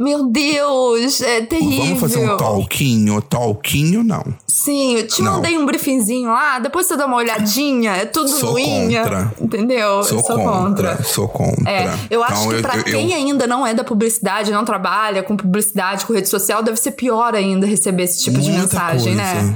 Meu 0.00 0.24
Deus, 0.30 1.20
é 1.20 1.42
terrível. 1.42 1.84
Vamos 1.84 2.00
fazer 2.00 2.18
um 2.30 2.36
talquinho? 2.38 3.20
Talquinho, 3.20 4.02
não. 4.02 4.24
Sim, 4.46 4.96
eu 4.96 5.06
te 5.06 5.20
Não. 5.20 5.34
mandei 5.34 5.58
um 5.58 5.66
briefingzinho 5.66 6.30
lá, 6.30 6.58
depois 6.58 6.86
você 6.86 6.96
dá 6.96 7.04
uma 7.04 7.16
olhadinha, 7.16 7.92
é 7.92 8.06
tudo 8.06 8.28
Sou 8.28 8.52
luinha. 8.52 9.02
contra. 9.02 9.32
Entendeu? 9.38 10.02
Sou, 10.02 10.18
eu 10.18 10.24
sou 10.24 10.38
contra, 10.38 11.02
Sou 11.04 11.28
contra. 11.28 11.70
É, 11.70 11.94
eu 12.08 12.24
acho 12.24 12.32
Então, 12.44 12.54
que 12.56 12.62
pra 12.62 12.74
eu- 12.76 12.78
eu- 12.78 12.84
quem 12.84 13.12
ainda 13.14 13.46
não 13.46 13.66
é 13.66 13.74
da 13.74 13.84
publicidade, 13.84 14.50
não 14.50 14.64
trabalha 14.64 15.22
com 15.22 15.36
publicidade, 15.36 16.06
com 16.06 16.14
rede 16.14 16.28
social, 16.30 16.62
deve 16.62 16.78
ser 16.78 16.92
pior 16.92 17.34
ainda 17.34 17.66
receber 17.66 18.04
esse 18.04 18.22
tipo 18.22 18.38
de 18.40 18.50
Muita 18.50 18.62
mensagem, 18.62 19.14
coisa. 19.16 19.34
né? 19.34 19.54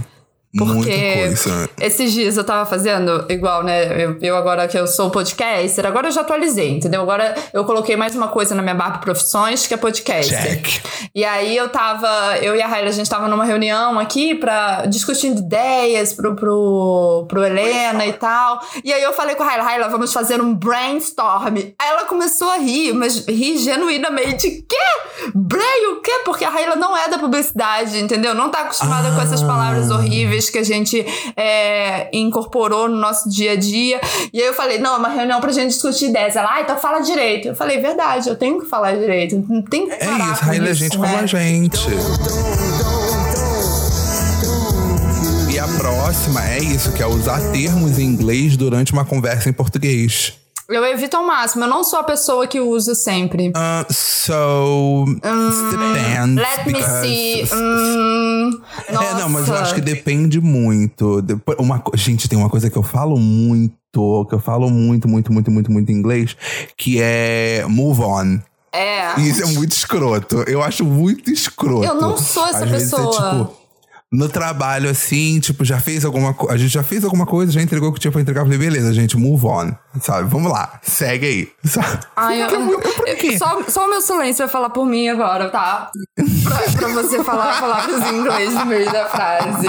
Porque 0.57 1.35
esses 1.81 2.12
dias 2.12 2.37
eu 2.37 2.45
tava 2.45 2.64
fazendo 2.64 3.25
igual, 3.29 3.62
né? 3.62 4.05
Eu, 4.05 4.17
eu 4.21 4.37
agora 4.37 4.69
que 4.69 4.79
eu 4.79 4.87
sou 4.87 5.11
podcaster, 5.11 5.85
agora 5.87 6.09
eu 6.09 6.12
já 6.12 6.21
atualizei, 6.21 6.71
entendeu? 6.77 7.03
Agora 7.03 7.35
eu 7.53 7.64
coloquei 7.64 7.97
mais 7.97 8.14
uma 8.14 8.29
coisa 8.29 8.55
na 8.55 8.62
minha 8.62 8.75
barra 8.75 8.99
profissões, 8.99 9.67
que 9.67 9.75
é 9.75 9.77
podcaster. 9.77 10.40
Check. 10.62 10.85
E 11.14 11.25
aí 11.25 11.57
eu 11.57 11.69
tava, 11.69 12.38
eu 12.38 12.55
e 12.57 12.62
a 12.62 12.67
Raila, 12.67 12.88
a 12.88 12.93
gente 12.93 13.09
tava 13.09 13.29
numa 13.29 13.45
reunião 13.45 13.99
aqui 13.99 14.35
pra 14.35 14.87
discutindo 14.87 15.38
ideias 15.40 16.12
pro, 16.12 16.35
pro, 16.37 17.27
pro 17.29 17.45
Helena 17.45 18.07
e 18.07 18.12
tal. 18.12 18.61
E 18.85 18.93
aí 18.93 19.03
eu 19.03 19.12
falei 19.12 19.35
com 19.35 19.43
a 19.43 19.47
Raila, 19.47 19.64
Raila, 19.64 19.88
vamos 19.88 20.12
fazer 20.12 20.40
um 20.40 20.55
brainstorm. 20.55 21.57
Aí 21.57 21.88
ela 21.88 22.05
começou 22.05 22.51
a 22.51 22.57
rir, 22.57 22.93
mas 22.93 23.25
rir 23.27 23.59
genuinamente. 23.59 24.64
Quê? 24.69 25.31
Brain 25.35 25.87
o 25.93 26.01
quê? 26.01 26.12
Porque 26.25 26.45
a 26.45 26.51
Raila 26.51 26.77
não 26.77 26.97
é 26.97 27.09
da 27.09 27.19
publicidade, 27.19 27.99
entendeu? 27.99 28.35
Não 28.35 28.51
tá 28.51 28.61
acostumada 28.61 29.11
com 29.12 29.21
essas 29.21 29.43
Ah. 29.43 29.47
palavras 29.47 29.90
horríveis 29.90 30.43
que 30.52 30.59
a 30.59 30.62
gente 30.62 31.04
é, 31.37 32.09
incorporou 32.12 32.88
no 32.88 32.96
nosso 32.96 33.28
dia 33.28 33.52
a 33.52 33.57
dia. 33.57 34.00
E 34.33 34.40
aí 34.40 34.46
eu 34.46 34.54
falei, 34.54 34.78
não, 34.78 34.94
é 34.94 34.98
uma 34.98 35.09
reunião 35.09 35.40
pra 35.40 35.52
gente 35.52 35.68
discutir 35.68 36.07
ideias. 36.07 36.37
Ela, 36.37 36.54
ah, 36.54 36.61
então 36.61 36.76
fala 36.76 37.00
direito. 37.00 37.48
Eu 37.48 37.54
falei, 37.54 37.78
verdade, 37.78 38.28
eu 38.28 38.37
tenho 38.37 38.61
que 38.61 38.66
falar 38.66 38.92
direito. 38.92 39.42
Não 39.48 39.62
tem 39.62 39.87
que 39.87 39.92
É 39.92 40.04
isso, 40.33 40.44
Raíla 40.44 40.68
é 40.68 40.74
gente 40.74 40.98
né? 40.98 41.09
como 41.09 41.22
a 41.22 41.26
gente. 41.26 41.88
E 45.52 45.59
a 45.59 45.68
próxima 45.78 46.44
é 46.48 46.59
isso, 46.59 46.92
que 46.92 47.02
é 47.02 47.07
usar 47.07 47.40
termos 47.52 47.98
em 47.98 48.04
inglês 48.04 48.57
durante 48.57 48.92
uma 48.92 49.04
conversa 49.04 49.48
em 49.48 49.52
português. 49.52 50.43
Eu 50.68 50.85
evito 50.87 51.16
ao 51.16 51.27
máximo. 51.27 51.64
Eu 51.64 51.68
não 51.68 51.85
sou 51.85 51.98
a 51.98 52.03
pessoa 52.05 52.46
que 52.46 52.59
usa 52.61 52.94
sempre. 52.94 53.48
Uh, 53.50 53.92
so, 53.92 55.05
depends. 55.70 56.29
Hum, 56.29 56.35
Let 56.37 56.66
me 56.66 56.83
see. 56.83 57.48
Hum, 57.55 58.61
É, 58.88 58.92
não, 59.20 59.29
mas 59.29 59.48
eu 59.48 59.55
acho 59.57 59.74
que 59.74 59.81
depende 59.81 60.40
muito. 60.40 61.22
Uma, 61.59 61.83
gente, 61.94 62.29
tem 62.29 62.38
uma 62.38 62.48
coisa 62.48 62.70
que 62.70 62.77
eu 62.79 62.83
falo 62.83 63.18
muito, 63.18 64.27
que 64.29 64.35
eu 64.35 64.40
falo 64.40 64.70
muito, 64.70 65.07
muito, 65.09 65.33
muito, 65.33 65.50
muito, 65.50 65.70
muito 65.70 65.92
em 65.92 65.94
inglês, 65.96 66.37
que 66.77 66.98
é 67.00 67.64
move 67.68 68.00
on. 68.03 68.38
É. 68.72 69.20
E 69.20 69.29
isso 69.29 69.42
é 69.42 69.46
muito 69.46 69.72
escroto. 69.72 70.42
Eu 70.48 70.62
acho 70.62 70.85
muito 70.85 71.31
escroto. 71.31 71.85
Eu 71.85 71.94
não 71.94 72.16
sou 72.16 72.44
essa 72.46 72.64
Às 72.64 72.70
vezes 72.70 72.92
é, 72.92 72.96
pessoa. 72.96 73.31
tipo, 73.31 73.63
no 74.16 74.29
trabalho, 74.29 74.88
assim, 74.88 75.40
tipo, 75.40 75.64
já 75.64 75.81
fez 75.81 76.05
alguma 76.05 76.33
coisa. 76.35 76.55
A 76.55 76.57
gente 76.57 76.70
já 76.72 76.83
fez 76.83 77.05
alguma 77.05 77.27
coisa, 77.27 77.50
já 77.53 77.61
entregou 77.62 77.88
o 77.88 77.92
que 77.92 78.00
tinha 78.00 78.12
pra 78.12 78.20
entregar. 78.20 78.40
Eu 78.40 78.44
falei, 78.46 78.59
beleza, 78.59 78.92
gente, 78.92 79.16
move 79.16 79.46
on. 79.46 79.72
Sabe? 80.00 80.29
Vamos 80.29 80.50
lá, 80.50 80.79
segue 80.83 81.27
aí. 81.27 81.53
Sabe? 81.68 82.00
Ai, 82.16 82.42
eu, 82.42 82.46
Porque 82.46 82.55
é 82.57 82.64
muito- 82.64 82.88
por 82.94 83.05
quê? 83.16 83.38
só, 83.38 83.62
só 83.68 83.87
o 83.87 83.90
meu 83.90 84.00
silêncio 84.00 84.44
vai 84.44 84.53
falar 84.53 84.70
por 84.70 84.87
mim 84.87 85.09
agora, 85.09 85.48
tá? 85.50 85.90
Pra, 86.44 86.72
pra 86.79 86.88
você 86.88 87.22
falar 87.24 87.61
palavras 87.61 88.11
em 88.11 88.16
inglês 88.18 88.55
no 88.55 88.66
meio 88.66 88.90
da 88.90 89.07
frase. 89.07 89.68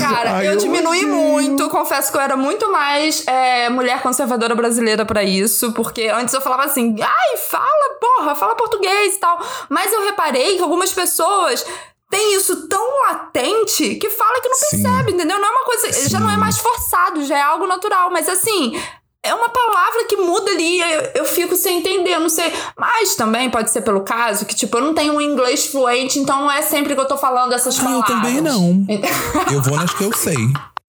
Cara, 0.00 0.36
Ai, 0.36 0.46
eu 0.48 0.52
eu 0.52 0.58
diminui 0.58 1.06
muito. 1.06 1.68
Confesso 1.70 2.10
que 2.10 2.16
eu 2.18 2.20
era 2.20 2.36
muito 2.36 2.70
mais 2.70 3.26
é, 3.26 3.70
mulher 3.70 4.02
conservadora 4.02 4.54
brasileira 4.54 5.04
pra 5.06 5.22
isso. 5.22 5.72
Porque 5.72 6.08
antes 6.08 6.34
eu 6.34 6.40
falava 6.40 6.64
assim, 6.64 6.96
ai, 7.00 7.36
fala, 7.38 7.98
porra, 8.00 8.34
fala 8.34 8.54
português 8.54 9.14
e 9.14 9.18
tal. 9.18 9.40
Mas 9.68 9.92
eu 9.92 10.04
reparei 10.04 10.56
que 10.56 10.62
algumas 10.62 10.92
pessoas 10.92 11.64
têm 12.10 12.36
isso 12.36 12.66
tão 12.68 13.02
latente 13.06 13.94
que 13.94 14.10
fala 14.10 14.40
que 14.42 14.48
não 14.48 14.56
Sim. 14.56 14.82
percebe, 14.82 15.12
entendeu? 15.12 15.38
Não 15.38 15.48
é 15.48 15.50
uma 15.50 15.64
coisa. 15.64 16.08
Já 16.08 16.20
não 16.20 16.28
é 16.28 16.36
mais 16.36 16.58
forçado, 16.58 17.24
já 17.24 17.38
é 17.38 17.42
algo 17.42 17.66
natural. 17.66 18.10
Mas 18.10 18.28
assim. 18.28 18.78
É 19.22 19.34
uma 19.34 19.50
palavra 19.50 20.04
que 20.08 20.16
muda 20.16 20.50
ali, 20.50 20.80
eu, 20.80 21.10
eu 21.16 21.24
fico 21.26 21.54
sem 21.54 21.80
entender, 21.80 22.14
eu 22.14 22.20
não 22.20 22.30
sei. 22.30 22.50
Mas 22.74 23.14
também 23.14 23.50
pode 23.50 23.70
ser 23.70 23.82
pelo 23.82 24.00
caso 24.00 24.46
que, 24.46 24.54
tipo, 24.54 24.78
eu 24.78 24.80
não 24.80 24.94
tenho 24.94 25.12
um 25.12 25.20
inglês 25.20 25.66
fluente, 25.66 26.18
então 26.18 26.40
não 26.40 26.50
é 26.50 26.62
sempre 26.62 26.94
que 26.94 27.00
eu 27.02 27.06
tô 27.06 27.18
falando 27.18 27.52
essas 27.52 27.78
Ah, 27.80 27.90
eu 27.90 28.02
também 28.02 28.40
não. 28.40 28.82
Eu 29.52 29.60
vou 29.60 29.76
nas 29.76 29.92
que 29.92 30.04
eu 30.04 30.16
sei. 30.16 30.38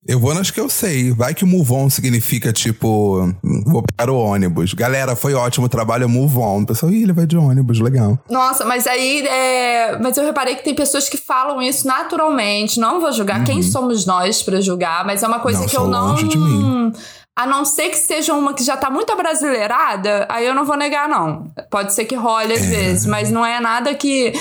Eu 0.06 0.18
vou 0.18 0.34
nas 0.34 0.50
que 0.50 0.58
eu 0.60 0.68
sei. 0.68 1.12
Vai 1.12 1.32
que 1.32 1.44
move 1.44 1.72
on 1.72 1.88
significa, 1.88 2.52
tipo, 2.52 3.32
vou 3.64 3.84
pegar 3.84 4.10
o 4.10 4.16
ônibus. 4.18 4.74
Galera, 4.74 5.14
foi 5.14 5.32
ótimo 5.32 5.66
o 5.66 5.68
trabalho, 5.68 6.08
move 6.08 6.38
on. 6.38 6.62
O 6.62 6.66
pessoal, 6.66 6.90
ih, 6.90 7.04
ele 7.04 7.12
vai 7.12 7.24
de 7.24 7.36
ônibus, 7.36 7.78
legal. 7.78 8.18
Nossa, 8.28 8.64
mas 8.64 8.86
aí 8.88 9.24
é. 9.26 9.98
Mas 10.00 10.16
eu 10.16 10.24
reparei 10.24 10.56
que 10.56 10.64
tem 10.64 10.74
pessoas 10.74 11.08
que 11.08 11.16
falam 11.16 11.62
isso 11.62 11.86
naturalmente. 11.86 12.80
Não 12.80 13.00
vou 13.00 13.12
julgar. 13.12 13.44
Quem 13.44 13.62
somos 13.62 14.04
nós 14.04 14.42
pra 14.42 14.60
julgar? 14.60 15.04
Mas 15.06 15.22
é 15.22 15.26
uma 15.28 15.38
coisa 15.38 15.60
Uhum. 15.60 15.64
Não, 15.64 15.70
que 15.70 15.76
eu 15.76 15.86
não. 15.86 16.06
longe 16.08 16.26
de 16.28 16.38
mim. 16.38 16.92
A 17.34 17.46
não 17.46 17.64
ser 17.64 17.88
que 17.88 17.96
seja 17.96 18.34
uma 18.34 18.52
que 18.52 18.62
já 18.62 18.76
tá 18.76 18.90
muito 18.90 19.10
abrasileirada, 19.10 20.26
aí 20.28 20.44
eu 20.46 20.54
não 20.54 20.66
vou 20.66 20.76
negar, 20.76 21.08
não. 21.08 21.50
Pode 21.70 21.94
ser 21.94 22.04
que 22.04 22.14
role 22.14 22.52
às 22.52 22.62
É. 22.62 22.66
vezes, 22.66 23.06
mas 23.06 23.30
não 23.30 23.44
é 23.44 23.58
nada 23.58 23.94
que. 23.94 24.32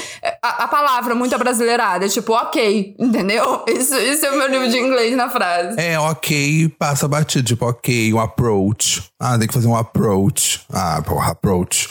A, 0.43 0.63
a 0.65 0.67
palavra 0.67 1.15
muito 1.15 1.33
abrasileirada, 1.33 2.05
é 2.05 2.09
tipo, 2.09 2.33
ok, 2.33 2.93
entendeu? 2.99 3.63
Isso, 3.67 3.95
isso 3.95 4.25
é 4.25 4.31
o 4.31 4.37
meu 4.37 4.49
nível 4.49 4.67
de 4.67 4.77
inglês 4.77 5.15
na 5.15 5.29
frase. 5.29 5.79
É, 5.79 5.97
ok, 5.99 6.67
passa 6.77 7.07
batido. 7.07 7.47
Tipo, 7.47 7.67
ok, 7.67 8.13
um 8.13 8.19
approach. 8.19 9.03
Ah, 9.19 9.37
tem 9.39 9.47
que 9.47 9.53
fazer 9.53 9.67
um 9.67 9.75
approach. 9.77 10.61
Ah, 10.73 11.01
porra, 11.05 11.31
approach. 11.31 11.87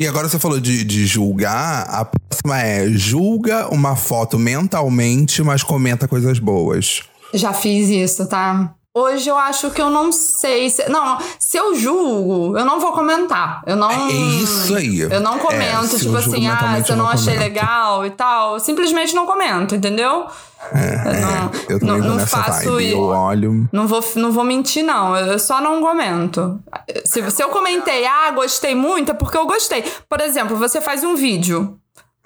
E 0.00 0.08
agora 0.08 0.28
você 0.28 0.40
falou 0.40 0.58
de, 0.58 0.82
de 0.82 1.06
julgar. 1.06 1.86
A 1.88 2.04
próxima 2.04 2.60
é 2.60 2.88
julga 2.88 3.68
uma 3.72 3.94
foto 3.94 4.36
mentalmente, 4.40 5.40
mas 5.42 5.62
comenta 5.62 6.08
coisas 6.08 6.40
boas. 6.40 7.02
Já 7.32 7.52
fiz 7.52 7.88
isso, 7.88 8.26
tá? 8.26 8.74
Hoje 8.94 9.30
eu 9.30 9.38
acho 9.38 9.70
que 9.70 9.80
eu 9.80 9.88
não 9.88 10.12
sei. 10.12 10.68
Se, 10.68 10.86
não, 10.90 11.16
se 11.38 11.56
eu 11.56 11.74
julgo, 11.74 12.58
eu 12.58 12.64
não 12.64 12.78
vou 12.78 12.92
comentar. 12.92 13.62
Eu 13.66 13.74
não. 13.74 13.90
É 13.90 14.12
isso 14.12 14.74
aí. 14.76 15.00
Eu 15.00 15.18
não 15.20 15.36
É, 15.36 15.38
comento, 15.38 15.86
se 15.86 16.00
tipo 16.00 16.12
eu 16.12 16.18
assim, 16.18 16.46
ah, 16.46 16.58
se 16.84 16.90
eu 16.90 16.94
eu 16.94 16.96
não 16.98 17.04
não 17.06 17.10
achei 17.10 17.32
comento. 17.34 17.40
legal 17.54 18.04
e 18.04 18.10
tal. 18.10 18.60
Simplesmente 18.60 19.14
não 19.14 19.24
comento, 19.24 19.74
entendeu? 19.74 20.26
eu 20.74 21.12
não, 21.20 21.50
Eu 21.70 21.80
também 21.80 21.86
não, 21.88 21.98
vou 22.00 22.08
não 22.10 22.16
nessa 22.16 22.36
faço 22.36 22.70
vibe. 22.70 22.86
isso. 22.88 22.96
Eu 22.96 23.02
olho. 23.04 23.68
Não 23.72 23.86
vou, 23.86 24.04
não 24.16 24.30
vou 24.30 24.44
mentir, 24.44 24.84
não. 24.84 25.16
Eu 25.16 25.38
só 25.38 25.58
não 25.62 25.80
comento. 25.80 26.60
Se, 27.06 27.30
se 27.30 27.42
eu 27.42 27.48
comentei, 27.48 28.04
ah, 28.04 28.30
gostei 28.32 28.74
muito, 28.74 29.10
é 29.12 29.14
porque 29.14 29.38
eu 29.38 29.46
gostei. 29.46 29.82
Por 30.06 30.20
exemplo, 30.20 30.54
você 30.56 30.82
faz 30.82 31.02
um 31.02 31.14
vídeo. 31.16 31.78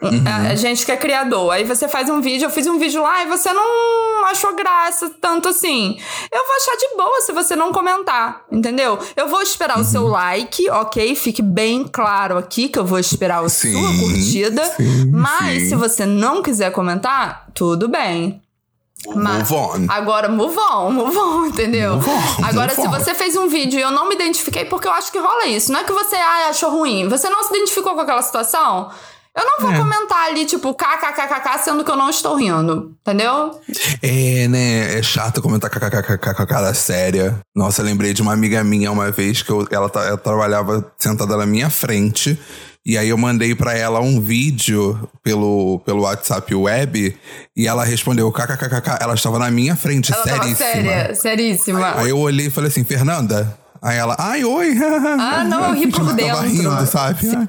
Uhum. 0.02 0.22
A, 0.26 0.50
a 0.50 0.54
gente 0.54 0.84
que 0.84 0.92
é 0.92 0.96
criador. 0.96 1.50
Aí 1.52 1.64
você 1.64 1.88
faz 1.88 2.10
um 2.10 2.20
vídeo, 2.20 2.44
eu 2.46 2.50
fiz 2.50 2.66
um 2.66 2.78
vídeo 2.78 3.02
lá 3.02 3.22
e 3.22 3.26
você 3.28 3.50
não 3.52 4.26
achou 4.26 4.54
graça 4.54 5.10
tanto 5.20 5.48
assim. 5.48 5.98
Eu 6.30 6.46
vou 6.46 6.56
achar 6.56 6.76
de 6.76 6.96
boa 6.96 7.20
se 7.22 7.32
você 7.32 7.56
não 7.56 7.72
comentar, 7.72 8.42
entendeu? 8.52 8.98
Eu 9.16 9.28
vou 9.28 9.40
esperar 9.40 9.78
o 9.78 9.84
seu 9.84 10.02
Uhum. 10.02 10.08
like, 10.10 10.68
ok? 10.70 11.14
Fique 11.14 11.40
bem 11.40 11.84
claro 11.84 12.36
aqui 12.36 12.68
que 12.68 12.78
eu 12.78 12.84
vou 12.84 12.98
esperar 12.98 13.42
a 13.42 13.48
Sim, 13.48 13.72
sua 13.72 13.98
curtida. 14.00 14.64
sim, 14.76 15.10
mas 15.10 15.62
sim. 15.62 15.68
se 15.70 15.74
você 15.76 16.04
não 16.04 16.42
quiser 16.42 16.70
comentar, 16.72 17.46
tudo 17.54 17.88
bem. 17.88 18.42
Mas- 19.14 19.50
Move 19.50 19.54
on. 19.54 19.86
Agora, 19.88 20.28
move 20.28 20.58
on, 20.58 20.90
move 20.90 21.16
on, 21.16 21.46
entendeu? 21.46 21.94
Move 21.96 22.10
on, 22.10 22.44
Agora, 22.44 22.74
move 22.74 22.82
se 22.82 22.88
on. 22.88 22.90
você 22.90 23.14
fez 23.14 23.36
um 23.36 23.46
vídeo 23.48 23.78
e 23.78 23.82
eu 23.82 23.90
não 23.90 24.08
me 24.08 24.14
identifiquei, 24.14 24.64
porque 24.66 24.88
eu 24.88 24.92
acho 24.92 25.10
que 25.12 25.18
rola 25.18 25.46
isso. 25.46 25.72
Não 25.72 25.80
é 25.80 25.84
que 25.84 25.92
você 25.92 26.16
ah, 26.16 26.48
achou 26.50 26.70
ruim. 26.70 27.08
Você 27.08 27.30
não 27.30 27.42
se 27.44 27.50
identificou 27.56 27.94
com 27.94 28.00
aquela 28.00 28.22
situação. 28.22 28.90
Eu 29.36 29.44
não 29.44 29.60
vou 29.60 29.70
É. 29.72 29.76
comentar 29.78 30.26
ali, 30.28 30.46
tipo, 30.46 30.72
kkkk, 30.74 31.58
sendo 31.62 31.84
que 31.84 31.90
eu 31.90 31.96
não 31.96 32.08
estou 32.08 32.36
rindo. 32.36 32.96
Entendeu? 33.02 33.60
É, 34.02 34.48
né? 34.48 34.98
É 34.98 35.02
chato 35.02 35.42
comentar 35.42 35.68
kkkk 35.70 36.18
com 36.34 36.42
a 36.42 36.46
cara 36.46 36.72
séria. 36.74 37.38
Nossa, 37.54 37.82
eu 37.82 37.86
lembrei 37.86 38.14
de 38.14 38.22
uma 38.22 38.32
amiga 38.32 38.64
minha 38.64 38.90
uma 38.90 39.10
vez 39.10 39.42
que 39.42 39.50
eu- 39.50 39.66
ela, 39.70 39.90
ela 39.94 40.16
trabalhava 40.16 40.90
sentada 40.98 41.36
na 41.36 41.44
minha 41.46 41.68
frente. 41.68 42.38
E 42.84 42.96
aí 42.96 43.08
eu 43.08 43.18
mandei 43.18 43.52
pra 43.54 43.76
ela 43.76 44.00
um 44.00 44.20
vídeo 44.20 45.08
pelo, 45.22 45.80
pelo 45.80 46.02
WhatsApp 46.02 46.54
web. 46.54 47.16
E 47.56 47.66
ela 47.66 47.84
respondeu 47.84 48.30
kkkk. 48.32 48.98
Ela 49.00 49.14
estava 49.14 49.38
na 49.40 49.50
minha 49.50 49.74
frente, 49.74 50.12
Ela 50.14 50.22
seríssima. 50.22 50.54
séria, 50.56 51.14
seríssima. 51.14 51.94
Aí 52.00 52.10
eu 52.10 52.18
olhei 52.18 52.46
e 52.46 52.50
falei 52.50 52.68
assim, 52.70 52.84
Fernanda? 52.84 53.58
Aí 53.86 53.96
ela, 53.98 54.16
ai, 54.18 54.44
oi. 54.44 54.74
Ah, 55.18 55.44
não, 55.44 55.68
eu 55.68 55.74
ri 55.74 55.86
por 55.86 56.12
dentro. 56.12 56.34
Tava 56.34 56.46
rindo, 56.48 56.86
sabe? 56.86 57.48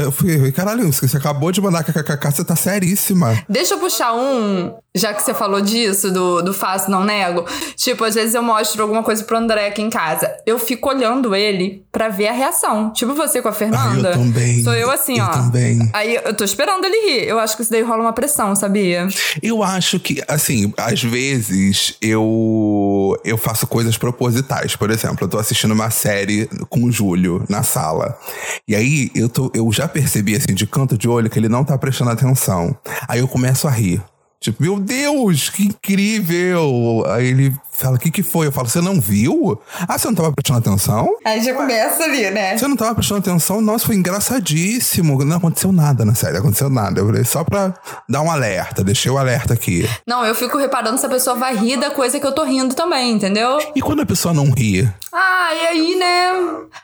Eu 0.00 0.10
fui, 0.10 0.50
caralho, 0.52 0.90
você 0.90 1.16
acabou 1.16 1.52
de 1.52 1.60
mandar 1.60 1.84
kkk, 1.84 2.30
você 2.32 2.44
tá 2.44 2.56
seríssima. 2.56 3.42
Deixa 3.48 3.74
eu 3.74 3.78
puxar 3.78 4.14
um, 4.14 4.74
já 4.94 5.12
que 5.12 5.22
você 5.22 5.34
falou 5.34 5.60
disso, 5.60 6.10
do, 6.10 6.42
do 6.42 6.54
faço, 6.54 6.90
não 6.90 7.04
nego. 7.04 7.44
Tipo, 7.76 8.04
às 8.04 8.14
vezes 8.14 8.34
eu 8.34 8.42
mostro 8.42 8.82
alguma 8.82 9.02
coisa 9.02 9.22
pro 9.24 9.36
André 9.36 9.66
aqui 9.68 9.82
em 9.82 9.90
casa. 9.90 10.30
Eu 10.46 10.58
fico 10.58 10.88
olhando 10.88 11.34
ele 11.34 11.84
pra 11.92 12.08
ver 12.08 12.28
a 12.28 12.32
reação. 12.32 12.90
Tipo 12.92 13.14
você 13.14 13.42
com 13.42 13.48
a 13.48 13.52
Fernanda. 13.52 14.08
Ah, 14.08 14.12
eu 14.12 14.18
também. 14.18 14.62
Sou 14.62 14.74
eu 14.74 14.90
assim, 14.90 15.18
Eu 15.18 15.24
ó. 15.24 15.28
também. 15.28 15.90
Aí 15.92 16.16
eu 16.16 16.34
tô 16.34 16.44
esperando 16.44 16.84
ele 16.84 17.10
rir. 17.10 17.28
Eu 17.28 17.38
acho 17.38 17.56
que 17.56 17.62
isso 17.62 17.70
daí 17.70 17.82
rola 17.82 18.02
uma 18.02 18.12
pressão, 18.12 18.54
sabia? 18.54 19.06
Eu 19.42 19.62
acho 19.62 19.98
que, 20.00 20.22
assim, 20.28 20.72
às 20.76 21.02
vezes 21.02 21.96
eu 22.00 23.18
eu 23.24 23.36
faço 23.36 23.66
coisas 23.66 23.96
propositais. 23.98 24.76
Por 24.76 24.90
exemplo, 24.90 25.24
eu 25.24 25.28
tô 25.28 25.41
assistindo 25.42 25.72
uma 25.72 25.90
série 25.90 26.48
com 26.68 26.84
o 26.84 26.90
Júlio 26.90 27.44
na 27.48 27.62
sala. 27.62 28.18
E 28.66 28.74
aí 28.74 29.10
eu, 29.14 29.28
tô, 29.28 29.50
eu 29.54 29.70
já 29.72 29.86
percebi, 29.86 30.34
assim, 30.34 30.54
de 30.54 30.66
canto 30.66 30.96
de 30.96 31.08
olho, 31.08 31.28
que 31.28 31.38
ele 31.38 31.48
não 31.48 31.64
tá 31.64 31.76
prestando 31.76 32.10
atenção. 32.10 32.76
Aí 33.06 33.20
eu 33.20 33.28
começo 33.28 33.68
a 33.68 33.70
rir. 33.70 34.02
Tipo, 34.40 34.60
meu 34.60 34.80
Deus, 34.80 35.50
que 35.50 35.66
incrível! 35.66 37.04
Aí 37.06 37.28
ele 37.28 37.54
fala, 37.74 37.96
o 37.96 37.98
que 37.98 38.10
que 38.10 38.22
foi? 38.22 38.46
Eu 38.46 38.52
falo, 38.52 38.68
você 38.68 38.80
não 38.80 39.00
viu? 39.00 39.60
Ah, 39.88 39.98
você 39.98 40.06
não 40.06 40.14
tava 40.14 40.32
prestando 40.32 40.58
atenção? 40.60 41.08
Aí 41.24 41.42
já 41.42 41.54
começa 41.54 42.04
ali, 42.04 42.30
né? 42.30 42.56
Você 42.56 42.68
não 42.68 42.76
tava 42.76 42.94
prestando 42.94 43.20
atenção? 43.20 43.60
Nossa, 43.60 43.86
foi 43.86 43.96
engraçadíssimo. 43.96 45.24
Não 45.24 45.36
aconteceu 45.36 45.72
nada 45.72 46.04
na 46.04 46.14
série, 46.14 46.34
não 46.34 46.40
aconteceu 46.40 46.68
nada. 46.70 47.00
Eu 47.00 47.06
falei, 47.06 47.24
só 47.24 47.42
pra 47.44 47.74
dar 48.08 48.22
um 48.22 48.30
alerta, 48.30 48.84
deixei 48.84 49.10
o 49.10 49.18
alerta 49.18 49.54
aqui. 49.54 49.88
Não, 50.06 50.24
eu 50.24 50.34
fico 50.34 50.58
reparando 50.58 50.98
se 50.98 51.06
a 51.06 51.08
pessoa 51.08 51.36
vai 51.36 51.56
rir 51.56 51.78
da 51.78 51.90
coisa 51.90 52.18
que 52.20 52.26
eu 52.26 52.32
tô 52.32 52.44
rindo 52.44 52.74
também, 52.74 53.12
entendeu? 53.12 53.58
E 53.74 53.80
quando 53.80 54.02
a 54.02 54.06
pessoa 54.06 54.32
não 54.34 54.50
ri? 54.50 54.88
Ah, 55.12 55.50
e 55.54 55.66
aí, 55.66 55.94
né? 55.96 56.32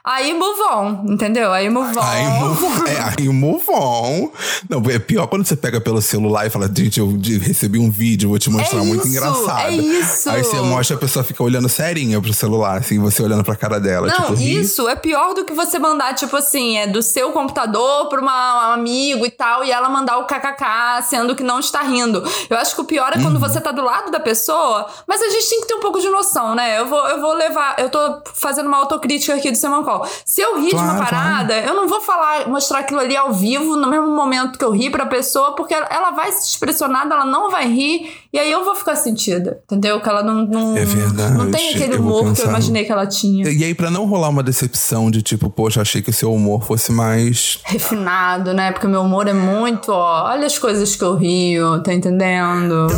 Aí 0.05 0.35
move 0.35 0.61
on, 0.73 1.13
entendeu? 1.13 1.53
Aí 1.53 1.69
move 1.71 1.97
on. 1.99 2.03
Aí 2.03 2.25
move, 2.41 2.89
é, 2.91 3.01
aí 3.23 3.29
move 3.29 3.65
on. 3.71 4.31
Não, 4.69 4.83
é 4.91 4.99
pior 4.99 5.27
quando 5.27 5.47
você 5.47 5.57
pega 5.57 5.81
pelo 5.81 6.01
celular 6.03 6.47
e 6.47 6.51
fala, 6.51 6.71
gente, 6.75 7.01
eu 7.01 7.19
recebi 7.41 7.79
um 7.79 7.91
vídeo, 7.91 8.29
vou 8.29 8.39
te 8.39 8.51
mostrar 8.51 8.81
É 8.81 8.83
muito 8.83 9.07
isso, 9.07 9.17
engraçado. 9.17 9.61
é 9.69 9.73
isso. 9.73 10.31
Aí 10.31 10.43
você 10.45 10.57
mostra, 10.57 10.78
a 10.79 10.97
pessoa 10.97 11.25
fica 11.25 11.43
olhando 11.43 11.69
serinha 11.69 12.21
pro 12.21 12.33
celular, 12.33 12.79
assim, 12.79 12.99
você 12.99 13.23
olhando 13.23 13.45
pra 13.45 13.57
cara 13.57 13.79
dela. 13.81 14.07
Não, 14.09 14.35
tipo, 14.37 14.41
isso 14.43 14.89
é 14.89 14.95
pior 14.95 15.35
do 15.35 15.45
que 15.45 15.53
você 15.53 15.79
mandar, 15.79 16.15
tipo 16.15 16.37
assim, 16.37 16.77
é 16.79 16.87
do 16.87 17.03
seu 17.03 17.33
computador 17.33 18.09
pra 18.09 18.21
uma, 18.21 18.69
um 18.71 18.73
amigo 18.73 19.27
e 19.27 19.31
tal, 19.31 19.65
e 19.65 19.71
ela 19.71 19.89
mandar 19.89 20.19
o 20.19 20.25
kkk, 20.25 21.03
sendo 21.03 21.35
que 21.35 21.43
não 21.43 21.59
está 21.59 21.83
rindo. 21.83 22.23
Eu 22.49 22.57
acho 22.57 22.75
que 22.75 22.81
o 22.81 22.85
pior 22.85 23.13
é 23.13 23.17
Uhum. 23.17 23.23
quando 23.25 23.41
você 23.41 23.61
tá 23.61 23.73
do 23.73 23.83
lado 23.83 24.11
da 24.11 24.21
pessoa, 24.21 24.87
mas 25.07 25.21
a 25.23 25.29
gente 25.29 25.49
tem 25.51 25.61
que 25.63 25.67
ter 25.69 25.75
um 25.75 25.81
pouco 25.81 26.01
de 26.01 26.09
noção, 26.09 26.55
né? 26.55 26.79
Eu 26.79 26.87
vou, 26.87 27.07
eu 27.09 27.21
vou 27.21 27.33
levar, 27.35 27.77
eu 27.79 27.91
tô 27.91 28.23
fazendo 28.35 28.67
uma 28.67 28.79
autocrítica 28.79 29.35
aqui 29.35 29.51
do 29.51 29.57
Simon 29.57 29.83
Call. 29.83 30.07
Se 30.25 30.41
eu 30.41 30.61
ri 30.61 30.69
de 30.69 30.75
uma 30.77 30.95
Claro, 30.95 31.05
parada, 31.05 31.59
eu 31.61 31.75
não 31.75 31.89
vou 31.89 32.01
falar, 32.01 32.47
mostrar 32.49 32.81
aquilo 32.81 33.01
ali 33.01 33.17
ao 33.17 33.33
vivo, 33.33 33.77
no 33.77 33.89
mesmo 33.89 34.09
momento 34.09 34.59
que 34.59 34.65
eu 34.65 34.71
ri 34.71 34.91
pra 34.91 35.07
pessoa, 35.07 35.55
porque 35.55 35.75
ela- 35.75 35.89
ela 35.91 36.11
vai 36.11 36.31
se 36.33 36.49
expressionar, 36.49 37.07
ela 37.11 37.25
não 37.25 37.51
vai 37.51 37.67
rir, 37.69 38.11
e 38.31 38.39
aí 38.39 38.53
eu 38.53 38.63
vou 38.63 38.75
ficar 38.75 38.95
sentida, 38.95 39.61
entendeu? 39.65 40.01
Que 40.03 40.09
ela 40.09 40.23
não, 40.23 40.47
não, 40.47 40.77
É 40.77 40.85
verdade, 40.85 41.35
não 41.35 41.51
tem 41.51 41.71
aquele 41.75 41.95
eu 41.95 42.01
humor 42.01 42.35
que 42.35 42.43
eu 42.43 42.47
imaginei 42.47 42.85
que 42.85 42.93
ela 42.93 43.07
tinha. 43.07 43.49
E 43.49 43.65
aí, 43.65 43.75
pra 43.75 43.91
não 43.91 44.05
rolar 44.05 44.29
uma 44.29 44.43
decepção 44.43 45.11
de 45.11 45.23
tipo, 45.23 45.49
poxa, 45.49 45.81
achei 45.81 46.03
que 46.03 46.11
o 46.11 46.13
seu 46.13 46.33
humor 46.33 46.63
fosse 46.63 46.93
mais. 46.93 47.59
refinado, 47.65 48.53
né? 48.53 48.71
Porque 48.71 48.87
meu 48.87 49.01
humor 49.01 49.27
é 49.29 49.33
muito, 49.33 49.91
ó, 49.93 50.27
olha 50.27 50.47
as 50.47 50.59
coisas 50.59 50.95
que 50.95 51.03
eu 51.03 51.17
rio, 51.17 51.83
tá 51.83 51.95
entendendo? 51.95 52.89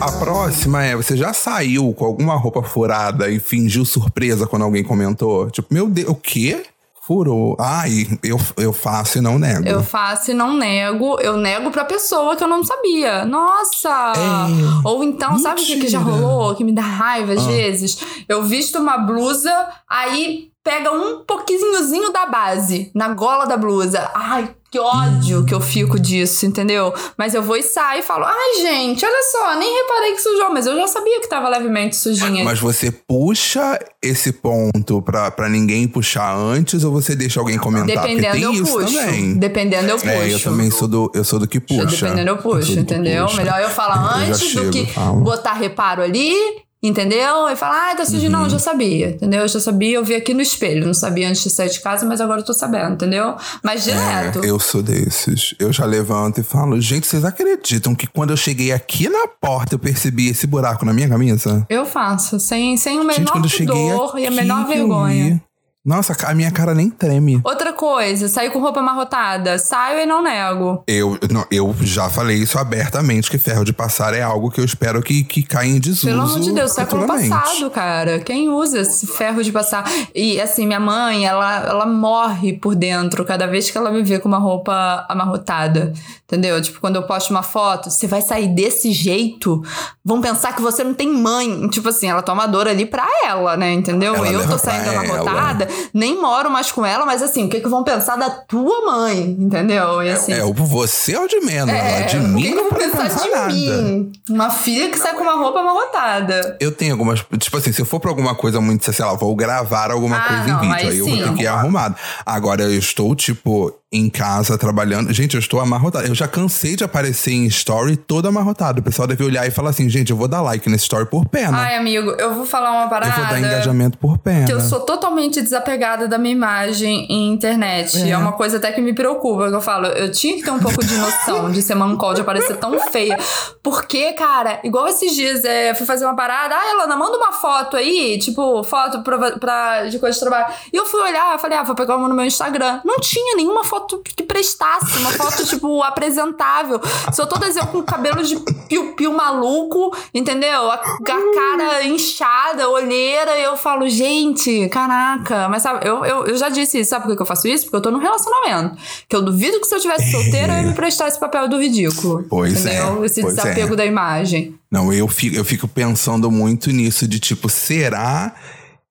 A 0.00 0.10
próxima 0.12 0.82
é, 0.82 0.96
você 0.96 1.16
já 1.16 1.32
saiu 1.32 1.92
com 1.92 2.04
alguma 2.04 2.34
roupa 2.36 2.62
furada 2.62 3.28
e 3.30 3.38
fingiu 3.38 3.84
surpresa 3.84 4.46
quando 4.46 4.62
alguém 4.62 4.82
comentou? 4.82 5.50
Tipo, 5.50 5.72
meu 5.72 5.88
Deus, 5.88 6.08
o 6.08 6.14
quê? 6.14 6.64
Furou. 7.04 7.56
Ai, 7.58 8.06
eu, 8.22 8.38
eu 8.56 8.72
faço 8.72 9.18
e 9.18 9.20
não 9.20 9.36
nego. 9.36 9.66
Eu 9.66 9.82
faço 9.82 10.30
e 10.30 10.34
não 10.34 10.54
nego, 10.56 11.18
eu 11.20 11.36
nego 11.36 11.72
pra 11.72 11.84
pessoa 11.84 12.36
que 12.36 12.44
eu 12.44 12.48
não 12.48 12.62
sabia. 12.62 13.24
Nossa! 13.24 14.12
É. 14.16 14.86
Ou 14.88 15.02
então, 15.02 15.36
sabe 15.36 15.62
o 15.62 15.66
que, 15.66 15.80
que 15.80 15.88
já 15.88 15.98
Mentira. 15.98 16.16
rolou? 16.26 16.54
Que 16.54 16.62
me 16.62 16.72
dá 16.72 16.82
raiva 16.82 17.32
Ah. 17.32 17.34
às 17.34 17.44
vezes? 17.46 17.98
Eu 18.28 18.44
visto 18.44 18.78
uma 18.78 18.98
blusa, 18.98 19.52
aí 19.88 20.52
pega 20.62 20.92
um 20.92 21.24
pouquinhozinho 21.24 22.12
da 22.12 22.26
base 22.26 22.92
na 22.94 23.08
gola 23.08 23.46
da 23.46 23.56
blusa. 23.56 24.08
Ai, 24.14 24.48
que 24.72 24.78
ódio 24.78 25.44
que 25.44 25.52
eu 25.52 25.60
fico 25.60 26.00
disso, 26.00 26.46
entendeu? 26.46 26.94
Mas 27.18 27.34
eu 27.34 27.42
vou 27.42 27.56
e 27.56 27.62
saio 27.62 28.00
e 28.00 28.02
falo: 28.02 28.24
ai, 28.24 28.62
gente, 28.62 29.04
olha 29.04 29.22
só, 29.30 29.54
nem 29.58 29.70
reparei 29.70 30.12
que 30.14 30.22
sujou, 30.22 30.50
mas 30.50 30.66
eu 30.66 30.74
já 30.74 30.86
sabia 30.86 31.20
que 31.20 31.28
tava 31.28 31.46
levemente 31.50 31.94
sujinha. 31.94 32.42
Mas 32.42 32.58
você 32.58 32.90
puxa 32.90 33.78
esse 34.02 34.32
ponto 34.32 35.02
pra, 35.02 35.30
pra 35.30 35.50
ninguém 35.50 35.86
puxar 35.86 36.34
antes 36.34 36.82
ou 36.84 36.90
você 36.90 37.14
deixa 37.14 37.38
alguém 37.38 37.58
comentar? 37.58 38.06
Dependendo, 38.06 38.38
eu 38.38 38.64
puxo. 38.64 38.86
também. 38.86 39.34
Dependendo, 39.34 39.88
eu 39.90 39.96
puxo. 39.96 40.08
É, 40.08 40.32
eu 40.32 40.40
também 40.40 40.70
sou 40.70 40.88
do, 40.88 41.12
eu 41.14 41.22
sou 41.22 41.38
do 41.38 41.46
que 41.46 41.60
puxa. 41.60 42.06
Dependendo, 42.06 42.30
eu 42.30 42.38
puxo, 42.38 42.72
que 42.72 42.80
entendeu? 42.80 43.26
puxa. 43.26 43.36
Melhor 43.36 43.60
eu 43.60 43.68
falar 43.68 44.22
Eu 44.22 44.32
antes 44.32 44.54
do 44.54 44.70
que 44.70 44.88
botar 45.22 45.52
reparo 45.52 46.00
ali, 46.00 46.34
entendeu? 46.82 47.48
E 47.48 47.56
falar, 47.56 47.92
ah, 47.92 47.94
tá. 47.94 48.02
Não, 48.28 48.40
eu 48.40 48.44
Uhum. 48.44 48.50
já 48.50 48.58
sabia, 48.58 49.10
entendeu? 49.10 49.42
Eu 49.42 49.48
já 49.48 49.60
sabia, 49.60 49.96
eu 49.96 50.04
vi 50.04 50.14
aqui 50.14 50.34
no 50.34 50.40
espelho. 50.40 50.84
Não 50.86 50.94
sabia 50.94 51.28
antes 51.28 51.42
de 51.44 51.50
sair 51.50 51.70
de 51.70 51.80
casa, 51.80 52.04
mas 52.04 52.20
agora 52.20 52.40
eu 52.40 52.44
tô 52.44 52.52
sabendo, 52.52 52.94
entendeu? 52.94 53.36
Mas 53.62 53.84
direto. 53.84 54.44
É, 54.44 54.50
eu 54.50 54.58
sou 54.58 54.82
desses. 54.82 55.54
Eu 55.58 55.72
já 55.72 55.84
levanto 55.84 56.40
e 56.40 56.42
falo, 56.42 56.80
gente, 56.80 57.06
vocês 57.06 57.24
acreditam 57.24 57.94
que 57.94 58.06
quando 58.06 58.30
eu 58.30 58.36
cheguei 58.36 58.72
aqui 58.72 59.08
na 59.08 59.26
porta 59.28 59.74
eu 59.74 59.78
percebi 59.78 60.28
esse 60.28 60.46
buraco 60.46 60.84
na 60.84 60.92
minha 60.92 61.08
camisa? 61.08 61.64
Eu 61.68 61.86
faço, 61.86 62.40
sem, 62.40 62.76
sem 62.76 62.98
o 63.00 63.04
menor 63.04 63.46
gente, 63.46 63.66
pudor 63.66 64.10
aqui 64.10 64.20
e 64.22 64.26
a 64.26 64.30
menor 64.30 64.66
vergonha. 64.66 65.42
Nossa, 65.84 66.16
a 66.26 66.32
minha 66.34 66.50
cara 66.52 66.74
nem 66.76 66.88
treme. 66.88 67.40
Outra 67.42 67.71
coisa, 67.82 68.28
sair 68.28 68.48
com 68.50 68.60
roupa 68.60 68.78
amarrotada. 68.78 69.58
Saio 69.58 69.98
e 69.98 70.06
não 70.06 70.22
nego. 70.22 70.84
Eu, 70.86 71.18
não, 71.28 71.44
eu 71.50 71.74
já 71.80 72.08
falei 72.08 72.36
isso 72.36 72.56
abertamente, 72.56 73.28
que 73.28 73.38
ferro 73.38 73.64
de 73.64 73.72
passar 73.72 74.14
é 74.14 74.22
algo 74.22 74.52
que 74.52 74.60
eu 74.60 74.64
espero 74.64 75.02
que, 75.02 75.24
que 75.24 75.42
caia 75.42 75.68
em 75.68 75.80
desuso 75.80 76.06
Pelo 76.06 76.22
amor 76.22 76.38
de 76.38 76.52
Deus, 76.52 76.70
século 76.70 77.02
futuramente. 77.02 77.30
passado, 77.30 77.70
cara. 77.72 78.20
Quem 78.20 78.48
usa 78.48 78.82
esse 78.82 79.08
ferro 79.08 79.42
de 79.42 79.50
passar? 79.50 79.84
E 80.14 80.40
assim, 80.40 80.64
minha 80.64 80.78
mãe, 80.78 81.26
ela, 81.26 81.66
ela 81.66 81.86
morre 81.86 82.52
por 82.52 82.76
dentro 82.76 83.24
cada 83.24 83.48
vez 83.48 83.68
que 83.68 83.76
ela 83.76 83.90
me 83.90 84.04
vê 84.04 84.20
com 84.20 84.28
uma 84.28 84.38
roupa 84.38 85.04
amarrotada. 85.08 85.92
Entendeu? 86.24 86.62
Tipo, 86.62 86.80
quando 86.80 86.96
eu 86.96 87.02
posto 87.02 87.30
uma 87.30 87.42
foto, 87.42 87.90
você 87.90 88.06
vai 88.06 88.22
sair 88.22 88.48
desse 88.48 88.90
jeito? 88.92 89.60
Vão 90.02 90.20
pensar 90.20 90.54
que 90.54 90.62
você 90.62 90.82
não 90.82 90.94
tem 90.94 91.12
mãe. 91.12 91.68
Tipo 91.68 91.88
assim, 91.88 92.06
ela 92.06 92.22
toma 92.22 92.46
dor 92.46 92.68
ali 92.68 92.86
pra 92.86 93.06
ela, 93.26 93.54
né? 93.56 93.72
Entendeu? 93.72 94.14
Ela 94.14 94.28
eu 94.28 94.48
tô 94.48 94.56
saindo 94.56 94.84
pra 94.84 95.00
amarrotada, 95.00 95.68
nem 95.92 96.18
moro 96.18 96.50
mais 96.50 96.72
com 96.72 96.86
ela, 96.86 97.04
mas 97.04 97.22
assim, 97.22 97.44
o 97.44 97.48
que, 97.50 97.60
que 97.60 97.68
vão 97.72 97.82
pensar 97.82 98.16
da 98.16 98.30
tua 98.30 98.84
mãe? 98.86 99.36
Entendeu? 99.38 100.02
E 100.02 100.10
assim. 100.10 100.32
É, 100.32 100.44
o 100.44 100.52
você 100.54 101.14
é 101.14 101.20
o 101.20 101.26
de 101.26 101.40
menos, 101.40 101.74
É, 101.74 102.02
de 102.02 102.16
o 102.18 102.22
mim 102.22 102.54
não 102.54 102.70
vão 102.70 102.78
pensar 102.78 103.02
pensar 103.02 103.24
de 103.24 103.30
nada. 103.30 103.52
mim? 103.52 104.12
Uma 104.30 104.50
filha 104.50 104.88
que 104.90 104.98
sai 104.98 105.14
com 105.14 105.22
uma 105.22 105.34
roupa 105.34 105.60
amarrotada. 105.60 106.56
Eu 106.60 106.70
tenho 106.72 106.92
algumas. 106.92 107.20
Tipo 107.38 107.56
assim, 107.56 107.72
se 107.72 107.80
eu 107.82 107.86
for 107.86 107.98
pra 108.00 108.10
alguma 108.10 108.34
coisa 108.34 108.60
muito, 108.60 108.90
sei 108.92 109.04
lá, 109.04 109.14
vou 109.14 109.34
gravar 109.34 109.90
alguma 109.90 110.16
Ah, 110.18 110.28
coisa 110.28 110.42
não, 110.46 110.58
em 110.58 110.60
vídeo. 110.60 110.74
aí 110.74 110.88
Aí, 110.92 110.98
eu 110.98 111.06
vou 111.06 111.16
ter 111.18 111.34
que 111.34 111.42
ir 111.42 111.46
arrumado. 111.46 111.96
Agora, 112.24 112.62
eu 112.62 112.78
estou, 112.78 113.14
tipo, 113.14 113.72
em 113.92 114.08
casa 114.08 114.56
trabalhando. 114.56 115.12
Gente, 115.12 115.34
eu 115.34 115.40
estou 115.40 115.60
amarrotado. 115.60 116.06
Eu 116.06 116.14
já 116.14 116.26
cansei 116.28 116.76
de 116.76 116.84
aparecer 116.84 117.32
em 117.32 117.44
story 117.46 117.96
todo 117.96 118.26
amarrotado. 118.28 118.80
O 118.80 118.82
pessoal 118.82 119.06
deve 119.06 119.22
olhar 119.24 119.46
e 119.46 119.50
falar 119.50 119.70
assim, 119.70 119.88
gente, 119.88 120.10
eu 120.10 120.16
vou 120.16 120.28
dar 120.28 120.40
like 120.40 120.68
nesse 120.70 120.84
story 120.84 121.06
por 121.06 121.26
pena. 121.26 121.58
Ai, 121.58 121.76
amigo, 121.76 122.10
eu 122.12 122.34
vou 122.34 122.46
falar 122.46 122.70
uma 122.72 122.84
eu 122.84 122.88
parada. 122.88 123.12
vou 123.14 123.26
dar 123.26 123.38
engajamento 123.38 123.98
por 123.98 124.16
pena. 124.18 124.46
Que 124.46 124.52
eu 124.52 124.60
sou 124.60 124.80
totalmente 124.80 125.40
desapegada 125.42 126.08
da 126.08 126.16
minha 126.18 126.32
imagem 126.34 127.06
em 127.10 127.32
internet. 127.32 127.61
É, 127.64 128.10
É. 128.10 128.16
uma 128.16 128.32
coisa 128.32 128.56
até 128.56 128.72
que 128.72 128.80
me 128.80 128.92
preocupa. 128.92 129.48
Que 129.48 129.54
eu 129.54 129.60
falo, 129.60 129.86
eu 129.86 130.10
tinha 130.10 130.36
que 130.36 130.42
ter 130.42 130.50
um 130.50 130.58
pouco 130.58 130.84
de 130.84 130.94
noção 130.96 131.50
de 131.52 131.62
ser 131.62 131.74
mancol, 131.74 132.14
de 132.14 132.20
aparecer 132.20 132.56
tão 132.56 132.78
feia. 132.90 133.18
Porque, 133.62 134.12
cara, 134.12 134.60
igual 134.64 134.88
esses 134.88 135.14
dias, 135.14 135.44
é, 135.44 135.74
fui 135.74 135.86
fazer 135.86 136.04
uma 136.04 136.16
parada. 136.16 136.54
Ah, 136.56 136.70
Elana, 136.72 136.96
manda 136.96 137.16
uma 137.16 137.32
foto 137.32 137.76
aí, 137.76 138.18
tipo, 138.18 138.62
foto 138.64 139.02
pra, 139.02 139.32
pra- 139.38 139.84
de 139.86 139.98
coisa 139.98 140.14
de 140.14 140.20
trabalho. 140.20 140.52
E 140.72 140.76
eu 140.76 140.84
fui 140.86 141.00
olhar, 141.00 141.38
falei, 141.38 141.56
ah, 141.58 141.62
vou 141.62 141.74
pegar 141.76 141.96
uma 141.96 142.08
no 142.08 142.14
meu 142.14 142.24
Instagram. 142.24 142.80
Não 142.84 142.98
tinha 142.98 143.36
nenhuma 143.36 143.62
foto 143.64 144.02
que 144.04 144.22
prestasse. 144.22 144.98
Uma 144.98 145.10
foto, 145.10 145.44
tipo, 145.46 145.82
apresentável. 145.82 146.80
Sou 147.12 147.26
todas 147.26 147.56
eu 147.56 147.66
com 147.66 147.82
cabelo 147.82 148.22
de 148.22 148.36
piu-piu 148.68 149.12
maluco, 149.12 149.96
entendeu? 150.14 150.70
A, 150.70 150.74
a 150.74 151.00
cara 151.00 151.84
inchada, 151.84 152.68
olheira. 152.68 153.38
E 153.38 153.42
eu 153.44 153.56
falo, 153.56 153.88
gente, 153.88 154.68
caraca. 154.68 155.48
Mas 155.48 155.62
sabe, 155.62 155.86
eu, 155.86 156.04
eu, 156.04 156.26
eu 156.26 156.36
já 156.36 156.48
disse 156.48 156.80
isso. 156.80 156.90
Sabe 156.90 157.04
por 157.04 157.10
que 157.10 157.16
que 157.16 157.22
eu 157.22 157.26
faço 157.26 157.46
isso? 157.48 157.51
Porque 157.60 157.76
eu 157.76 157.80
tô 157.80 157.90
num 157.90 157.98
relacionamento. 157.98 158.76
Que 159.08 159.14
eu 159.14 159.22
duvido 159.22 159.60
que 159.60 159.66
se 159.66 159.74
eu 159.74 159.80
tivesse 159.80 160.10
solteira, 160.10 160.54
eu 160.54 160.62
ia 160.62 160.68
me 160.68 160.74
prestar 160.74 161.08
esse 161.08 161.18
papel 161.18 161.48
do 161.48 161.60
ridículo. 161.60 162.24
Pois 162.28 162.64
é, 162.66 162.76
entendeu? 162.76 163.04
Esse 163.04 163.20
pois 163.20 163.34
desapego 163.34 163.74
é. 163.74 163.76
da 163.76 163.86
imagem. 163.86 164.54
Não, 164.70 164.92
eu 164.92 165.06
fico, 165.08 165.36
eu 165.36 165.44
fico 165.44 165.68
pensando 165.68 166.30
muito 166.30 166.70
nisso, 166.70 167.06
de 167.06 167.20
tipo, 167.20 167.48
será 167.48 168.34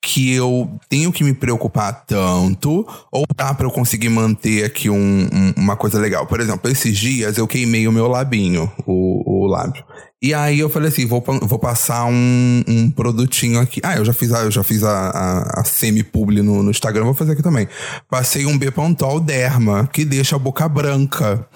que 0.04 0.34
eu 0.34 0.68
tenho 0.90 1.12
que 1.12 1.24
me 1.24 1.34
preocupar 1.34 2.06
tanto 2.08 2.88
ou 3.12 3.24
dá 3.36 3.54
pra 3.54 3.68
eu 3.68 3.72
conseguir 3.72 4.10
manter 4.10 4.64
aqui 4.66 4.90
um- 4.90 5.30
um- 5.32 5.54
uma 5.56 5.76
coisa 5.76 6.00
legal? 6.00 6.26
Por 6.26 6.40
exemplo, 6.40 6.70
esses 6.72 6.98
dias 6.98 7.38
eu 7.38 7.48
queimei 7.48 7.88
o 7.88 7.92
meu 7.92 8.08
labinho, 8.08 8.72
o, 8.86 9.44
o 9.44 9.48
lábio. 9.48 9.84
E 10.20 10.34
aí 10.34 10.60
eu 10.60 10.70
falei 10.70 10.90
assim, 10.90 11.06
vou, 11.06 11.24
vou 11.44 11.58
passar 11.60 12.06
um, 12.06 12.64
um 12.68 12.90
produtinho 12.92 13.60
aqui. 13.60 13.80
Ah, 13.84 13.96
eu 13.98 14.06
já 14.06 14.14
fiz 14.14 14.32
a, 14.32 14.40
eu 14.42 14.52
já 14.52 14.64
fiz 14.64 14.84
a, 14.84 15.10
a, 15.10 15.62
a 15.62 15.64
semi-publi 15.64 16.42
no, 16.42 16.62
no 16.64 16.70
Instagram, 16.72 17.06
vou 17.06 17.14
fazer 17.14 17.34
aqui 17.34 17.44
também. 17.44 17.68
Passei 18.10 18.46
um 18.46 18.58
Bepantol 18.58 19.20
Derma, 19.20 19.88
que 19.92 20.04
deixa 20.06 20.36
a 20.36 20.40
boca 20.40 20.68
branca. 20.68 21.48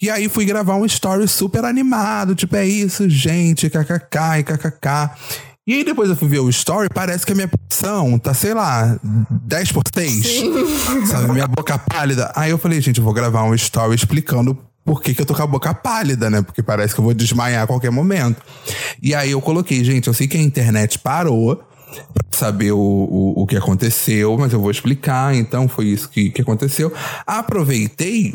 E 0.00 0.08
aí 0.08 0.28
fui 0.28 0.44
gravar 0.44 0.76
um 0.76 0.86
story 0.86 1.26
super 1.26 1.64
animado, 1.64 2.34
tipo, 2.34 2.54
é 2.54 2.64
isso, 2.64 3.08
gente, 3.10 3.68
kkk 3.68 4.38
e 4.38 4.42
kkk. 4.44 5.10
E 5.68 5.74
aí 5.74 5.84
depois 5.84 6.08
eu 6.08 6.16
fui 6.16 6.28
ver 6.28 6.38
o 6.38 6.48
story, 6.48 6.88
parece 6.88 7.26
que 7.26 7.32
a 7.32 7.34
minha 7.34 7.46
pressão 7.46 8.18
tá, 8.18 8.32
sei 8.32 8.54
lá, 8.54 8.98
10 9.02 9.72
por 9.72 9.82
6. 9.94 10.26
Sabe, 11.06 11.30
minha 11.30 11.46
boca 11.46 11.78
pálida. 11.78 12.32
Aí 12.34 12.50
eu 12.50 12.56
falei, 12.56 12.80
gente, 12.80 12.96
eu 12.96 13.04
vou 13.04 13.12
gravar 13.12 13.44
um 13.44 13.54
story 13.54 13.94
explicando 13.94 14.56
por 14.82 15.02
que, 15.02 15.12
que 15.12 15.20
eu 15.20 15.26
tô 15.26 15.34
com 15.34 15.42
a 15.42 15.46
boca 15.46 15.74
pálida, 15.74 16.30
né? 16.30 16.40
Porque 16.40 16.62
parece 16.62 16.94
que 16.94 17.00
eu 17.00 17.04
vou 17.04 17.12
desmaiar 17.12 17.64
a 17.64 17.66
qualquer 17.66 17.90
momento. 17.90 18.40
E 19.02 19.14
aí 19.14 19.32
eu 19.32 19.42
coloquei, 19.42 19.84
gente, 19.84 20.08
eu 20.08 20.14
sei 20.14 20.26
que 20.26 20.38
a 20.38 20.40
internet 20.40 20.98
parou 21.00 21.56
pra 22.14 22.24
saber 22.30 22.72
o, 22.72 22.78
o, 22.78 23.42
o 23.42 23.46
que 23.46 23.58
aconteceu, 23.58 24.38
mas 24.38 24.54
eu 24.54 24.60
vou 24.62 24.70
explicar. 24.70 25.34
Então 25.34 25.68
foi 25.68 25.88
isso 25.88 26.08
que, 26.08 26.30
que 26.30 26.40
aconteceu. 26.40 26.90
Aproveitei 27.26 28.34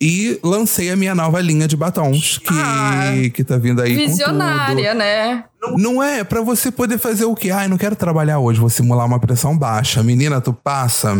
e 0.00 0.38
lancei 0.44 0.90
a 0.90 0.96
minha 0.96 1.14
nova 1.14 1.40
linha 1.40 1.66
de 1.66 1.76
batons 1.76 2.38
que, 2.38 2.48
Ah, 2.52 3.12
que 3.34 3.42
tá 3.42 3.56
vindo 3.56 3.82
aí 3.82 3.94
com 3.96 4.00
tudo. 4.02 4.10
Visionária, 4.10 4.94
né? 4.94 5.44
Não 5.76 6.02
é 6.02 6.22
pra 6.22 6.40
você 6.40 6.70
poder 6.70 6.98
fazer 6.98 7.24
o 7.24 7.34
quê? 7.34 7.50
Ai, 7.50 7.66
não 7.66 7.76
quero 7.76 7.96
trabalhar 7.96 8.38
hoje, 8.38 8.60
vou 8.60 8.70
simular 8.70 9.06
uma 9.06 9.18
pressão 9.18 9.56
baixa. 9.58 10.02
Menina, 10.02 10.40
tu 10.40 10.52
passa 10.52 11.16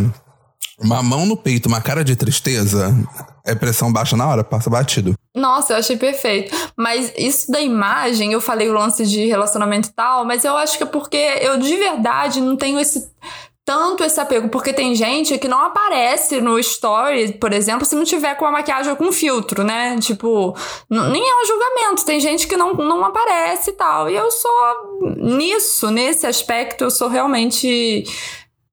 uma 0.79 1.03
mão 1.03 1.25
no 1.25 1.35
peito, 1.35 1.67
uma 1.67 1.81
cara 1.81 2.05
de 2.05 2.15
tristeza, 2.15 2.95
é 3.45 3.53
pressão 3.53 3.91
baixa 3.91 4.15
na 4.15 4.25
hora, 4.25 4.43
passa 4.45 4.69
batido. 4.69 5.13
Nossa, 5.35 5.73
eu 5.73 5.77
achei 5.77 5.97
perfeito. 5.97 6.55
Mas 6.77 7.11
isso 7.17 7.51
da 7.51 7.59
imagem, 7.59 8.31
eu 8.31 8.39
falei 8.39 8.69
o 8.69 8.73
lance 8.73 9.05
de 9.05 9.25
relacionamento 9.25 9.89
e 9.89 9.91
tal, 9.91 10.23
mas 10.23 10.45
eu 10.45 10.55
acho 10.55 10.77
que 10.77 10.83
é 10.83 10.87
porque 10.87 11.17
eu 11.17 11.57
de 11.59 11.75
verdade 11.75 12.39
não 12.39 12.55
tenho 12.55 12.79
esse 12.79 13.09
tanto 13.69 14.03
esse 14.03 14.19
apego, 14.19 14.49
porque 14.49 14.73
tem 14.73 14.95
gente 14.95 15.37
que 15.37 15.47
não 15.47 15.59
aparece 15.59 16.41
no 16.41 16.57
story, 16.57 17.33
por 17.33 17.53
exemplo, 17.53 17.85
se 17.85 17.95
não 17.95 18.03
tiver 18.03 18.33
com 18.33 18.43
a 18.47 18.51
maquiagem 18.51 18.89
ou 18.89 18.97
com 18.97 19.11
filtro, 19.11 19.63
né? 19.63 19.95
Tipo, 19.99 20.55
nem 20.89 21.21
é 21.21 21.35
um 21.35 21.45
julgamento, 21.45 22.03
tem 22.03 22.19
gente 22.19 22.47
que 22.47 22.57
não, 22.57 22.73
não 22.73 23.05
aparece 23.05 23.69
e 23.69 23.73
tal. 23.73 24.09
E 24.09 24.15
eu 24.15 24.31
sou 24.31 24.51
nisso, 25.17 25.91
nesse 25.91 26.25
aspecto, 26.25 26.85
eu 26.85 26.89
sou 26.89 27.07
realmente 27.07 28.03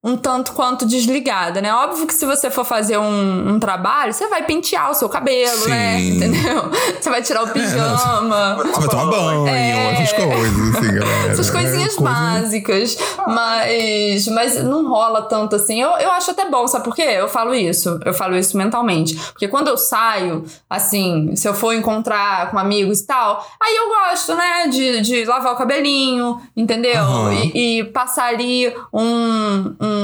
um 0.07 0.17
tanto 0.17 0.53
quanto 0.53 0.87
desligada, 0.87 1.61
né? 1.61 1.75
Óbvio 1.75 2.07
que 2.07 2.15
se 2.15 2.25
você 2.25 2.49
for 2.49 2.65
fazer 2.65 2.97
um, 2.97 3.55
um 3.55 3.59
trabalho, 3.61 4.13
você 4.13 4.29
vai 4.29 4.45
pentear 4.45 4.91
o 4.91 4.95
seu 4.95 5.09
cabelo, 5.09 5.67
né? 5.69 5.99
Sim. 5.99 6.17
Entendeu? 6.17 6.71
Você 7.01 7.11
vai 7.11 7.23
tirar 7.23 7.43
o 7.45 7.49
pijama. 7.49 8.57
Você 8.57 8.81
vai 8.81 8.89
tomar 8.89 9.07
banho, 9.07 9.47
É. 9.49 9.93
essas 9.93 10.13
coisas, 10.13 10.77
assim, 10.77 10.95
galera. 10.95 11.33
Essas 11.33 11.51
coisinhas 11.51 11.93
É, 11.93 11.97
coisa- 11.97 12.13
básicas. 12.13 12.99
Mas, 13.27 14.29
mas 14.29 14.63
não 14.65 14.89
rola 14.89 15.23
tanto 15.23 15.57
assim. 15.57 15.81
Eu, 15.83 15.91
eu 15.99 16.11
acho 16.13 16.31
até 16.31 16.49
bom, 16.49 16.67
sabe 16.67 16.85
por 16.85 16.95
quê? 16.95 17.03
Eu 17.03 17.29
falo 17.29 17.55
isso. 17.55 17.99
Eu 18.05 18.13
falo 18.15 18.37
isso 18.37 18.57
mentalmente. 18.57 19.15
Porque 19.33 19.49
quando 19.49 19.69
eu 19.69 19.77
saio, 19.77 20.45
assim, 20.71 21.35
se 21.37 21.49
eu 21.49 21.55
for 21.55 21.73
encontrar 21.75 22.51
com 22.51 22.59
amigos 22.59 23.01
e 23.01 23.07
tal, 23.07 23.47
aí 23.63 23.77
eu 23.77 23.89
gosto, 23.89 24.35
né? 24.35 24.69
De, 24.69 25.01
de 25.01 25.25
lavar 25.25 25.53
o 25.53 25.57
cabelinho, 25.57 26.41
entendeu? 26.57 27.01
Aham. 27.03 27.33
E, 27.55 27.81
e 27.81 27.85
passar 27.85 28.27
ali 28.27 28.73
um, 28.93 29.75
um. 29.81 29.96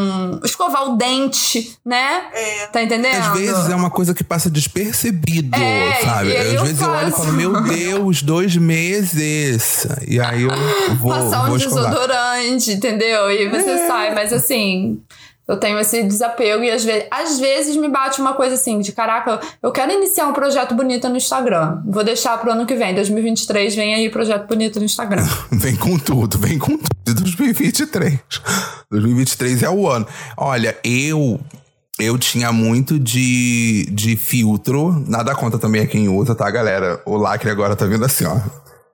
Escovar 0.44 0.84
o 0.90 0.96
dente, 0.96 1.76
né? 1.84 2.22
Tá 2.72 2.82
entendendo? 2.82 3.20
Às 3.22 3.38
vezes 3.38 3.68
é 3.68 3.74
uma 3.74 3.90
coisa 3.90 4.14
que 4.14 4.24
passa 4.24 4.50
despercebido, 4.50 5.56
É, 5.56 6.00
sabe? 6.04 6.36
Às 6.36 6.52
eu 6.54 6.62
vezes 6.64 6.80
eu 6.80 6.88
olho 6.90 7.08
e 7.08 7.10
faço. 7.10 7.22
falo, 7.24 7.32
meu 7.34 7.62
Deus, 7.62 8.22
dois 8.22 8.56
meses. 8.56 9.86
E 10.06 10.20
aí 10.20 10.42
eu 10.42 10.50
vou, 10.98 11.10
passar 11.12 11.44
um 11.44 11.46
vou 11.48 11.56
escovar. 11.56 11.84
desodorante, 11.90 12.72
entendeu? 12.72 13.30
E 13.30 13.48
você 13.48 13.70
É. 13.70 13.86
sai, 13.86 14.14
mas 14.14 14.32
assim. 14.32 15.00
Eu 15.46 15.56
tenho 15.56 15.78
esse 15.78 16.02
desapego 16.04 16.62
e 16.62 16.70
às 16.70 16.84
vezes, 16.84 17.08
às 17.10 17.38
vezes 17.40 17.76
me 17.76 17.88
bate 17.88 18.20
uma 18.20 18.34
coisa 18.34 18.54
assim, 18.54 18.78
de 18.78 18.92
caraca, 18.92 19.40
eu 19.60 19.72
quero 19.72 19.92
iniciar 19.92 20.26
um 20.26 20.32
projeto 20.32 20.74
bonito 20.74 21.08
no 21.08 21.16
Instagram. 21.16 21.82
Vou 21.86 22.04
deixar 22.04 22.38
pro 22.38 22.52
ano 22.52 22.64
que 22.64 22.74
vem, 22.74 22.94
2023, 22.94 23.74
vem 23.74 23.94
aí 23.94 24.08
projeto 24.08 24.46
bonito 24.46 24.78
no 24.78 24.84
Instagram. 24.84 25.26
Vem 25.52 25.76
com 25.76 25.98
tudo, 25.98 26.38
vem 26.38 26.58
com 26.58 26.76
tudo. 26.76 26.88
de 27.04 27.14
2023. 27.14 28.18
2023 28.90 29.62
é 29.62 29.70
o 29.70 29.88
ano. 29.88 30.06
Olha, 30.36 30.76
eu. 30.84 31.40
Eu 32.00 32.18
tinha 32.18 32.50
muito 32.50 32.98
de, 32.98 33.86
de 33.92 34.16
filtro. 34.16 35.04
Nada 35.06 35.34
conta 35.34 35.58
também 35.58 35.82
a 35.82 35.86
quem 35.86 36.08
usa, 36.08 36.34
tá, 36.34 36.50
galera? 36.50 37.00
O 37.04 37.16
lacre 37.16 37.50
agora 37.50 37.76
tá 37.76 37.86
vindo 37.86 38.04
assim, 38.04 38.24
ó. 38.24 38.38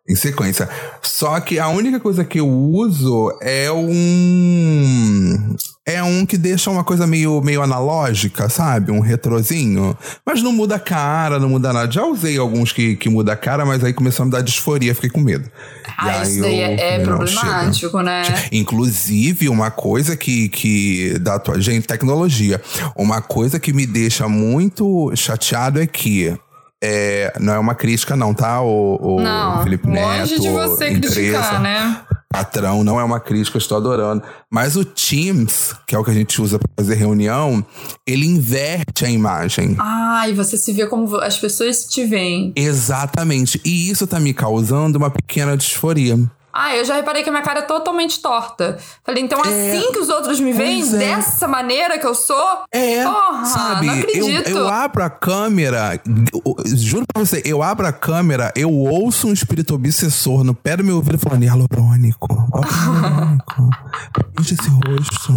Em 0.07 0.17
sequência. 0.17 0.69
Só 1.01 1.39
que 1.41 1.59
a 1.59 1.69
única 1.69 2.01
coisa 2.01 2.25
que 2.25 2.41
eu 2.41 2.49
uso 2.49 3.39
é 3.41 3.71
um. 3.71 5.57
É 5.89 6.03
um 6.03 6.27
que 6.27 6.37
deixa 6.37 6.71
uma 6.71 6.85
coisa 6.85 7.07
meio, 7.07 7.41
meio 7.41 7.63
analógica, 7.63 8.49
sabe? 8.51 8.93
Um 8.93 9.01
retrozinho. 9.01 9.97
Mas 10.25 10.43
não 10.43 10.53
muda 10.53 10.75
a 10.75 10.79
cara, 10.79 11.39
não 11.39 11.49
muda 11.49 11.73
nada. 11.73 11.91
Já 11.91 12.05
usei 12.05 12.37
alguns 12.37 12.73
que, 12.73 12.95
que 12.95 13.09
muda 13.09 13.33
a 13.33 13.37
cara, 13.37 13.65
mas 13.65 13.83
aí 13.83 13.95
começou 13.95 14.25
a 14.25 14.27
me 14.27 14.33
dar 14.33 14.43
disforia, 14.43 14.95
fiquei 14.95 15.09
com 15.09 15.21
medo. 15.21 15.49
E 15.87 15.91
Ah, 15.97 16.23
isso 16.23 16.43
daí 16.43 16.61
eu 16.61 16.67
é, 16.67 16.95
é 16.97 16.99
problemático, 17.01 18.03
né? 18.03 18.23
Inclusive, 18.53 19.49
uma 19.49 19.71
coisa 19.71 20.15
que, 20.15 20.51
que 20.51 21.19
da 21.21 21.39
tua 21.39 21.59
gente, 21.59 21.87
tecnologia, 21.87 22.61
uma 22.95 23.23
coisa 23.23 23.59
que 23.59 23.73
me 23.73 23.87
deixa 23.87 24.29
muito 24.29 25.11
chateado 25.17 25.81
é 25.81 25.87
que 25.87 26.37
é, 26.83 27.33
não 27.41 27.55
é 27.55 27.59
uma 27.59 27.75
crítica, 27.75 28.15
não, 28.15 28.33
tá? 28.33 28.61
O, 28.61 29.17
o 29.17 29.21
Não, 29.21 29.63
Felipe 29.63 29.89
Neto, 29.89 30.21
longe 30.21 30.41
de 30.41 30.49
você 30.49 30.91
empresa, 30.91 31.15
criticar, 31.15 31.61
né? 31.61 32.01
Patrão, 32.31 32.85
não 32.85 33.01
é 33.01 33.05
uma 33.05 33.19
crítica, 33.19 33.59
estou 33.59 33.79
adorando. 33.79 34.23
Mas 34.51 34.77
o 34.77 34.85
Teams, 34.85 35.75
que 35.87 35.95
é 35.95 35.99
o 35.99 36.05
que 36.05 36.11
a 36.11 36.15
gente 36.15 36.41
usa 36.41 36.59
para 36.59 36.69
fazer 36.77 36.95
reunião, 36.95 37.65
ele 38.07 38.27
inverte 38.27 39.05
a 39.05 39.11
imagem. 39.11 39.75
Ai, 39.79 40.35
você 40.35 40.57
se 40.57 40.73
vê 40.73 40.87
como 40.87 41.17
as 41.17 41.39
pessoas 41.39 41.85
te 41.85 42.05
veem. 42.05 42.53
Exatamente. 42.55 43.61
E 43.65 43.91
isso 43.91 44.07
tá 44.07 44.21
me 44.21 44.35
causando 44.35 44.99
uma 44.99 45.11
pequena 45.11 45.57
disforia. 45.57 46.19
Ah, 46.61 46.75
eu 46.77 46.85
já 46.85 46.95
reparei 46.97 47.23
que 47.23 47.29
a 47.29 47.33
minha 47.33 47.45
cara 47.45 47.61
é 47.61 47.63
totalmente 47.63 48.21
torta. 48.21 48.79
Falei, 49.05 49.23
então 49.23 49.41
assim 49.41 49.93
que 49.93 49.99
os 50.01 50.09
outros 50.09 50.41
me 50.41 50.53
veem, 50.53 50.83
é. 50.83 50.99
dessa 50.99 51.47
maneira 51.47 51.99
que 51.99 52.07
eu 52.07 52.15
sou? 52.17 52.65
É, 52.73 53.05
Porra, 53.05 53.45
sabe? 53.45 53.87
não 53.87 53.95
eu, 53.95 54.01
acredito. 54.01 54.49
eu 54.51 54.69
abro 54.69 55.05
a 55.05 55.11
câmera, 55.11 56.01
eu- 56.05 56.57
juro 56.77 57.05
pra 57.13 57.25
você, 57.25 57.41
eu 57.45 57.63
abro 57.63 57.87
a 57.87 57.93
câmera, 57.93 58.53
eu 58.57 58.73
ouço 58.73 59.29
um 59.29 59.33
espírito 59.33 59.73
obsessor 59.75 60.43
no 60.43 60.53
pé 60.53 60.77
do 60.77 60.83
meu 60.83 60.97
ouvido 60.97 61.19
falando, 61.19 61.45
hialurônico, 61.45 62.27
hialurônico, 62.29 63.71
preenche 64.13 64.55
esse 64.55 64.69
rosto. 64.69 65.37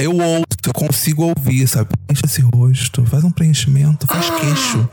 Eu 0.00 0.12
ouço, 0.16 0.46
eu 0.66 0.72
consigo 0.72 1.24
ouvir, 1.24 1.66
sabe? 1.68 1.90
Preenche 2.06 2.22
esse 2.24 2.40
rosto, 2.40 3.04
faz 3.06 3.24
um 3.24 3.30
preenchimento, 3.30 4.06
faz 4.06 4.30
queixo, 4.30 4.88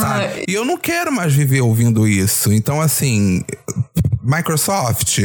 sabe? 0.00 0.44
E 0.46 0.52
eu 0.52 0.64
não 0.64 0.76
quero 0.76 1.10
mais 1.10 1.32
viver 1.32 1.62
ouvindo 1.62 2.06
isso. 2.06 2.52
Então, 2.52 2.80
assim, 2.80 3.42
Microsoft. 4.26 5.18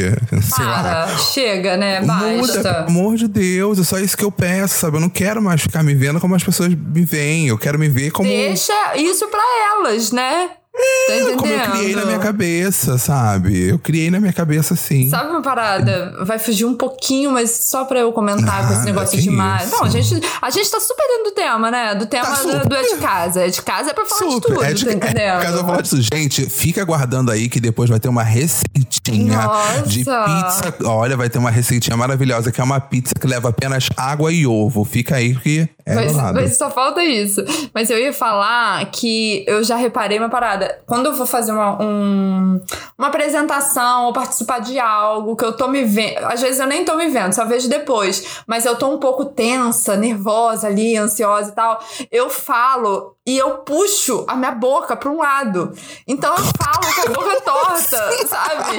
Para, 0.55 1.17
chega, 1.17 1.75
né? 1.75 2.01
Basta. 2.01 2.27
Muda, 2.29 2.61
pelo 2.61 2.87
amor 2.87 3.15
de 3.15 3.27
Deus, 3.27 3.79
é 3.79 3.83
só 3.83 3.97
isso 3.97 4.15
que 4.15 4.23
eu 4.23 4.31
peço, 4.31 4.79
sabe? 4.79 4.97
Eu 4.97 5.01
não 5.01 5.09
quero 5.09 5.41
mais 5.41 5.61
ficar 5.61 5.83
me 5.83 5.95
vendo 5.95 6.19
como 6.19 6.35
as 6.35 6.43
pessoas 6.43 6.69
me 6.69 7.03
veem. 7.03 7.47
Eu 7.47 7.57
quero 7.57 7.79
me 7.79 7.89
ver 7.89 8.11
como, 8.11 8.29
Deixa 8.29 8.95
isso 8.95 9.27
pra 9.27 9.41
elas, 9.75 10.11
né? 10.11 10.51
Tá 10.71 11.37
como 11.37 11.51
eu 11.51 11.71
criei 11.71 11.95
na 11.95 12.05
minha 12.05 12.19
cabeça, 12.19 12.97
sabe? 12.97 13.69
Eu 13.69 13.79
criei 13.79 14.09
na 14.09 14.19
minha 14.19 14.33
cabeça 14.33 14.73
assim. 14.73 15.09
Sabe 15.09 15.29
uma 15.29 15.41
parada? 15.41 16.23
Vai 16.25 16.39
fugir 16.39 16.65
um 16.65 16.75
pouquinho, 16.75 17.31
mas 17.31 17.51
só 17.51 17.83
pra 17.85 17.99
eu 17.99 18.11
comentar 18.13 18.67
com 18.67 18.73
esse 18.73 18.85
negócio 18.85 19.19
de. 19.19 19.29
Não, 19.29 19.83
a 19.83 19.89
gente, 19.89 20.21
a 20.41 20.49
gente 20.49 20.69
tá 20.71 20.79
super 20.79 21.03
dentro 21.07 21.23
do 21.25 21.31
tema, 21.31 21.69
né? 21.71 21.95
Do 21.95 22.05
tema 22.05 22.25
Tá 22.25 22.31
do, 22.43 22.51
super. 22.51 22.67
do 22.67 22.75
É 22.75 22.83
de 22.83 22.97
Casa. 22.97 23.45
É 23.45 23.49
de 23.49 23.61
Casa 23.61 23.91
é 23.91 23.93
pra 23.93 24.05
falar 24.05 24.29
de 24.29 24.41
tudo, 24.41 24.63
é 24.63 24.73
de 24.73 24.85
tá 24.85 24.93
entendendo? 24.93 25.41
Caso 25.41 25.57
eu 25.57 25.65
falar 25.65 25.81
disso, 25.81 26.01
gente, 26.01 26.49
fica 26.49 26.81
aguardando 26.81 27.31
aí 27.31 27.49
que 27.49 27.59
depois 27.59 27.89
vai 27.89 27.99
ter 27.99 28.07
uma 28.09 28.23
receitinha 28.23 29.41
Nossa. 29.43 29.83
de 29.83 29.99
pizza. 29.99 30.75
Olha, 30.85 31.17
vai 31.17 31.29
ter 31.29 31.37
uma 31.37 31.51
receitinha 31.51 31.97
maravilhosa 31.97 32.51
que 32.51 32.61
é 32.61 32.63
uma 32.63 32.79
pizza 32.79 33.13
que 33.19 33.27
leva 33.27 33.49
apenas 33.49 33.89
água 33.97 34.31
e 34.31 34.45
ovo. 34.45 34.83
Fica 34.85 35.15
aí 35.15 35.35
que 35.35 35.67
é 35.85 35.95
Mas, 35.95 36.13
mas 36.13 36.57
só 36.57 36.69
falta 36.69 37.03
isso. 37.03 37.43
Mas 37.73 37.89
eu 37.89 37.97
ia 37.97 38.13
falar 38.13 38.85
que 38.91 39.43
eu 39.47 39.63
já 39.63 39.75
reparei 39.75 40.17
uma 40.17 40.29
parada. 40.29 40.60
Quando 40.85 41.07
eu 41.07 41.13
vou 41.13 41.25
fazer 41.25 41.51
uma, 41.51 41.81
um- 41.81 42.61
uma 42.97 43.07
apresentação 43.07 44.05
ou 44.05 44.13
participar 44.13 44.59
de 44.59 44.79
algo 44.79 45.35
que 45.35 45.45
eu 45.45 45.55
tô 45.55 45.67
me 45.67 45.83
vendo. 45.83 46.25
Às 46.25 46.41
vezes 46.41 46.59
eu 46.59 46.67
nem 46.67 46.83
tô 46.85 46.95
me 46.95 47.07
vendo, 47.09 47.33
só 47.33 47.45
vejo 47.45 47.69
depois. 47.69 48.41
Mas 48.47 48.65
eu 48.65 48.75
tô 48.75 48.87
um 48.87 48.97
pouco 48.99 49.25
tensa, 49.25 49.95
nervosa 49.95 50.67
ali, 50.67 50.97
ansiosa 50.97 51.49
e 51.49 51.53
tal. 51.55 51.79
Eu 52.11 52.29
falo 52.29 53.15
e 53.25 53.37
eu 53.37 53.59
puxo 53.59 54.25
a 54.27 54.35
minha 54.35 54.51
boca 54.51 54.95
pra 54.95 55.09
um 55.09 55.17
lado. 55.17 55.73
Então 56.07 56.31
eu 56.35 56.43
falo 56.43 56.95
com 56.95 57.01
a 57.01 57.13
boca 57.13 57.41
torta, 57.45 58.27
sabe? 58.27 58.77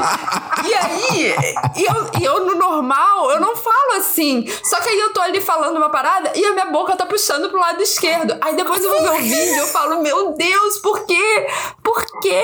E 0.67 0.75
aí, 0.75 1.35
e 1.77 1.85
eu, 1.85 2.11
e 2.21 2.25
eu 2.25 2.45
no 2.47 2.57
normal, 2.57 3.31
eu 3.31 3.41
não 3.41 3.55
falo 3.55 3.93
assim. 3.99 4.45
Só 4.65 4.81
que 4.81 4.89
aí 4.89 4.99
eu 4.99 5.13
tô 5.13 5.21
ali 5.21 5.41
falando 5.41 5.77
uma 5.77 5.91
parada 5.91 6.33
e 6.35 6.45
a 6.45 6.53
minha 6.53 6.67
boca 6.67 6.97
tá 6.97 7.07
puxando 7.07 7.51
pro 7.51 7.61
lado 7.61 7.81
esquerdo. 7.83 8.37
Aí 8.41 8.57
depois 8.57 8.83
eu 8.83 8.91
vou 8.91 9.03
ver 9.03 9.11
o 9.11 9.23
vídeo 9.23 9.55
e 9.55 9.59
eu 9.59 9.67
falo, 9.67 10.03
meu 10.03 10.33
Deus, 10.35 10.79
por 10.79 11.07
quê? 11.07 11.47
Por 11.83 12.05
quê? 12.21 12.43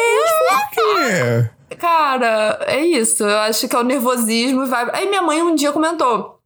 É. 1.00 1.50
Cara, 1.76 2.60
é 2.66 2.80
isso. 2.80 3.24
Eu 3.24 3.38
acho 3.40 3.68
que 3.68 3.74
é 3.74 3.78
o 3.78 3.82
nervosismo. 3.84 4.64
e 4.64 4.68
Vai... 4.68 4.88
Aí 4.92 5.08
minha 5.08 5.22
mãe 5.22 5.42
um 5.42 5.54
dia 5.54 5.72
comentou. 5.72 6.38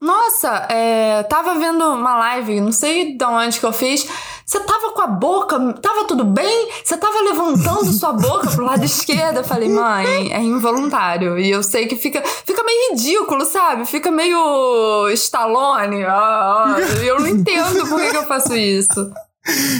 Nossa, 0.00 0.66
é, 0.68 1.22
tava 1.22 1.54
vendo 1.54 1.82
uma 1.82 2.18
live, 2.18 2.60
não 2.60 2.72
sei 2.72 3.16
de 3.16 3.24
onde 3.24 3.58
que 3.58 3.64
eu 3.64 3.72
fiz. 3.72 4.06
Você 4.46 4.60
tava 4.60 4.92
com 4.92 5.00
a 5.00 5.06
boca, 5.06 5.58
tava 5.80 6.04
tudo 6.06 6.24
bem? 6.24 6.68
Você 6.84 6.96
tava 6.96 7.20
levantando 7.22 7.90
sua 7.92 8.12
boca 8.14 8.50
pro 8.50 8.64
lado 8.64 8.84
esquerdo? 8.84 9.38
Eu 9.38 9.44
falei, 9.44 9.68
mãe, 9.68 10.32
é 10.32 10.40
involuntário. 10.40 11.38
E 11.38 11.50
eu 11.50 11.62
sei 11.62 11.86
que 11.86 11.96
fica, 11.96 12.22
fica 12.44 12.62
meio 12.62 12.92
ridículo, 12.92 13.44
sabe? 13.46 13.86
Fica 13.86 14.10
meio 14.10 15.08
Stallone. 15.10 16.04
Ah, 16.04 16.76
ah. 16.76 16.80
Eu 17.02 17.20
não 17.20 17.28
entendo 17.28 17.86
por 17.88 18.00
que, 18.00 18.10
que 18.10 18.16
eu 18.16 18.26
faço 18.26 18.54
isso. 18.54 19.10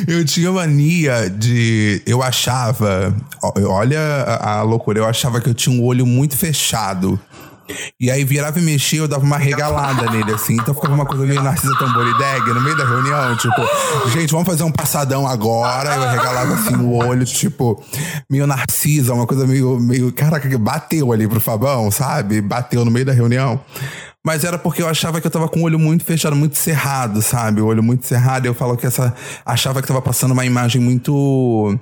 Eu 0.07 0.25
tinha 0.25 0.51
mania 0.53 1.29
de. 1.31 2.03
Eu 2.07 2.23
achava. 2.23 3.15
Olha 3.43 4.25
a 4.41 4.63
loucura. 4.63 4.99
Eu 4.99 5.07
achava 5.07 5.41
que 5.41 5.49
eu 5.49 5.55
tinha 5.55 5.75
um 5.75 5.85
olho 5.85 6.05
muito 6.05 6.37
fechado. 6.37 7.19
E 7.99 8.11
aí 8.11 8.25
virava 8.25 8.59
e 8.59 8.63
mexia, 8.63 9.01
eu 9.01 9.09
dava 9.09 9.25
uma 9.25 9.39
regalada 9.39 10.11
nele, 10.11 10.33
assim. 10.33 10.55
Então 10.55 10.75
ficava 10.75 10.95
uma 10.95 11.07
coisa 11.07 11.25
meio 11.25 11.43
Narcisa 11.43 11.77
Tamborideg 11.79 12.47
no 12.53 12.61
meio 12.61 12.77
da 12.77 12.85
reunião. 12.85 13.37
Tipo, 13.37 14.11
gente, 14.11 14.31
vamos 14.31 14.47
fazer 14.47 14.63
um 14.63 14.73
passadão 14.73 15.27
agora. 15.27 15.95
Eu 15.95 16.11
regalava 16.11 16.55
assim 16.55 16.77
o 16.77 16.93
olho, 16.93 17.25
tipo, 17.25 17.83
meio 18.31 18.47
Narcisa, 18.47 19.15
uma 19.15 19.27
coisa 19.27 19.47
meio. 19.47 19.79
meio 19.81 20.13
caraca, 20.13 20.49
que 20.49 20.57
bateu 20.57 21.13
ali 21.13 21.27
pro 21.27 21.41
Fabão, 21.41 21.91
sabe? 21.91 22.41
Bateu 22.41 22.85
no 22.85 22.91
meio 22.91 23.07
da 23.07 23.13
reunião. 23.13 23.61
Mas 24.27 24.43
era 24.43 24.57
porque 24.57 24.81
eu 24.81 24.89
achava 24.89 25.21
que 25.21 25.27
eu 25.27 25.31
tava 25.31 25.49
com 25.49 25.61
o 25.61 25.65
olho 25.65 25.79
muito 25.79 26.03
fechado, 26.03 26.35
muito 26.35 26.57
cerrado, 26.57 27.21
sabe? 27.21 27.61
O 27.61 27.67
olho 27.67 27.83
muito 27.83 28.07
cerrado. 28.07 28.47
Eu 28.47 28.55
falo 28.55 28.77
que 28.77 28.87
essa. 28.87 29.15
Achava 29.45 29.83
que 29.83 29.89
tava 29.89 30.01
passando 30.01 30.33
uma 30.33 30.47
imagem 30.47 30.81
muito. 30.81 31.79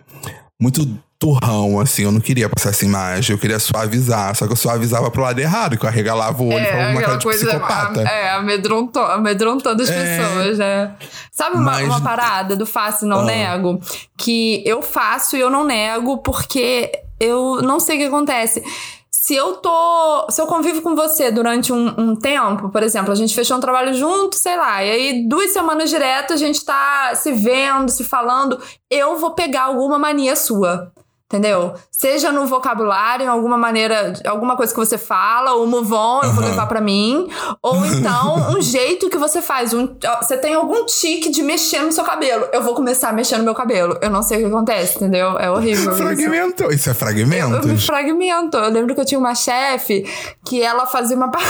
Muito 0.60 0.98
turrão, 1.22 1.78
assim. 1.78 2.02
Eu 2.02 2.10
não 2.12 2.20
queria 2.20 2.48
passar 2.48 2.70
essa 2.70 2.84
imagem. 2.84 3.34
Eu 3.34 3.38
queria 3.40 3.58
suavizar. 3.58 4.34
Só 4.34 4.46
que 4.46 4.52
eu 4.52 4.56
suavizava 4.56 5.10
pro 5.10 5.22
lado 5.22 5.38
errado, 5.38 5.78
que 5.78 5.84
eu 5.84 5.88
arregalava 5.88 6.42
o 6.42 6.48
olho 6.52 6.66
pra 6.66 6.90
uma 6.90 7.00
cara 7.00 7.16
de 7.16 7.26
psicopata. 7.28 8.00
É, 8.02 8.30
amedronto, 8.32 8.98
amedrontando 8.98 9.82
as 9.82 9.88
É. 9.90 10.18
pessoas, 10.18 10.58
né? 10.58 10.94
Sabe 11.30 11.56
uma, 11.56 11.64
Mas- 11.72 11.86
uma 11.86 12.00
parada 12.00 12.56
do 12.56 12.66
faço 12.66 13.04
e 13.04 13.08
não 13.08 13.20
Ah. 13.20 13.24
nego? 13.24 13.80
Que 14.18 14.62
eu 14.66 14.82
faço 14.82 15.36
e 15.36 15.40
eu 15.40 15.48
não 15.50 15.64
nego 15.64 16.18
porque 16.18 16.90
eu 17.20 17.62
não 17.62 17.78
sei 17.78 17.96
o 17.96 17.98
que 18.00 18.06
acontece. 18.06 18.62
Se 19.10 19.36
eu 19.36 19.54
tô. 19.54 20.26
Se 20.30 20.40
eu 20.42 20.46
convivo 20.48 20.82
com 20.82 20.96
você 20.96 21.30
durante 21.30 21.72
um, 21.72 21.94
um 21.96 22.16
tempo, 22.16 22.68
por 22.70 22.82
exemplo, 22.82 23.12
a 23.12 23.14
gente 23.14 23.32
fechou 23.32 23.56
um 23.56 23.60
trabalho 23.60 23.94
junto, 23.94 24.34
sei 24.34 24.56
lá, 24.56 24.82
e 24.84 24.90
aí 24.90 25.28
duas 25.28 25.52
semanas 25.52 25.88
direto 25.90 26.32
a 26.32 26.36
gente 26.36 26.64
tá 26.64 27.12
se 27.14 27.30
vendo, 27.30 27.88
se 27.88 28.02
falando, 28.02 28.58
eu 28.90 29.16
vou 29.20 29.30
pegar 29.30 29.64
alguma 29.66 29.96
mania 29.96 30.34
sua. 30.34 30.90
Entendeu? 31.32 31.72
Seja 31.90 32.30
no 32.30 32.46
vocabulário, 32.46 33.24
em 33.24 33.28
alguma 33.28 33.56
maneira, 33.56 34.12
alguma 34.26 34.54
coisa 34.54 34.70
que 34.70 34.78
você 34.78 34.98
fala, 34.98 35.54
ou 35.54 35.66
move 35.66 35.94
on, 35.94 36.20
eu 36.24 36.32
vou 36.32 36.44
levar 36.44 36.66
pra 36.66 36.78
mim. 36.78 37.26
Ou 37.62 37.76
então, 37.86 38.50
um 38.50 38.60
jeito 38.60 39.08
que 39.08 39.16
você 39.16 39.40
faz. 39.40 39.72
Um, 39.72 39.96
você 40.20 40.36
tem 40.36 40.52
algum 40.52 40.84
tique 40.84 41.30
de 41.30 41.42
mexer 41.42 41.80
no 41.80 41.90
seu 41.90 42.04
cabelo. 42.04 42.46
Eu 42.52 42.60
vou 42.62 42.74
começar 42.74 43.08
a 43.08 43.12
mexer 43.14 43.38
no 43.38 43.44
meu 43.44 43.54
cabelo. 43.54 43.96
Eu 44.02 44.10
não 44.10 44.22
sei 44.22 44.36
o 44.36 44.40
que 44.42 44.46
acontece, 44.54 44.96
entendeu? 44.96 45.38
É 45.38 45.50
horrível. 45.50 45.92
isso. 45.92 46.02
Fragmentou. 46.02 46.70
Isso 46.70 46.90
é 46.90 46.92
Eu 46.92 46.94
me 46.94 46.98
fragmentos? 46.98 47.86
fragmento. 47.86 48.58
Eu 48.58 48.70
lembro 48.70 48.94
que 48.94 49.00
eu 49.00 49.04
tinha 49.06 49.18
uma 49.18 49.34
chefe 49.34 50.04
que 50.44 50.60
ela 50.60 50.84
fazia 50.84 51.16
uma. 51.16 51.32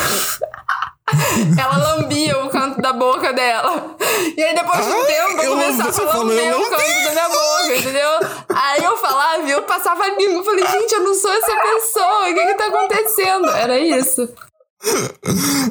ela 1.59 1.77
lambia 1.77 2.39
o 2.45 2.49
canto 2.49 2.81
da 2.81 2.93
boca 2.93 3.33
dela. 3.33 3.97
E 4.37 4.43
aí 4.43 4.55
depois 4.55 4.85
de 4.85 4.93
um 4.93 5.01
Ai, 5.01 5.07
tempo 5.07 5.43
eu 5.43 5.51
começava 5.53 6.11
a 6.11 6.17
lamber 6.17 6.59
o 6.59 6.71
canto 6.71 7.05
da 7.05 7.11
minha 7.11 7.29
boca, 7.29 7.77
entendeu? 7.77 8.11
Aí 8.49 8.85
eu 8.85 8.97
falava, 8.97 9.43
e 9.43 9.51
eu 9.51 9.63
passava 9.63 10.05
a 10.05 10.09
língua. 10.09 10.39
Eu 10.41 10.45
falei, 10.45 10.67
gente, 10.67 10.93
eu 10.93 11.01
não 11.05 11.15
sou 11.15 11.33
essa 11.33 11.57
pessoa. 11.57 12.31
O 12.31 12.35
que 12.35 12.47
que 12.47 12.55
tá 12.55 12.67
acontecendo? 12.67 13.49
Era 13.51 13.79
isso. 13.79 14.29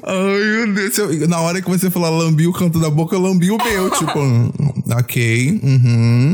Ai, 0.04 0.40
meu 0.66 0.74
Deus. 0.74 0.98
Eu- 0.98 1.28
na 1.28 1.42
hora 1.42 1.62
que 1.62 1.70
você 1.70 1.90
falou 1.90 2.12
lambi 2.18 2.48
o 2.48 2.54
canto 2.54 2.80
da 2.80 2.90
boca, 2.90 3.16
eu 3.16 3.22
lambi 3.22 3.52
o 3.52 3.58
meu. 3.58 3.90
tipo, 3.92 4.20
ok. 5.00 5.60
Uhum. 5.64 6.34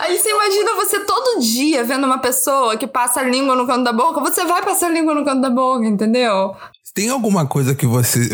Aí 0.00 0.18
você 0.18 0.30
imagina 0.30 0.74
você 0.74 1.00
todo 1.00 1.40
dia 1.40 1.84
vendo 1.84 2.04
uma 2.04 2.18
pessoa 2.18 2.76
que 2.76 2.86
passa 2.86 3.20
a 3.20 3.22
língua 3.24 3.54
no 3.54 3.66
canto 3.66 3.84
da 3.84 3.92
boca, 3.92 4.20
você 4.20 4.44
vai 4.44 4.62
passar 4.62 4.86
a 4.86 4.90
língua 4.90 5.14
no 5.14 5.24
canto 5.24 5.40
da 5.40 5.50
boca, 5.50 5.84
entendeu? 5.86 6.54
Tem 6.94 7.08
alguma 7.08 7.46
coisa 7.46 7.74
que 7.74 7.86
você. 7.86 8.28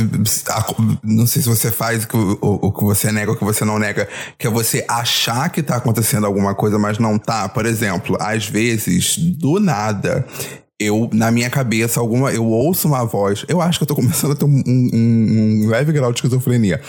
Não 1.04 1.26
sei 1.26 1.42
se 1.42 1.48
você 1.48 1.70
faz 1.70 2.04
o 2.42 2.72
que- 2.72 2.84
você 2.84 3.12
nega 3.12 3.30
ou 3.30 3.36
que 3.36 3.44
você 3.44 3.64
não 3.64 3.78
nega, 3.78 4.08
que 4.36 4.48
é 4.48 4.50
você 4.50 4.84
achar 4.88 5.48
que 5.50 5.62
tá 5.62 5.76
acontecendo 5.76 6.26
alguma 6.26 6.54
coisa, 6.56 6.76
mas 6.78 6.98
não 6.98 7.18
tá. 7.18 7.48
Por 7.48 7.64
exemplo, 7.66 8.16
às 8.20 8.46
vezes, 8.48 9.16
do 9.16 9.60
nada. 9.60 10.26
Eu, 10.80 11.08
na 11.12 11.30
minha 11.32 11.50
cabeça, 11.50 11.98
alguma, 12.00 12.30
eu 12.32 12.44
ouço 12.46 12.86
uma 12.88 13.04
voz. 13.04 13.44
Eu 13.48 13.60
acho 13.60 13.78
que 13.78 13.82
eu 13.82 13.86
tô 13.88 13.94
começando 13.96 14.32
a 14.32 14.36
ter 14.36 14.44
um, 14.44 14.62
um- 14.66 15.62
um 15.64 15.68
leve 15.68 15.92
grau 15.92 16.12
de 16.12 16.18
esquizofrenia. 16.18 16.80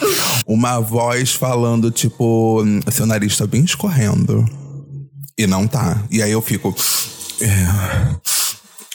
Uma 0.47 0.79
voz 0.79 1.33
falando, 1.33 1.89
tipo, 1.91 2.63
seu 2.91 3.05
nariz 3.05 3.35
tá 3.37 3.45
bem 3.47 3.63
escorrendo. 3.63 4.43
E 5.37 5.45
não 5.47 5.67
tá. 5.67 6.03
E 6.11 6.21
aí 6.21 6.31
eu 6.31 6.41
fico. 6.41 6.75
É, 7.41 8.15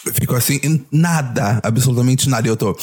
eu 0.06 0.14
fico 0.14 0.34
assim, 0.34 0.84
nada, 0.90 1.60
absolutamente 1.62 2.28
nada. 2.28 2.46
E 2.46 2.50
eu 2.50 2.56
tô. 2.56 2.76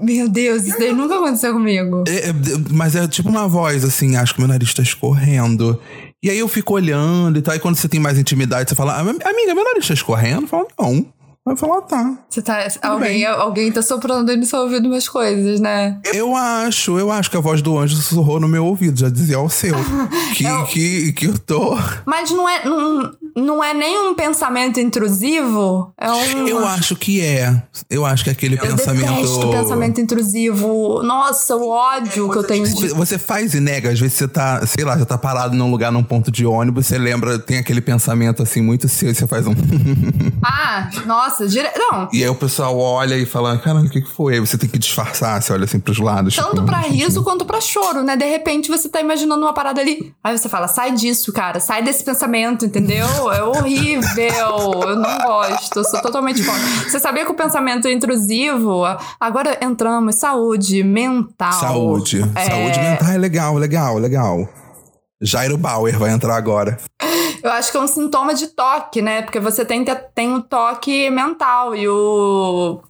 Meu 0.00 0.28
Deus, 0.28 0.64
isso 0.64 0.78
daí 0.78 0.92
nunca 0.92 1.16
aconteceu 1.16 1.52
comigo. 1.52 2.04
É, 2.08 2.30
é, 2.30 2.34
mas 2.70 2.96
é 2.96 3.06
tipo 3.06 3.28
uma 3.28 3.46
voz, 3.46 3.84
assim, 3.84 4.16
acho 4.16 4.34
que 4.34 4.40
meu 4.40 4.48
nariz 4.48 4.72
tá 4.74 4.82
escorrendo. 4.82 5.78
E 6.22 6.30
aí 6.30 6.38
eu 6.38 6.48
fico 6.48 6.74
olhando 6.74 7.38
e 7.38 7.42
tal. 7.42 7.54
E 7.54 7.58
quando 7.58 7.76
você 7.76 7.88
tem 7.88 8.00
mais 8.00 8.18
intimidade, 8.18 8.68
você 8.68 8.74
fala, 8.74 8.94
"Ah, 8.94 9.00
amiga, 9.00 9.54
meu 9.54 9.64
nariz 9.64 9.86
tá 9.86 9.94
escorrendo? 9.94 10.42
Eu 10.42 10.48
falo, 10.48 10.68
não. 10.78 11.06
Vai 11.44 11.56
falar, 11.56 11.80
tá. 11.82 12.18
Você 12.30 12.40
tá, 12.40 12.68
alguém, 12.82 13.08
bem. 13.14 13.26
alguém 13.26 13.72
tá 13.72 13.82
soprando 13.82 14.30
aí 14.30 14.36
no 14.36 14.46
seu 14.46 14.60
ouvido 14.60 14.86
umas 14.88 15.08
coisas, 15.08 15.58
né? 15.58 15.98
Eu 16.14 16.36
acho, 16.36 16.96
eu 16.98 17.10
acho 17.10 17.28
que 17.28 17.36
a 17.36 17.40
voz 17.40 17.60
do 17.60 17.76
anjo 17.76 17.96
sussurrou 17.96 18.38
no 18.38 18.46
meu 18.46 18.64
ouvido, 18.64 19.00
já 19.00 19.08
dizia 19.08 19.36
ao 19.38 19.48
seu. 19.48 19.74
Que, 20.36 20.46
É 20.46 20.54
o- 20.54 20.64
que, 20.66 21.12
que 21.12 21.26
eu 21.26 21.38
tô. 21.38 21.76
Mas 22.06 22.30
não 22.30 22.48
é, 22.48 22.64
não, 22.64 23.12
não 23.36 23.64
é 23.64 23.74
nem 23.74 23.98
um 24.08 24.14
pensamento 24.14 24.80
intrusivo. 24.80 25.92
É 26.00 26.10
um. 26.10 26.46
Eu 26.48 26.64
acho 26.66 26.96
que 26.96 27.20
é. 27.20 27.62
Eu 27.90 28.06
acho 28.06 28.24
que 28.24 28.30
é 28.30 28.32
aquele 28.32 28.54
Eu 28.56 28.60
pensamento. 28.60 29.12
detesto 29.14 29.50
pensamento 29.50 30.00
intrusivo. 30.00 31.02
Nossa, 31.02 31.54
o 31.56 31.68
ódio 31.68 32.30
que 32.30 32.38
eu 32.38 32.44
tenho 32.44 32.64
de. 32.66 32.88
Você 32.88 33.18
faz 33.18 33.52
e 33.54 33.60
nega, 33.60 33.90
às 33.90 34.00
vezes 34.00 34.16
você 34.16 34.26
tá, 34.28 34.64
sei 34.66 34.84
lá, 34.84 34.96
você 34.96 35.04
tá 35.04 35.18
parado 35.18 35.54
num 35.54 35.70
lugar, 35.70 35.92
num 35.92 36.02
ponto 36.02 36.30
de 36.30 36.46
ônibus, 36.46 36.86
você 36.86 36.96
lembra, 36.96 37.38
tem 37.38 37.58
aquele 37.58 37.80
pensamento 37.82 38.42
assim, 38.42 38.62
muito 38.62 38.88
seu, 38.88 39.10
e 39.10 39.14
você 39.14 39.26
faz 39.26 39.46
um. 39.46 39.52
Ah, 40.44 40.90
nossa, 41.06 41.31
dire... 41.48 41.68
não. 41.76 42.08
e 42.12 42.22
aí 42.22 42.28
o 42.28 42.34
pessoal 42.34 42.78
olha 42.78 43.16
e 43.16 43.26
fala, 43.26 43.56
caramba, 43.58 43.86
o 43.86 43.90
que, 43.90 44.00
que 44.00 44.10
foi? 44.10 44.34
Aí 44.34 44.40
você 44.40 44.56
tem 44.56 44.68
que 44.68 44.78
disfarçar, 44.78 45.42
você 45.42 45.52
olha 45.52 45.64
assim 45.64 45.80
pros 45.80 45.98
lados. 45.98 46.36
Tanto 46.36 46.56
tipo, 46.56 46.66
pra 46.66 46.78
riso 46.78 47.22
quanto 47.22 47.44
pra 47.44 47.60
choro, 47.60 48.02
né? 48.02 48.16
De 48.16 48.24
repente 48.24 48.68
você 48.68 48.88
tá 48.88 49.00
imaginando 49.00 49.42
uma 49.42 49.52
parada 49.52 49.80
ali. 49.80 50.14
Aí 50.22 50.36
você 50.36 50.48
fala, 50.48 50.68
sai 50.68 50.92
disso, 50.92 51.32
cara. 51.32 51.60
Sai 51.60 51.82
desse 51.82 52.04
pensamento, 52.04 52.64
entendeu? 52.64 53.06
É 53.32 53.42
horrível. 53.42 54.82
Eu 54.86 54.96
não 54.96 55.18
gosto. 55.18 55.78
Eu 55.78 55.84
sou 55.84 56.00
totalmente 56.00 56.42
contra. 56.44 56.62
Você 56.88 56.98
sabia 56.98 57.24
que 57.24 57.32
o 57.32 57.34
pensamento 57.34 57.86
é 57.86 57.92
intrusivo? 57.92 58.82
Agora 59.20 59.58
entramos. 59.62 60.16
Saúde 60.16 60.82
mental. 60.82 61.52
Saúde. 61.52 62.22
É, 62.34 62.44
Saúde 62.44 62.78
mental 62.78 63.08
é 63.08 63.18
legal, 63.18 63.56
legal, 63.56 63.98
legal. 63.98 64.48
Jairo 65.22 65.56
Bauer 65.56 65.98
vai 65.98 66.10
entrar 66.10 66.36
agora. 66.36 66.76
Eu 67.42 67.50
acho 67.52 67.70
que 67.70 67.76
é 67.76 67.80
um 67.80 67.86
sintoma 67.86 68.34
de 68.34 68.48
toque, 68.48 69.00
né? 69.00 69.22
Porque 69.22 69.40
você 69.40 69.64
tem, 69.64 69.84
tem 70.14 70.28
um 70.28 70.40
toque 70.40 71.10
mental 71.10 71.74
e 71.74 71.88
o 71.88 72.80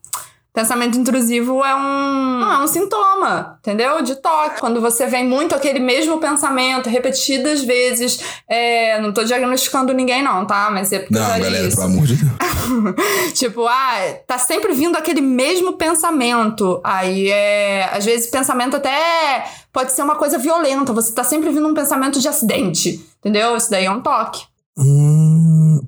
pensamento 0.53 0.99
intrusivo 0.99 1.65
é 1.65 1.75
um, 1.75 2.43
é 2.43 2.63
um 2.63 2.67
sintoma, 2.67 3.57
entendeu? 3.61 4.03
De 4.03 4.17
toque. 4.17 4.61
Quando 4.61 4.81
você 4.81 5.07
vem 5.07 5.27
muito 5.27 5.55
aquele 5.55 5.81
mesmo 5.81 6.19
pensamento 6.19 6.89
repetidas 6.89 7.63
vezes. 7.63 8.21
É, 8.49 9.01
não 9.01 9.13
tô 9.13 9.25
diagnosticando 9.25 9.93
ninguém, 9.95 10.23
não, 10.23 10.47
tá? 10.47 10.71
Mas 10.71 10.93
é 10.93 10.99
porque 10.99 11.15
Não, 11.15 11.27
galera, 11.27 11.67
isso. 11.67 11.77
pelo 11.77 11.89
amor 11.89 12.07
de 12.07 12.17
Deus. 12.17 12.33
Tipo, 13.35 13.67
ah, 13.67 13.95
tá 14.27 14.39
sempre 14.39 14.73
vindo 14.73 14.97
aquele 14.97 15.21
mesmo 15.21 15.75
pensamento. 15.75 16.81
Aí 16.85 17.29
é. 17.31 17.89
Às 17.93 18.05
vezes 18.05 18.31
pensamento 18.31 18.77
até 18.77 19.45
pode 19.73 19.93
ser 19.93 20.03
uma 20.03 20.17
coisa 20.17 20.39
violenta. 20.39 20.93
Você 20.93 21.13
tá 21.13 21.25
sempre 21.25 21.51
vindo 21.51 21.67
um 21.67 21.75
pensamento 21.75 22.21
de 22.21 22.29
acidente. 22.29 23.05
Entendeu? 23.19 23.57
Isso 23.57 23.71
daí 23.71 23.87
é 23.87 23.91
um 23.91 24.01
toque. 24.01 24.43
Hum, 24.77 25.12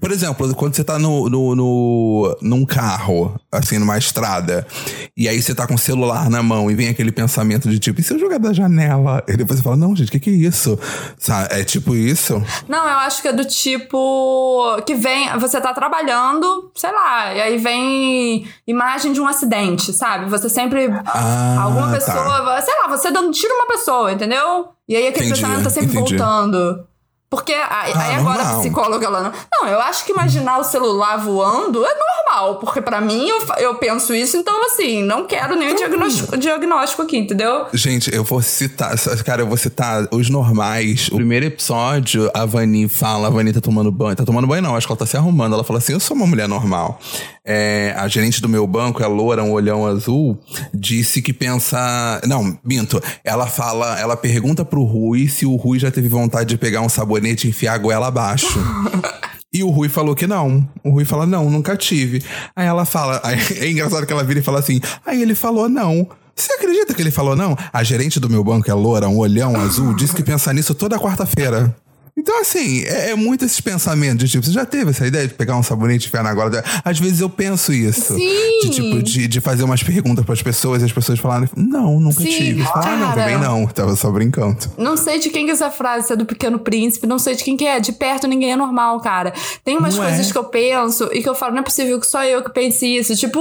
Por 0.05 0.13
exemplo, 0.13 0.55
quando 0.55 0.75
você 0.77 0.85
tá 0.85 0.99
no, 0.99 1.31
no, 1.31 1.57
no- 1.57 2.37
num 2.43 2.67
carro, 2.67 3.41
assim, 3.51 3.79
numa 3.79 3.97
estrada, 3.97 4.67
e 5.17 5.27
aí 5.27 5.41
você 5.41 5.55
tá 5.55 5.67
com 5.67 5.75
o 5.75 5.79
celular 5.79 6.29
na 6.29 6.43
mão 6.43 6.71
e 6.71 6.75
vem 6.75 6.89
aquele 6.91 7.11
pensamento 7.11 7.71
de 7.71 7.79
tipo, 7.79 8.03
e 8.03 8.05
se 8.05 8.13
eu 8.13 8.19
jogar 8.19 8.39
da 8.39 8.53
janela? 8.53 9.25
E 9.27 9.35
depois 9.35 9.59
você 9.59 9.63
fala, 9.65 9.77
não, 9.77 9.97
gente, 9.97 10.09
o 10.09 10.13
que, 10.13 10.21
que 10.21 10.29
é 10.29 10.33
isso? 10.35 10.79
Sabe? 11.19 11.55
É 11.55 11.65
tipo 11.65 11.97
isso. 11.97 12.35
Não, 12.69 12.85
eu 12.87 12.99
acho 12.99 13.23
que 13.23 13.29
é 13.29 13.33
do 13.33 13.47
tipo 13.47 14.77
que 14.87 14.95
vem, 14.95 15.31
você 15.39 15.59
tá 15.59 15.73
trabalhando, 15.73 16.71
sei 16.75 16.93
lá, 16.93 17.33
e 17.35 17.41
aí 17.41 17.57
vem 17.57 18.47
imagem 18.67 19.11
de 19.13 19.23
um 19.23 19.27
acidente, 19.27 19.91
sabe? 19.95 20.29
Você 20.29 20.51
sempre 20.51 20.85
Ah, 21.07 21.63
alguma 21.63 21.87
tá. 21.87 21.93
pessoa, 21.95 22.61
sei 22.61 22.75
lá, 22.83 22.89
você 22.95 23.11
dando 23.11 23.31
tiro 23.33 23.55
uma 23.55 23.69
pessoa, 23.69 24.13
entendeu? 24.13 24.67
E 24.87 24.95
aí 24.97 25.07
aquele 25.07 25.29
Entendi, 25.29 25.41
pensamento 25.41 25.65
tá 25.65 25.71
sempre 25.71 25.97
entendi. 25.97 26.17
voltando. 26.19 26.85
Porque 27.35 27.53
aí, 27.53 27.93
Ah, 27.93 28.01
aí 28.01 28.15
agora 28.15 28.43
a 28.43 28.59
psicóloga 28.61 29.07
ela 29.07 29.21
não. 29.21 29.33
Não, 29.53 29.69
eu 29.69 29.81
acho 29.81 30.05
que 30.05 30.13
imaginar 30.13 30.59
o 30.59 30.63
celular 30.63 31.17
voando 31.17 31.85
é 31.85 31.91
normal, 31.93 32.61
porque 32.61 32.81
pra 32.81 33.01
mim 33.01 33.29
eu, 33.29 33.43
eu 33.59 33.75
penso 33.75 34.15
isso, 34.15 34.37
então 34.37 34.65
assim, 34.67 35.03
não 35.03 35.27
quero 35.27 35.57
nenhum 35.57 35.75
diagnóstico, 35.75 36.37
diagnóstico 36.37 37.03
aqui, 37.03 37.19
entendeu? 37.19 37.67
Gente, 37.73 38.15
eu 38.15 38.23
vou 38.23 38.41
citar, 38.41 38.97
cara, 39.25 39.43
eu 39.43 39.49
vou 39.49 39.57
citar 39.57 40.07
os 40.13 40.31
normais. 40.31 41.09
O 41.09 41.17
primeiro 41.17 41.47
episódio, 41.47 42.31
a 42.33 42.47
Vani 42.47 42.89
fala, 42.89 43.27
a 43.27 43.31
Vani 43.31 43.53
tá 43.53 43.61
tomando 43.61 43.91
banho. 43.91 44.15
Tá 44.15 44.25
tomando 44.25 44.47
banho, 44.47 44.63
não, 44.63 44.77
acho 44.77 44.87
que 44.87 44.93
ela 44.93 44.99
tá 44.99 45.07
se 45.07 45.17
arrumando. 45.17 45.55
Ela 45.55 45.65
fala 45.65 45.81
assim: 45.81 45.93
eu 45.93 45.99
sou 46.01 46.17
uma 46.17 46.27
mulher 46.27 46.47
normal. 46.49 47.01
É, 47.47 47.95
a 47.97 48.09
gerente 48.09 48.41
do 48.41 48.49
meu 48.49 48.67
banco, 48.67 49.03
é 49.03 49.07
loura, 49.07 49.45
um 49.45 49.53
olhão 49.53 49.87
azul, 49.87 50.39
disse 50.73 51.21
que 51.21 51.33
pensa. 51.33 52.21
Não, 52.27 52.59
minto. 52.65 53.03
Ela 53.23 53.47
fala, 53.47 54.01
ela 54.01 54.17
pergunta 54.17 54.65
pro 54.65 54.83
Rui 54.83 55.29
se 55.29 55.45
o 55.45 55.57
Rui 55.57 55.79
já 55.79 55.91
teve 55.91 56.09
vontade 56.09 56.49
de 56.49 56.57
pegar 56.57 56.81
um 56.81 56.89
sabonete 56.89 57.47
e 57.47 57.51
enfiar 57.51 57.75
a 57.75 57.79
goela 57.79 58.07
abaixo. 58.07 58.59
E 59.53 59.63
o 59.63 59.71
Rui 59.71 59.89
falou 59.89 60.17
que 60.17 60.27
não. 60.27 60.69
O 60.83 60.91
Rui 60.91 61.05
fala, 61.05 61.27
não, 61.27 61.49
nunca 61.49 61.77
tive. 61.77 62.21
Aí 62.57 62.67
ela 62.67 62.85
fala, 62.85 63.21
aí 63.23 63.39
é 63.61 63.71
engraçado 63.71 64.05
que 64.05 64.13
ela 64.13 64.25
vira 64.25 64.41
e 64.41 64.43
fala 64.43 64.59
assim, 64.59 64.81
aí 65.07 65.23
ele 65.23 65.35
falou 65.35 65.69
não. 65.69 66.09
Você 66.35 66.53
acredita 66.55 66.93
que 66.93 67.01
ele 67.01 67.13
falou 67.13 67.37
não? 67.37 67.57
A 67.73 67.85
gerente 67.85 68.19
do 68.19 68.29
meu 68.29 68.43
banco 68.43 68.69
é 68.69 68.75
loura, 68.75 69.09
um 69.09 69.19
olhão 69.19 69.55
azul, 69.55 69.95
disse 69.95 70.13
que 70.13 70.25
pensa 70.25 70.53
nisso 70.53 70.75
toda 70.75 70.99
quarta-feira. 70.99 71.73
Então, 72.17 72.41
assim, 72.41 72.85
é, 72.85 73.11
é 73.11 73.15
muito 73.17 73.45
esses 73.45 73.61
pensamentos 73.61 74.19
de 74.25 74.31
tipo, 74.31 74.45
você 74.47 74.53
já 74.53 74.65
teve 74.65 74.91
essa 74.91 75.07
ideia 75.07 75.27
de 75.27 75.35
pegar 75.35 75.57
um 75.57 75.63
sabonete 75.63 76.07
e 76.07 76.09
enfiar 76.09 76.23
na 76.23 76.33
goela? 76.33 76.63
Às 76.85 76.99
vezes 76.99 77.21
eu 77.21 77.29
penso 77.29 77.73
isso. 77.73 78.15
Sim. 78.15 78.61
De 78.63 78.71
tipo, 78.71 79.03
de, 79.03 79.27
de 79.27 79.41
fazer 79.41 79.65
umas 79.65 79.83
perguntas 79.83 80.25
pras 80.25 80.41
pessoas 80.41 80.81
e 80.83 80.85
as 80.85 80.93
pessoas 80.93 81.19
falarem, 81.19 81.49
não, 81.57 81.99
nunca 81.99 82.21
Sim, 82.23 82.31
tive. 82.31 82.63
Ah, 82.73 82.97
não, 82.97 83.15
também 83.15 83.39
não. 83.39 83.67
Tava 83.67 83.97
só 83.97 84.11
brincando. 84.11 84.59
Não 84.79 84.97
sei 84.97 85.19
de 85.19 85.29
quem 85.31 85.45
que 85.45 85.51
é 85.51 85.55
essa 85.55 85.71
frase, 85.71 86.07
se 86.07 86.13
é 86.13 86.17
do 86.17 86.25
Pequeno 86.25 86.59
Príncipe, 86.61 87.07
não 87.07 87.19
sei 87.19 87.35
de 87.35 87.43
quem 87.43 87.57
que 87.57 87.65
é. 87.67 87.81
De 87.81 87.93
perto 87.93 88.29
ninguém 88.29 88.53
é 88.53 88.57
normal, 88.57 89.01
cara. 89.01 89.33
Tem 89.65 89.77
umas 89.77 89.97
Não 89.97 90.05
é? 90.05 90.09
coisas 90.09 90.31
que 90.31 90.39
eu 90.39 90.45
penso 90.45 91.11
e 91.13 91.21
que 91.21 91.29
eu 91.29 91.35
falo, 91.35 91.53
não 91.53 91.61
é 91.61 91.65
possível 91.65 91.99
que 91.99 92.07
só 92.07 92.25
eu 92.25 92.43
que 92.45 92.53
pense 92.53 92.87
isso. 92.87 93.17
Tipo, 93.17 93.41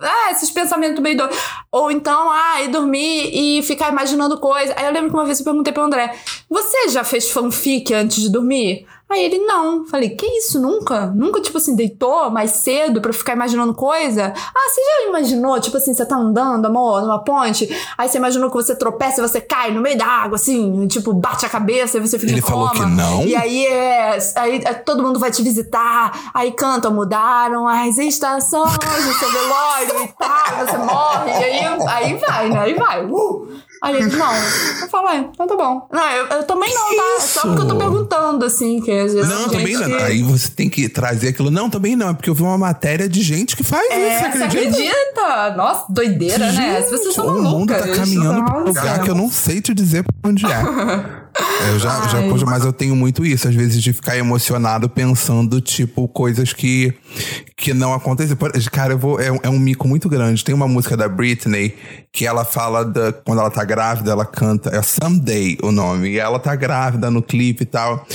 ah, 0.00 0.30
esses 0.30 0.50
pensamentos 0.50 1.02
meio 1.02 1.16
doidos. 1.16 1.36
Ou 1.72 1.90
então, 1.90 2.30
ah, 2.30 2.62
ir 2.62 2.68
dormir 2.68 3.30
e 3.32 3.62
ficar 3.62 3.90
imaginando 3.90 4.38
coisas. 4.38 4.74
Aí 4.76 4.84
eu 4.84 4.92
lembro 4.92 5.10
que 5.10 5.16
uma 5.16 5.24
vez 5.24 5.38
eu 5.40 5.44
perguntei 5.44 5.72
pro 5.72 5.82
André, 5.82 6.14
você 6.48 6.88
já 6.88 7.02
fez 7.02 7.28
fanfic 7.30 7.92
antes 7.92 8.11
de 8.20 8.28
dormir? 8.30 8.86
Aí 9.10 9.26
ele, 9.26 9.38
não. 9.40 9.86
Falei, 9.86 10.10
que 10.10 10.24
isso? 10.24 10.58
Nunca? 10.58 11.08
Nunca, 11.08 11.38
tipo 11.42 11.58
assim, 11.58 11.76
deitou 11.76 12.30
mais 12.30 12.50
cedo 12.52 12.98
pra 12.98 13.12
ficar 13.12 13.34
imaginando 13.34 13.74
coisa? 13.74 14.32
Ah, 14.34 14.70
você 14.70 14.80
já 14.80 15.08
imaginou? 15.10 15.60
Tipo 15.60 15.76
assim, 15.76 15.92
você 15.92 16.06
tá 16.06 16.16
andando, 16.16 16.64
amor, 16.64 17.02
numa 17.02 17.22
ponte, 17.22 17.68
aí 17.98 18.08
você 18.08 18.16
imaginou 18.16 18.48
que 18.48 18.56
você 18.56 18.74
tropeça 18.74 19.20
e 19.20 19.28
você 19.28 19.38
cai 19.38 19.70
no 19.70 19.82
meio 19.82 19.98
da 19.98 20.06
água, 20.06 20.36
assim, 20.36 20.86
tipo, 20.86 21.12
bate 21.12 21.44
a 21.44 21.48
cabeça 21.50 21.98
e 21.98 22.00
você 22.00 22.18
fica 22.18 22.32
Ele 22.32 22.38
em 22.38 22.42
falou 22.42 22.70
coma. 22.70 22.84
que 22.84 22.90
não? 22.90 23.22
E 23.22 23.36
aí, 23.36 23.66
é, 23.66 24.18
aí 24.36 24.62
é, 24.64 24.72
todo 24.72 25.02
mundo 25.02 25.18
vai 25.18 25.30
te 25.30 25.42
visitar, 25.42 26.30
aí 26.32 26.50
cantam, 26.52 26.90
mudaram 26.94 27.68
as 27.68 27.98
estações 27.98 28.72
do 28.72 29.12
seu 29.18 29.30
velório 29.30 30.04
e 30.04 30.08
tal, 30.18 30.66
você 30.66 30.78
morre, 30.78 31.30
e 31.32 31.44
aí, 31.44 31.60
aí 31.86 32.16
vai, 32.16 32.48
né? 32.48 32.58
Aí 32.60 32.74
vai. 32.74 33.04
Uh! 33.04 33.46
Aí 33.82 33.96
ele, 33.96 34.14
não. 34.16 34.32
Eu 34.80 34.88
falo, 34.88 35.08
é, 35.08 35.16
então 35.18 35.44
tá 35.44 35.56
bom. 35.56 35.88
Não, 35.92 36.10
eu, 36.12 36.26
eu 36.26 36.42
também 36.44 36.72
não, 36.72 36.86
tá? 36.96 37.02
É 37.16 37.20
só 37.20 37.40
isso? 37.40 37.40
porque 37.48 37.62
eu 37.62 37.66
tô 37.68 37.76
perguntando, 37.76 38.44
assim, 38.44 38.80
que 38.80 38.92
às 38.92 39.12
vezes. 39.12 39.28
Não, 39.28 39.48
também 39.48 39.76
gente 39.76 39.88
não. 39.88 39.98
que- 39.98 40.04
Aí 40.04 40.22
você 40.22 40.48
tem 40.48 40.70
que 40.70 40.88
trazer 40.88 41.28
aquilo. 41.30 41.50
Não, 41.50 41.68
também 41.68 41.96
não. 41.96 42.10
É 42.10 42.14
porque 42.14 42.30
eu 42.30 42.34
vi 42.34 42.42
uma 42.44 42.56
matéria 42.56 43.08
de 43.08 43.20
gente 43.22 43.56
que 43.56 43.64
faz 43.64 43.90
É, 43.90 43.96
isso, 44.08 44.18
você 44.38 44.44
acredita? 44.44 44.68
acredita? 44.70 45.54
Nossa, 45.56 45.84
doideira, 45.88 46.52
né? 46.52 46.78
As 46.78 46.90
pessoas 46.90 47.14
são 47.14 47.26
o 47.26 47.42
mundo 47.42 47.66
tá 47.72 47.78
malucas. 47.80 47.98
caminhando 47.98 48.44
pra 48.44 48.58
um 48.60 48.64
lugar 48.64 49.02
que 49.02 49.10
eu 49.10 49.14
não 49.16 49.28
sei 49.30 49.60
te 49.60 49.74
dizer 49.74 50.04
pra 50.04 50.30
onde 50.30 50.46
é. 50.46 51.21
Eu 51.68 51.78
já, 51.78 52.08
já, 52.08 52.20
mas 52.46 52.64
eu 52.64 52.72
tenho 52.72 52.94
muito 52.94 53.24
isso, 53.24 53.48
às 53.48 53.54
vezes, 53.54 53.82
de 53.82 53.92
ficar 53.92 54.16
emocionado 54.18 54.88
pensando, 54.88 55.60
tipo, 55.60 56.06
coisas 56.08 56.52
que, 56.52 56.92
que 57.56 57.72
não 57.72 57.94
acontecem. 57.94 58.36
Cara, 58.70 58.92
eu 58.94 58.98
vou. 58.98 59.18
É, 59.20 59.30
um- 59.32 59.38
é 59.42 59.48
um 59.48 59.58
mico 59.58 59.88
muito 59.88 60.08
grande. 60.08 60.44
Tem 60.44 60.54
uma 60.54 60.68
música 60.68 60.96
da 60.96 61.08
Britney 61.08 61.74
que 62.12 62.26
ela 62.26 62.44
fala 62.44 62.84
da. 62.84 63.12
Quando 63.12 63.38
ela 63.40 63.50
tá 63.50 63.64
grávida, 63.64 64.10
ela 64.10 64.26
canta. 64.26 64.70
É 64.70 64.82
Someday 64.82 65.56
o 65.62 65.70
nome. 65.72 66.10
E 66.10 66.18
ela 66.18 66.38
tá 66.38 66.54
grávida 66.54 67.10
no 67.10 67.22
clipe 67.22 67.62
e 67.62 67.66
tal. 67.66 68.06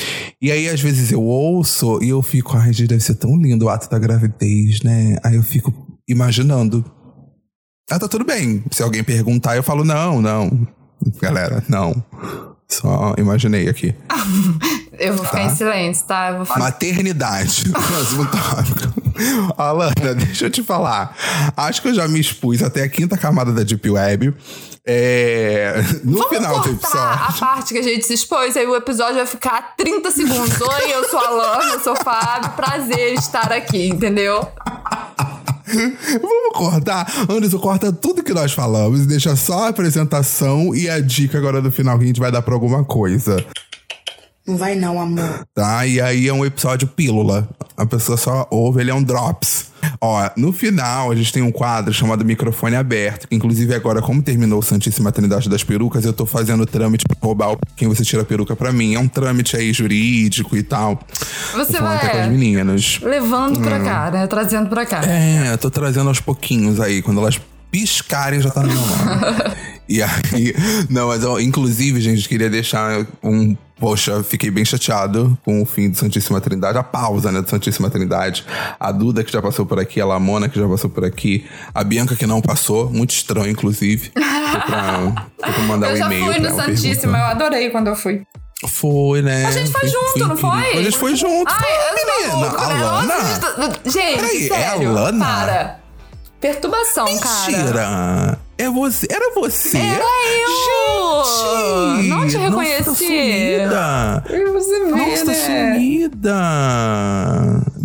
E 0.42 0.52
aí, 0.52 0.70
às 0.70 0.80
vezes, 0.82 1.12
eu 1.12 1.24
ouço 1.24 2.00
e 2.04 2.10
eu 2.10 2.22
fico, 2.22 2.56
ai, 2.58 2.72
gente, 2.74 2.90
deve 2.90 3.02
ser 3.04 3.16
tão 3.16 3.36
lindo 3.36 3.66
o 3.66 3.70
ato 3.70 3.90
da 3.90 3.98
gravidez, 3.98 4.82
né? 4.84 5.18
Aí 5.24 5.36
eu 5.36 5.44
fico 5.44 5.74
imaginando. 6.08 6.86
Ah, 7.90 7.98
tá 7.98 8.08
tudo 8.08 8.26
bem. 8.26 8.64
Se 8.72 8.84
alguém 8.84 9.04
perguntar, 9.04 9.56
eu 9.56 9.64
falo, 9.64 9.84
não, 9.86 10.22
não. 10.22 10.68
Galera, 11.22 11.64
não. 11.70 12.04
Só 12.70 13.14
imaginei 13.18 13.68
aqui. 13.70 13.96
Eu 15.00 15.14
vou 15.14 15.24
ficar 15.26 15.38
Tá. 15.38 15.44
em 15.44 15.56
silêncio, 15.56 16.06
tá? 16.08 16.30
Eu 16.30 16.38
vou 16.38 16.46
ficar. 16.46 16.60
Maternidade. 16.60 17.70
Próximo 17.70 18.26
tópico. 18.26 19.54
Alana, 19.56 20.16
deixa 20.16 20.46
eu 20.46 20.50
te 20.50 20.64
falar. 20.64 21.16
Acho 21.56 21.84
que 21.84 21.90
eu 21.90 21.94
já 21.94 22.08
me 22.08 22.20
expus 22.20 22.64
até 22.64 22.82
a 22.84 22.90
quinta 22.90 23.16
camada 23.16 23.52
da 23.54 23.62
Deep 23.62 23.88
Web. 23.90 24.34
É, 24.84 25.84
no 26.04 26.18
Vamos 26.18 26.30
final 26.30 26.62
do 26.62 26.70
cortar 26.80 26.98
a 26.98 27.14
episódio. 27.26 27.40
parte 27.40 27.74
que 27.74 27.80
a 27.80 27.84
gente 27.84 28.06
se 28.06 28.14
expôs, 28.16 28.58
aí 28.58 28.66
o 28.66 28.76
episódio 28.76 29.16
vai 29.18 29.26
ficar 29.28 29.76
30 29.78 30.10
segundos. 30.12 30.60
Oi, 30.62 30.92
eu 30.94 31.08
sou 31.10 31.20
a 31.20 31.30
Lana, 31.30 31.74
eu 31.74 31.80
sou 31.82 31.94
o 31.94 32.04
Fábio, 32.04 32.50
prazer 32.52 33.14
estar 33.14 33.52
aqui, 33.52 33.90
entendeu? 33.90 34.48
Vamos 36.22 36.54
cortar? 36.54 37.06
Anderson, 37.30 37.60
corta 37.60 37.92
tudo 37.92 38.24
que 38.24 38.34
nós 38.34 38.54
falamos 38.54 39.02
e 39.02 39.08
deixa 39.08 39.36
só 39.36 39.66
a 39.66 39.68
apresentação 39.70 40.74
e 40.74 40.90
a 40.90 41.00
dica 41.00 41.38
agora 41.38 41.62
do 41.62 41.72
final 41.72 41.98
que 41.98 42.06
a 42.06 42.08
gente 42.08 42.20
vai 42.20 42.32
dar 42.32 42.42
pra 42.42 42.54
alguma 42.54 42.84
coisa. 42.84 43.44
Não 44.48 44.56
vai 44.58 44.76
não, 44.76 45.00
amor. 45.00 45.46
tá? 45.54 45.86
E 45.86 46.00
aí 46.00 46.28
é 46.28 46.34
um 46.34 46.46
episódio 46.46 46.88
pílula. 46.88 47.48
A 47.76 47.86
pessoa 47.86 48.18
só 48.18 48.48
ouve, 48.50 48.80
ele 48.80 48.92
é 48.92 48.94
um 48.94 49.04
drops. 49.04 49.67
Ó, 50.00 50.30
no 50.38 50.54
final 50.54 51.12
a 51.12 51.16
gente 51.16 51.32
tem 51.34 51.42
um 51.42 51.52
quadro 51.52 51.94
chamado 51.94 52.24
Microfone 52.24 52.76
Aberto, 52.76 53.28
que 53.28 53.36
inclusive 53.36 53.74
agora, 53.74 54.02
como 54.02 54.22
terminou 54.22 54.60
o 54.60 54.64
Santíssima 54.64 55.12
Trindade 55.12 55.50
das 55.50 55.64
Perucas, 55.64 56.06
eu 56.06 56.14
tô 56.14 56.26
fazendo 56.26 56.66
trâmite 56.66 57.06
pra 57.08 57.18
roubar 57.22 57.54
o- 57.54 57.60
quem 57.76 57.88
você 57.88 58.04
tira 58.04 58.22
a 58.22 58.26
peruca 58.26 58.56
pra 58.56 58.72
mim. 58.72 58.96
É 58.96 59.00
um 59.00 59.08
trâmite 59.08 59.56
aí 59.58 59.74
jurídico 59.74 60.56
e 60.56 60.64
tal. 60.64 61.00
Você 61.56 61.74
falando 61.74 61.96
até 61.98 62.10
com 62.10 62.18
as 62.18 62.24
vai 62.26 62.30
meninas. 62.30 63.00
levando 63.02 63.60
pra 63.62 63.80
cá, 63.80 64.12
né? 64.12 64.28
Trazendo 64.28 64.70
pra 64.70 64.86
cá. 64.86 65.02
É, 65.06 65.52
eu 65.54 65.58
tô 65.58 65.70
trazendo 65.70 66.08
aos 66.10 66.20
pouquinhos 66.20 66.80
aí. 66.80 67.02
Quando 67.02 67.20
elas 67.20 67.40
piscarem, 67.72 68.40
já 68.42 68.50
tá 68.50 68.62
no 68.62 68.68
meu 68.70 68.78
nome. 68.78 69.56
e 69.90 70.02
aí. 70.02 70.54
Não, 70.90 71.08
mas 71.08 71.24
eu, 71.24 71.40
inclusive, 71.40 72.00
gente, 72.02 72.28
queria 72.30 72.50
deixar 72.50 73.06
um. 73.24 73.56
Poxa, 73.80 74.12
eu 74.12 74.24
fiquei 74.24 74.50
bem 74.50 74.66
chateado 74.66 75.38
com 75.46 75.62
o 75.62 75.66
fim 75.66 75.90
do 75.90 75.98
Santíssima 75.98 76.42
Trindade, 76.42 76.78
a 76.80 76.84
pausa, 76.84 77.32
né, 77.32 77.42
do 77.42 77.50
Santíssima 77.50 77.90
Trindade. 77.92 78.44
A 78.80 78.92
Duda, 78.92 79.24
que 79.24 79.32
já 79.32 79.42
passou 79.42 79.66
por 79.68 79.80
aqui, 79.80 80.02
a 80.02 80.06
Lamona, 80.06 80.50
que 80.50 80.60
já 80.60 80.68
passou 80.68 80.90
por 80.90 81.06
aqui, 81.06 81.46
a 81.76 81.84
Bianca, 81.84 82.16
que 82.16 82.26
não 82.26 82.42
passou, 82.42 82.90
muito 82.90 83.12
estranho, 83.12 83.50
inclusive. 83.52 84.12
Foi 84.16 84.62
pra, 84.62 85.28
foi 85.44 85.54
pra 85.54 85.64
mandar 85.64 85.90
Eu 85.92 85.94
um 85.94 85.98
já 85.98 86.06
e-mail. 86.08 86.26
fui 86.26 86.42
pra 86.42 86.50
no 86.50 86.56
Santíssima, 86.56 87.18
eu 87.20 87.26
adorei 87.26 87.70
quando 87.70 87.88
eu 87.88 87.96
fui. 87.96 88.24
Foi, 88.68 89.22
né? 89.22 89.46
A 89.46 89.52
gente 89.52 89.72
foi 89.72 89.88
junto, 89.88 90.28
não 90.28 90.36
foi? 90.38 90.72
A 90.80 90.82
gente 90.84 90.98
foi 90.98 91.16
junto. 91.16 91.46
Ai, 91.52 91.72
eu 91.92 91.98
sou 91.98 92.18
menina. 92.18 92.36
maluca, 92.40 92.62
A 92.64 92.68
né? 92.74 92.84
Lana? 92.84 93.06
Nossa, 93.58 93.80
Gente, 93.86 94.16
Peraí, 94.20 94.48
é 94.50 94.56
a 94.56 94.70
sério, 94.72 94.92
Lana? 94.94 95.24
para. 95.26 95.80
Perturbação, 96.40 97.06
cara. 97.18 97.52
Mentira! 97.52 98.40
É 98.60 98.70
você? 98.70 99.08
Era 99.10 99.34
você? 99.36 99.78
Era 99.78 100.04
eu! 100.04 101.24
Gente! 101.98 102.08
Não 102.10 102.28
te 102.28 102.38
Nossa, 102.38 102.38
tá 102.38 102.44
reconheci. 102.44 102.96
sumida! 102.96 104.24
Você 104.54 104.80
vê, 104.86 104.92
Nossa, 104.92 105.26
tá 105.26 105.32
né? 105.32 105.74
sumida! 105.74 106.34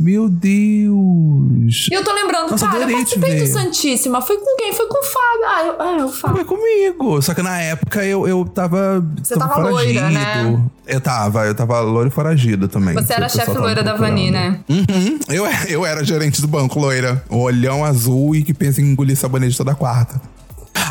Meu 0.02 0.28
Deus! 0.28 1.88
Eu 1.88 2.02
tô 2.02 2.12
lembrando, 2.12 2.50
Nossa, 2.50 2.66
cara, 2.66 2.78
eu 2.78 2.82
adorei 2.82 3.04
te 3.04 3.20
participei 3.20 3.40
do. 3.40 3.46
Santíssima. 3.46 4.20
Foi 4.20 4.36
com 4.36 4.56
quem? 4.56 4.72
Foi 4.72 4.88
com 4.88 4.98
o 4.98 5.02
Fábio. 5.04 5.46
Ah, 5.46 5.64
eu, 5.64 6.02
ah, 6.02 6.06
o 6.06 6.12
Fábio. 6.12 6.36
Foi 6.38 6.44
comigo. 6.44 7.22
Só 7.22 7.32
que 7.32 7.40
na 7.40 7.60
época 7.60 8.04
eu, 8.04 8.26
eu 8.26 8.44
tava. 8.44 9.00
Você 9.22 9.36
tava 9.38 9.68
loira, 9.68 10.10
né? 10.10 10.60
Eu 10.88 11.00
tava, 11.00 11.46
eu 11.46 11.54
tava 11.54 11.78
loiro 11.80 12.08
e 12.08 12.10
foragido 12.10 12.66
também. 12.66 12.94
Você 12.94 13.12
era 13.12 13.28
chefe 13.28 13.46
tava 13.46 13.60
loira 13.60 13.84
da. 13.84 13.94
Vani, 13.94 14.32
né? 14.32 14.58
Uhum. 14.68 15.20
Eu, 15.28 15.46
eu 15.68 15.86
era 15.86 16.02
gerente 16.02 16.40
do 16.40 16.48
banco, 16.48 16.80
loira. 16.80 17.22
Olhão 17.30 17.84
azul 17.84 18.34
e 18.34 18.42
que 18.42 18.52
pensa 18.52 18.80
em 18.80 18.86
engolir 18.86 19.16
sabonete 19.16 19.56
toda 19.56 19.72
quarta. 19.72 20.20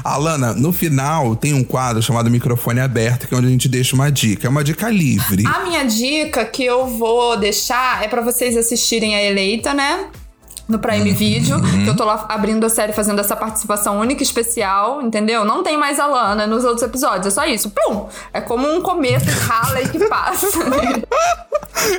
Alana, 0.03 0.53
no 0.53 0.71
final 0.71 1.35
tem 1.35 1.53
um 1.53 1.63
quadro 1.63 2.01
chamado 2.01 2.29
Microfone 2.29 2.79
Aberto, 2.79 3.27
que 3.27 3.33
é 3.33 3.37
onde 3.37 3.47
a 3.47 3.49
gente 3.49 3.67
deixa 3.67 3.95
uma 3.95 4.11
dica. 4.11 4.47
É 4.47 4.49
uma 4.49 4.63
dica 4.63 4.89
livre. 4.89 5.45
A 5.45 5.63
minha 5.63 5.83
dica 5.83 6.45
que 6.45 6.63
eu 6.63 6.87
vou 6.87 7.37
deixar 7.37 8.03
é 8.03 8.07
pra 8.07 8.21
vocês 8.21 8.55
assistirem 8.57 9.15
a 9.15 9.23
Eleita, 9.23 9.73
né? 9.73 10.05
No 10.67 10.79
Prime 10.79 11.11
Video, 11.11 11.61
que 11.83 11.89
eu 11.89 11.95
tô 11.97 12.05
lá 12.05 12.25
abrindo 12.29 12.65
a 12.65 12.69
série 12.69 12.93
fazendo 12.93 13.19
essa 13.19 13.35
participação 13.35 13.99
única 13.99 14.21
e 14.21 14.25
especial, 14.25 15.01
entendeu? 15.01 15.43
Não 15.43 15.63
tem 15.63 15.77
mais 15.77 15.99
a 15.99 16.05
Lana 16.05 16.47
nos 16.47 16.63
outros 16.63 16.81
episódios, 16.83 17.27
é 17.27 17.29
só 17.29 17.45
isso. 17.45 17.71
Plum! 17.71 18.07
É 18.31 18.39
como 18.39 18.73
um 18.73 18.81
começo 18.81 19.25
Harley 19.51 19.89
que 19.89 19.99
passa. 20.07 20.47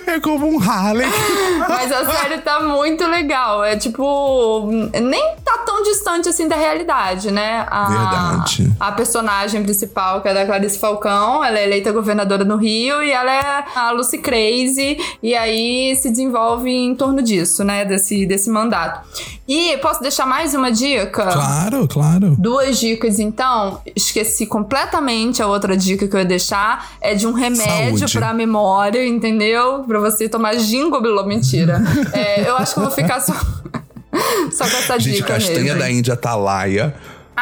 É 0.07 0.21
como 0.21 0.47
um 0.47 0.61
Harley. 0.61 1.07
Mas 1.69 1.93
a 1.93 2.05
série 2.11 2.39
tá 2.39 2.61
muito 2.61 3.07
legal. 3.07 3.65
É 3.65 3.77
tipo. 3.77 4.69
Nem 5.01 5.37
tá 5.45 5.59
tão 5.65 5.83
distante 5.83 6.29
assim 6.29 6.49
da 6.49 6.57
realidade, 6.57 7.31
né? 7.31 7.67
A, 7.71 7.85
Verdade. 7.85 8.73
A 8.79 8.93
personagem 8.93 9.63
principal, 9.63 10.21
que 10.21 10.29
é 10.29 10.35
da 10.35 10.45
Clarice 10.45 10.79
Falcão, 10.79 11.45
ela 11.45 11.59
é 11.59 11.65
eleita 11.65 11.93
governadora 11.93 12.45
no 12.45 12.57
Rio 12.57 13.03
e 13.03 13.11
ela 13.11 13.33
é 13.33 13.65
a 13.75 13.91
Lucy 13.91 14.19
Crazy. 14.19 14.99
E 15.23 15.35
aí 15.35 15.95
se 15.97 16.11
desenvolve 16.11 16.71
em 16.71 16.95
torno 16.95 17.23
disso, 17.23 17.65
né? 17.65 17.85
Desse, 17.85 18.27
desse 18.27 18.51
mandato. 18.51 19.01
E 19.47 19.77
posso 19.79 20.01
deixar 20.01 20.27
mais 20.27 20.55
uma 20.55 20.71
dica? 20.71 21.25
Claro, 21.27 21.89
claro. 21.89 22.37
Duas 22.39 22.79
dicas, 22.79 23.19
então. 23.19 23.81
Esqueci 23.95 24.47
completamente 24.47 25.43
a 25.43 25.47
outra 25.47 25.77
dica 25.77 26.07
que 26.07 26.15
eu 26.15 26.21
ia 26.21 26.25
deixar. 26.25 26.93
É 27.01 27.15
de 27.15 27.27
um 27.27 27.33
remédio 27.33 27.99
Saúde. 27.99 28.19
pra 28.19 28.33
memória, 28.33 29.07
entendeu? 29.07 29.72
Pra 29.81 29.99
você 30.01 30.29
tomar 30.29 30.55
gingobilô. 30.57 31.25
Mentira. 31.25 31.81
É, 32.13 32.49
eu 32.49 32.57
acho 32.57 32.75
que 32.75 32.81
eu 32.81 32.85
vou 32.85 32.93
ficar 32.93 33.21
só, 33.21 33.33
só 34.53 34.69
com 34.69 34.77
essa 34.77 34.99
Gente, 34.99 35.17
dica 35.17 35.35
castanha 35.35 35.61
mesmo. 35.63 35.79
da 35.79 35.91
Índia 35.91 36.15
Atalaia. 36.15 36.95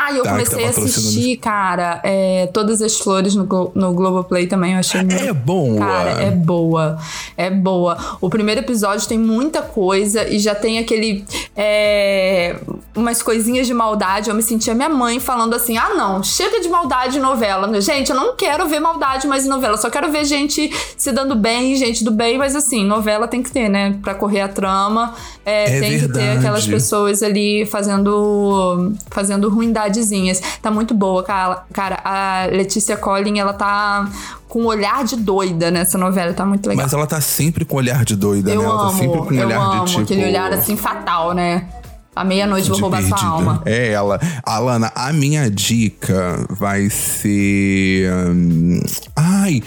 Ah, 0.03 0.13
eu 0.13 0.23
Tá, 0.23 0.31
tá 0.31 0.37
comecei 0.37 0.65
a 0.65 0.69
assistir, 0.71 1.37
cara, 1.37 2.01
é, 2.05 2.49
Todas 2.53 2.81
as 2.83 2.99
Flores 2.99 3.35
no, 3.35 3.45
Glo- 3.45 3.71
no 3.75 3.93
Globoplay 3.93 4.47
também, 4.47 4.73
eu 4.73 4.79
achei 4.79 5.03
muito... 5.03 5.15
É 5.25 5.33
boa. 5.33 5.79
Cara, 5.79 6.11
é 6.23 6.31
boa. 6.31 6.99
É 7.37 7.51
boa. 7.51 7.97
O 8.21 8.29
primeiro 8.31 8.61
episódio 8.61 9.07
tem 9.09 9.19
muita 9.19 9.63
coisa 9.63 10.27
e 10.29 10.39
já 10.39 10.55
tem 10.55 10.79
aquele. 10.79 11.25
é, 11.57 12.57
umas 12.97 13.23
coisinhas 13.23 13.67
de 13.67 13.75
maldade. 13.75 14.29
Eu 14.31 14.35
me 14.35 14.43
sentia 14.43 14.75
minha 14.75 14.89
mãe 14.89 15.21
falando 15.21 15.55
assim: 15.55 15.77
ah, 15.77 15.91
não, 15.95 16.23
chega 16.23 16.61
de 16.61 16.69
maldade 16.69 17.19
em 17.19 17.21
novela. 17.21 17.81
Gente, 17.81 18.11
eu 18.11 18.17
não 18.17 18.35
quero 18.37 18.67
ver 18.69 18.81
maldade 18.81 19.27
mais 19.27 19.45
em 19.47 19.49
novela. 19.49 19.77
Só 19.77 19.89
quero 19.91 20.11
ver 20.11 20.25
gente 20.25 20.71
se 20.97 21.13
dando 21.13 21.35
bem, 21.35 21.75
gente 21.77 22.03
do 22.05 22.11
bem, 22.11 22.37
mas 22.39 22.55
assim, 22.57 22.85
novela 22.85 23.27
tem 23.29 23.43
que 23.43 23.51
ter, 23.51 23.69
né? 23.69 23.97
Pra 24.03 24.15
correr 24.15 24.41
a 24.43 24.49
trama. 24.49 25.15
É, 25.45 25.77
É 25.77 25.81
tem 25.81 25.99
que 25.99 26.09
ter 26.09 26.13
verdade. 26.13 26.39
aquelas 26.39 26.67
pessoas 26.67 27.23
ali 27.23 27.65
fazendo 27.67 28.93
fazendo 29.11 29.49
ruindadezinhas. 29.91 30.41
Tá 30.63 30.71
muito 30.71 30.95
boa, 30.95 31.23
cara. 31.23 31.65
Cara, 31.73 32.01
a 32.05 32.47
Letícia 32.47 32.97
Collin, 32.97 33.39
ela 33.39 33.53
tá 33.53 34.09
com 34.49 34.63
um 34.63 34.67
olhar 34.67 35.05
de 35.05 35.17
doida 35.17 35.71
nessa 35.71 35.99
novela, 35.99 36.33
tá 36.33 36.45
muito 36.45 36.69
legal. 36.69 36.85
Mas 36.85 36.93
ela 36.93 37.07
tá 37.07 37.21
sempre 37.21 37.65
com 37.65 37.77
olhar 37.77 38.05
de 38.05 38.17
doida, 38.17 38.51
eu 38.51 38.61
né? 38.61 38.67
Ela 38.67 38.75
amo, 38.75 38.91
tá 38.91 38.99
sempre 38.99 39.19
com 39.19 39.35
eu 39.35 39.47
olhar 39.47 39.61
amo 39.61 39.85
de 39.85 39.91
tipo. 39.91 40.03
aquele 40.03 40.25
olhar 40.25 40.53
assim 40.53 40.77
fatal, 40.77 41.33
né? 41.35 41.67
À 42.15 42.25
meia-noite 42.25 42.69
vou 42.69 42.79
roubar 42.81 43.01
sua 43.03 43.11
perdida. 43.11 43.31
alma. 43.31 43.63
É 43.65 43.93
ela. 43.93 44.19
Alana, 44.45 44.91
a 44.95 45.13
minha 45.13 45.49
dica 45.49 46.45
vai 46.51 46.91
ser. 46.91 48.11
hum, 48.13 48.81
ai. 49.15 49.63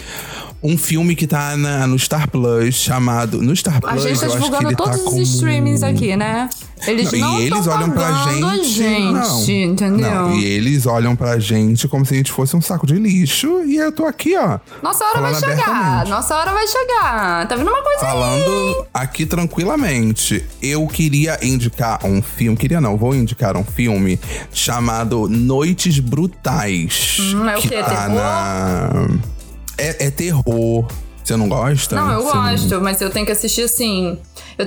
Um 0.63 0.77
filme 0.77 1.13
que 1.15 1.27
tá 1.27 1.57
na- 1.57 1.85
no 1.85 1.99
Star 1.99 2.29
Plus 2.29 2.75
chamado. 2.75 3.41
No 3.41 3.53
Star 3.55 3.81
Plus, 3.81 4.05
A 4.05 4.07
gente 4.07 4.19
tá 4.21 4.27
divulgando 4.27 4.69
ele 4.69 4.75
todos 4.77 4.91
tá 4.95 4.97
os 4.99 5.03
como... 5.03 5.21
streamings 5.21 5.83
aqui, 5.83 6.15
né? 6.15 6.49
Eles 6.87 7.11
Não, 7.13 7.19
não 7.33 7.39
e 7.39 7.45
eles 7.45 7.67
olham 7.67 7.91
pra 7.91 8.07
a 8.07 8.31
gente. 8.31 8.81
não, 9.11 9.41
gente, 9.41 9.51
entendeu? 9.51 10.11
Não, 10.11 10.33
e 10.35 10.43
eles 10.45 10.85
olham 10.85 11.15
pra 11.15 11.39
gente 11.39 11.87
como 11.87 12.05
se 12.05 12.13
a 12.13 12.17
gente 12.17 12.31
fosse 12.31 12.55
um 12.57 12.61
saco 12.61 12.85
de 12.85 12.95
lixo. 12.95 13.63
E 13.65 13.77
eu 13.77 13.91
tô 13.91 14.05
aqui, 14.05 14.35
ó. 14.37 14.59
Nossa 14.81 15.03
hora 15.05 15.21
vai 15.21 15.35
chegar, 15.35 16.05
nossa 16.07 16.35
hora 16.35 16.51
vai 16.51 16.67
chegar. 16.67 17.47
Tá 17.47 17.55
vendo 17.55 17.69
uma 17.69 17.81
coisa 17.83 18.05
aí? 18.05 18.11
Falando 18.11 18.85
aqui 18.93 19.25
tranquilamente, 19.25 20.43
eu 20.61 20.85
queria 20.87 21.39
indicar 21.41 22.05
um 22.05 22.21
filme. 22.21 22.57
Queria 22.57 22.81
não, 22.81 22.97
vou 22.97 23.15
indicar 23.15 23.55
um 23.55 23.63
filme 23.63 24.19
chamado 24.53 25.27
Noites 25.29 25.99
Brutais. 25.99 27.17
Hum, 27.19 27.47
é 27.49 27.57
o 27.57 27.61
que 27.61 27.69
quê? 27.69 27.77
Tá 27.77 28.07
Terror? 28.07 28.09
na. 28.15 29.33
É, 29.77 30.05
é 30.07 30.11
terror. 30.11 30.85
Você 31.23 31.37
não 31.37 31.47
gosta? 31.47 31.95
Não, 31.95 32.11
eu 32.11 32.21
Você 32.23 32.35
não- 32.35 32.51
gosto, 32.51 32.81
mas 32.81 33.01
eu 33.01 33.09
tenho 33.09 33.25
que 33.25 33.31
assistir 33.31 33.61
assim. 33.63 34.17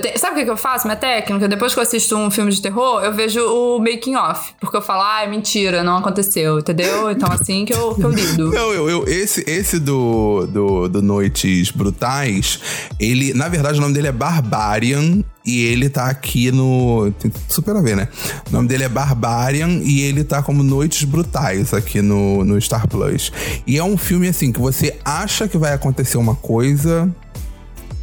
Tenho- 0.01 0.17
Sabe 0.17 0.41
o 0.41 0.45
que 0.45 0.51
eu 0.51 0.57
faço? 0.57 0.85
Minha 0.87 0.97
técnica? 0.97 1.47
Depois 1.47 1.73
que 1.73 1.79
eu 1.79 1.83
assisto 1.83 2.15
um 2.15 2.29
filme 2.29 2.51
de 2.51 2.61
terror, 2.61 3.01
eu 3.03 3.13
vejo 3.13 3.39
o 3.41 3.79
making 3.79 4.15
off. 4.15 4.53
Porque 4.59 4.75
eu 4.77 4.81
falo, 4.81 5.01
ah, 5.03 5.23
é 5.23 5.27
mentira, 5.27 5.83
não 5.83 5.97
aconteceu, 5.97 6.59
entendeu? 6.59 7.09
Então 7.11 7.31
assim 7.31 7.65
que 7.65 7.73
eu, 7.73 7.95
que 7.95 8.03
eu 8.03 8.09
lido. 8.09 8.49
Não, 8.57 8.73
eu, 8.73 8.89
eu- 8.89 9.07
esse, 9.07 9.43
esse 9.47 9.79
do, 9.79 10.45
do, 10.47 10.87
do 10.89 11.01
Noites 11.01 11.71
Brutais, 11.71 12.59
ele, 12.99 13.33
na 13.33 13.47
verdade, 13.47 13.77
o 13.77 13.81
nome 13.81 13.93
dele 13.93 14.07
é 14.07 14.11
Barbarian 14.11 15.23
e 15.45 15.65
ele 15.65 15.89
tá 15.89 16.05
aqui 16.09 16.51
no. 16.51 17.11
Tem 17.19 17.31
super 17.47 17.75
a 17.75 17.81
ver, 17.81 17.95
né? 17.95 18.07
O 18.49 18.53
nome 18.53 18.67
dele 18.67 18.83
é 18.83 18.89
Barbarian 18.89 19.79
e 19.83 20.01
ele 20.01 20.23
tá 20.23 20.41
como 20.43 20.63
Noites 20.63 21.03
Brutais 21.05 21.73
aqui 21.73 22.01
no, 22.01 22.43
no 22.43 22.59
Star 22.59 22.87
Plus. 22.87 23.31
E 23.65 23.77
é 23.77 23.83
um 23.83 23.97
filme 23.97 24.27
assim 24.27 24.51
que 24.51 24.59
você 24.59 24.97
acha 25.05 25.47
que 25.47 25.57
vai 25.57 25.73
acontecer 25.73 26.17
uma 26.17 26.35
coisa. 26.35 27.09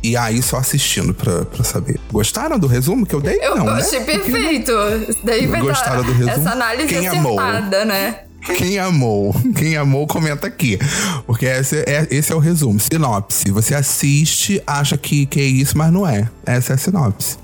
E 0.04 0.18
aí, 0.18 0.42
só 0.42 0.58
assistindo 0.58 1.14
pra, 1.14 1.46
pra 1.46 1.64
saber. 1.64 1.98
Gostaram 2.12 2.58
do 2.58 2.66
resumo 2.66 3.06
que 3.06 3.14
eu 3.14 3.22
dei? 3.22 3.38
Eu 3.40 3.56
não, 3.56 3.64
né? 3.64 3.72
achei 3.80 4.00
perfeito. 4.00 4.70
Daí 5.24 5.46
Gostaram 5.46 6.04
do 6.04 6.12
resumo? 6.12 6.28
essa 6.28 6.50
análise 6.50 6.88
Quem 6.88 7.08
amou? 7.08 7.40
acertada, 7.40 7.84
né? 7.86 8.18
Quem 8.58 8.78
amou? 8.78 9.34
Quem 9.56 9.78
amou, 9.78 10.06
comenta 10.06 10.46
aqui. 10.46 10.78
Porque 11.26 11.46
esse 11.46 11.78
é, 11.86 12.06
esse 12.10 12.30
é 12.30 12.36
o 12.36 12.38
resumo. 12.38 12.78
Sinopse. 12.78 13.50
Você 13.50 13.74
assiste, 13.74 14.62
acha 14.66 14.98
que, 14.98 15.24
que 15.24 15.40
é 15.40 15.44
isso, 15.44 15.78
mas 15.78 15.90
não 15.90 16.06
é. 16.06 16.28
Essa 16.44 16.74
é 16.74 16.74
a 16.74 16.78
sinopse. 16.78 17.38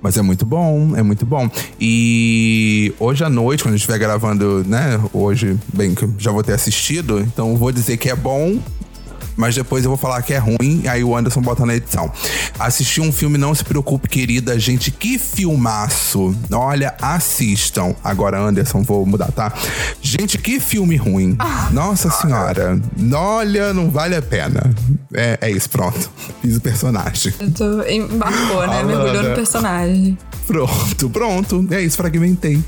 Mas 0.00 0.16
é 0.16 0.22
muito 0.22 0.46
bom, 0.46 0.96
é 0.96 1.02
muito 1.02 1.26
bom. 1.26 1.50
E 1.78 2.94
hoje 2.98 3.24
à 3.24 3.28
noite, 3.28 3.62
quando 3.62 3.74
a 3.74 3.76
gente 3.76 3.82
estiver 3.82 3.98
gravando, 3.98 4.64
né? 4.66 4.98
Hoje, 5.12 5.58
bem, 5.72 5.94
que 5.94 6.04
eu 6.04 6.14
já 6.16 6.30
vou 6.30 6.42
ter 6.42 6.54
assistido, 6.54 7.20
então 7.20 7.56
vou 7.56 7.70
dizer 7.70 7.98
que 7.98 8.08
é 8.08 8.16
bom. 8.16 8.58
Mas 9.36 9.54
depois 9.54 9.84
eu 9.84 9.90
vou 9.90 9.98
falar 9.98 10.22
que 10.22 10.32
é 10.32 10.38
ruim, 10.38 10.82
aí 10.88 11.04
o 11.04 11.14
Anderson 11.16 11.40
bota 11.42 11.66
na 11.66 11.74
edição. 11.76 12.10
Assisti 12.58 13.00
um 13.00 13.12
filme, 13.12 13.36
não 13.36 13.54
se 13.54 13.62
preocupe, 13.64 14.08
querida. 14.08 14.58
Gente, 14.58 14.90
que 14.90 15.18
filmaço. 15.18 16.34
Olha, 16.52 16.94
assistam. 17.00 17.94
Agora, 18.02 18.38
Anderson, 18.40 18.82
vou 18.82 19.04
mudar, 19.04 19.30
tá? 19.32 19.52
Gente, 20.00 20.38
que 20.38 20.58
filme 20.60 20.96
ruim. 20.96 21.36
Nossa 21.70 22.10
senhora. 22.10 22.80
Olha, 23.14 23.72
não 23.74 23.90
vale 23.90 24.16
a 24.16 24.22
pena. 24.22 24.70
É, 25.12 25.38
é 25.42 25.50
isso, 25.50 25.68
pronto. 25.70 26.10
Fiz 26.42 26.56
o 26.56 26.60
personagem. 26.60 27.32
Eu 27.40 27.50
tô- 27.50 27.82
Embarcou, 27.82 28.66
né? 28.66 28.82
Mergulhou 28.82 29.22
no 29.22 29.34
personagem. 29.34 30.18
Pronto, 30.46 31.10
pronto. 31.10 31.66
É 31.70 31.80
isso, 31.82 31.96
fragmentei. 31.96 32.62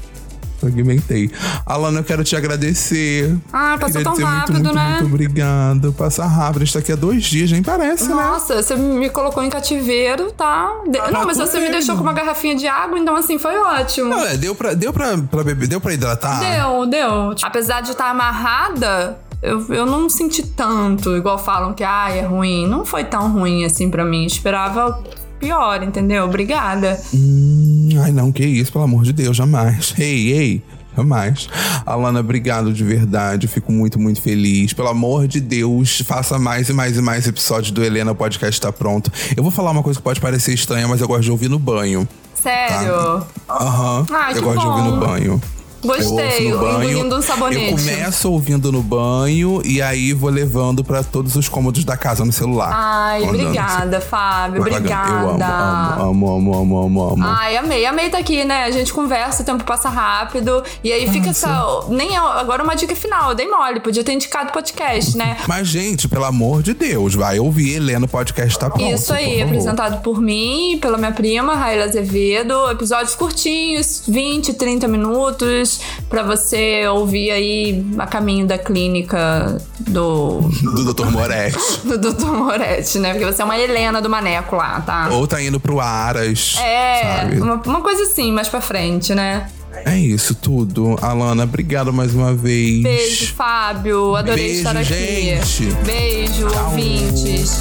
Fragmentei. 0.59 1.31
Alana, 1.65 2.01
eu 2.01 2.05
quero 2.05 2.25
te 2.25 2.35
agradecer. 2.35 3.37
Ah, 3.53 3.77
passou 3.81 4.03
tão 4.03 4.17
rápido, 4.17 4.55
muito, 4.55 4.65
muito, 4.65 4.75
né? 4.75 4.99
Muito 5.01 5.07
obrigado. 5.15 5.93
Passa 5.93 6.25
rápido. 6.27 6.65
Está 6.65 6.81
aqui 6.81 6.93
há 6.93 6.97
dois 6.97 7.25
dias, 7.25 7.51
nem 7.53 7.63
parece, 7.63 8.09
né? 8.09 8.15
Nossa, 8.15 8.61
você 8.63 8.75
me 8.77 9.09
colocou 9.09 9.43
em 9.43 9.49
cativeiro, 9.51 10.33
tá? 10.33 10.71
De- 10.91 10.99
Não, 11.13 11.25
mas 11.25 11.37
você 11.39 11.61
me 11.61 11.71
deixou 11.71 11.97
com 11.97 12.03
uma 12.03 12.13
garrafinha 12.13 12.57
de 12.57 12.67
água, 12.67 12.99
então 12.99 13.15
assim, 13.17 13.39
foi 13.39 13.57
ótimo. 13.57 14.09
Não, 14.11 14.25
é, 14.25 14.37
deu 14.37 14.55
pra, 14.55 14.75
deu 14.75 14.93
pra, 14.93 15.17
pra 15.19 15.45
beber, 15.45 15.69
deu 15.69 15.81
pra 15.81 15.93
hidratar? 15.93 16.41
Deu, 16.41 16.87
deu. 16.87 17.35
Apesar 17.43 17.81
de 17.81 17.91
estar 17.93 18.11
amarrada, 18.11 19.19
eu, 19.41 19.65
eu 19.73 19.87
não 19.87 20.09
senti 20.09 20.43
tanto, 20.43 21.17
igual 21.17 21.39
falam 21.39 21.73
que 21.73 21.85
ah, 21.85 22.11
é 22.11 22.23
ruim. 22.23 22.67
Não 22.67 22.85
foi 22.85 23.05
tão 23.05 23.31
ruim 23.33 23.65
assim 23.65 23.89
pra 23.91 24.05
mim. 24.05 24.25
Esperava 24.27 25.01
pior, 25.39 25.83
entendeu? 25.83 26.25
Obrigada. 26.25 27.01
Hum, 27.15 27.89
ai, 28.03 28.13
não, 28.13 28.31
que 28.33 28.45
isso, 28.45 28.73
pelo 28.73 28.85
amor 28.85 29.05
de 29.05 29.13
Deus, 29.13 29.37
jamais. 29.37 29.95
Ei, 29.99 30.33
ei. 30.33 30.63
Jamais. 30.97 31.49
Alana, 31.87 32.19
obrigado 32.19 32.73
de 32.73 32.83
verdade. 32.83 33.47
Fico 33.47 33.71
muito, 33.71 34.01
muito 34.01 34.21
feliz. 34.21 34.73
Pelo 34.73 34.89
amor 34.89 35.29
de 35.29 35.41
Deus, 35.41 36.01
faça 36.05 36.41
mais 36.41 36.69
e 36.69 36.73
mais 36.73 36.97
e 36.97 37.01
mais 37.01 37.25
episódios 37.29 37.71
do 37.71 37.85
Helena 37.85 38.17
Podcast 38.17 38.61
tá 38.61 38.73
pronto. 38.73 39.09
Eu 39.37 39.45
vou 39.45 39.53
falar 39.53 39.71
uma 39.71 39.83
coisa 39.83 40.01
que 40.01 40.03
pode 40.03 40.21
parecer 40.21 40.55
estranha, 40.55 40.89
mas 40.89 41.01
eu 41.01 41.07
gosto 41.07 41.23
de 41.23 41.31
ouvir 41.31 41.49
no 41.49 41.59
banho. 41.59 42.09
Sério. 42.35 43.23
Aham. 43.49 44.07
Ai, 44.11 44.33
eu 44.33 44.37
que 44.39 44.41
gosto 44.43 44.61
de 44.61 44.67
ouvir 44.67 44.83
bom. 44.83 44.91
no 44.91 45.01
banho. 45.07 45.43
Gostei, 45.83 46.51
Eu 46.51 46.57
engolindo 46.57 47.17
um 47.17 47.23
sabonete. 47.23 47.71
Eu 47.71 47.77
começo 47.79 48.33
ouvindo 48.33 48.73
no 48.73 48.83
banho 48.83 49.63
e 49.65 49.81
aí 49.81 50.13
vou 50.13 50.29
levando 50.31 50.83
pra 50.83 51.03
todos 51.05 51.37
os 51.37 51.49
cômodos 51.49 51.85
da 51.85 51.97
casa 51.97 52.25
no 52.25 52.33
celular. 52.33 52.73
Ai, 52.75 53.23
Andando, 53.23 53.41
obrigada, 53.41 54.01
Fábio. 54.01 54.61
Obrigada. 54.61 55.97
Eu 55.99 56.07
amo, 56.07 56.31
amo, 56.31 56.33
amo, 56.33 56.55
amo, 56.57 56.83
amo, 56.83 57.11
amo. 57.13 57.25
Ai, 57.25 57.57
amei, 57.57 57.87
amei 57.87 58.11
tá 58.11 58.19
aqui, 58.19 58.45
né? 58.45 58.65
A 58.65 58.71
gente 58.71 58.93
conversa, 58.93 59.43
o 59.43 59.47
tempo 59.47 59.63
passa 59.65 59.89
rápido. 59.89 60.63
E 60.83 60.93
aí 60.93 61.09
fica 61.09 61.31
essa. 61.31 61.85
Nem 61.89 62.15
é- 62.15 62.19
agora 62.19 62.63
uma 62.63 62.75
dica 62.75 62.95
final, 62.97 63.31
eu 63.31 63.35
dei 63.37 63.47
mole, 63.49 63.81
podia 63.81 64.03
ter 64.03 64.13
indicado 64.13 64.53
podcast, 64.53 65.17
né? 65.17 65.37
Mas, 65.47 65.69
gente, 65.69 66.09
pelo 66.09 66.25
amor 66.25 66.63
de 66.63 66.75
Deus, 66.75 67.15
vai 67.15 67.39
ouvir 67.39 67.75
Helena 67.75 68.09
podcast 68.09 68.59
tá 68.59 68.69
pronto. 68.69 68.93
Isso 68.93 69.13
aí, 69.13 69.39
por 69.39 69.45
apresentado 69.49 70.03
por 70.03 70.21
mim, 70.21 70.79
pela 70.81 70.99
minha 70.99 71.13
prima, 71.13 71.55
Raíla 71.55 71.85
Azevedo. 71.85 72.71
Episódios 72.71 73.15
curtinhos, 73.15 74.03
20, 74.09 74.55
30 74.55 74.89
minutos. 74.89 75.68
Livros 75.69 75.81
pra 76.09 76.23
você 76.23 76.87
ouvir 76.89 77.31
aí 77.31 77.85
a 77.99 78.07
caminho 78.07 78.47
da 78.47 78.57
clínica 78.57 79.59
do, 79.81 80.41
Do 80.63 80.95
Dr. 80.95 81.11
Moretti. 81.11 81.59
do 81.85 81.99
Dr. 81.99 82.27
Moretti, 82.33 82.99
né? 82.99 83.13
Porque 83.13 83.27
você 83.27 83.43
é 83.43 83.45
uma 83.45 83.59
Helena 83.59 84.01
do 84.01 84.09
Maneco 84.09 84.57
lá, 84.57 84.81
tá? 84.81 85.09
Ou 85.13 85.27
tá 85.27 85.43
indo 85.43 85.61
pro 85.61 85.81
Aras. 85.81 86.57
É, 86.59 87.29
uma, 87.35 87.55
uma 87.55 87.81
coisa 87.83 88.05
assim, 88.05 88.33
mais 88.33 88.49
pra 88.49 88.61
frente, 88.61 89.15
né? 89.15 89.49
É 89.85 89.97
isso 89.97 90.35
tudo. 90.35 90.97
Alana, 91.01 91.45
obrigado 91.45 91.93
mais 91.93 92.15
uma 92.15 92.35
vez. 92.35 92.83
Beijo, 92.83 93.35
Fábio. 93.35 94.17
Adorei 94.17 94.47
Beijo, 94.47 94.59
estar 94.59 94.77
aqui. 94.77 94.85
gente. 94.85 95.67
Beijo, 95.85 96.49
ouvintes. 96.65 97.61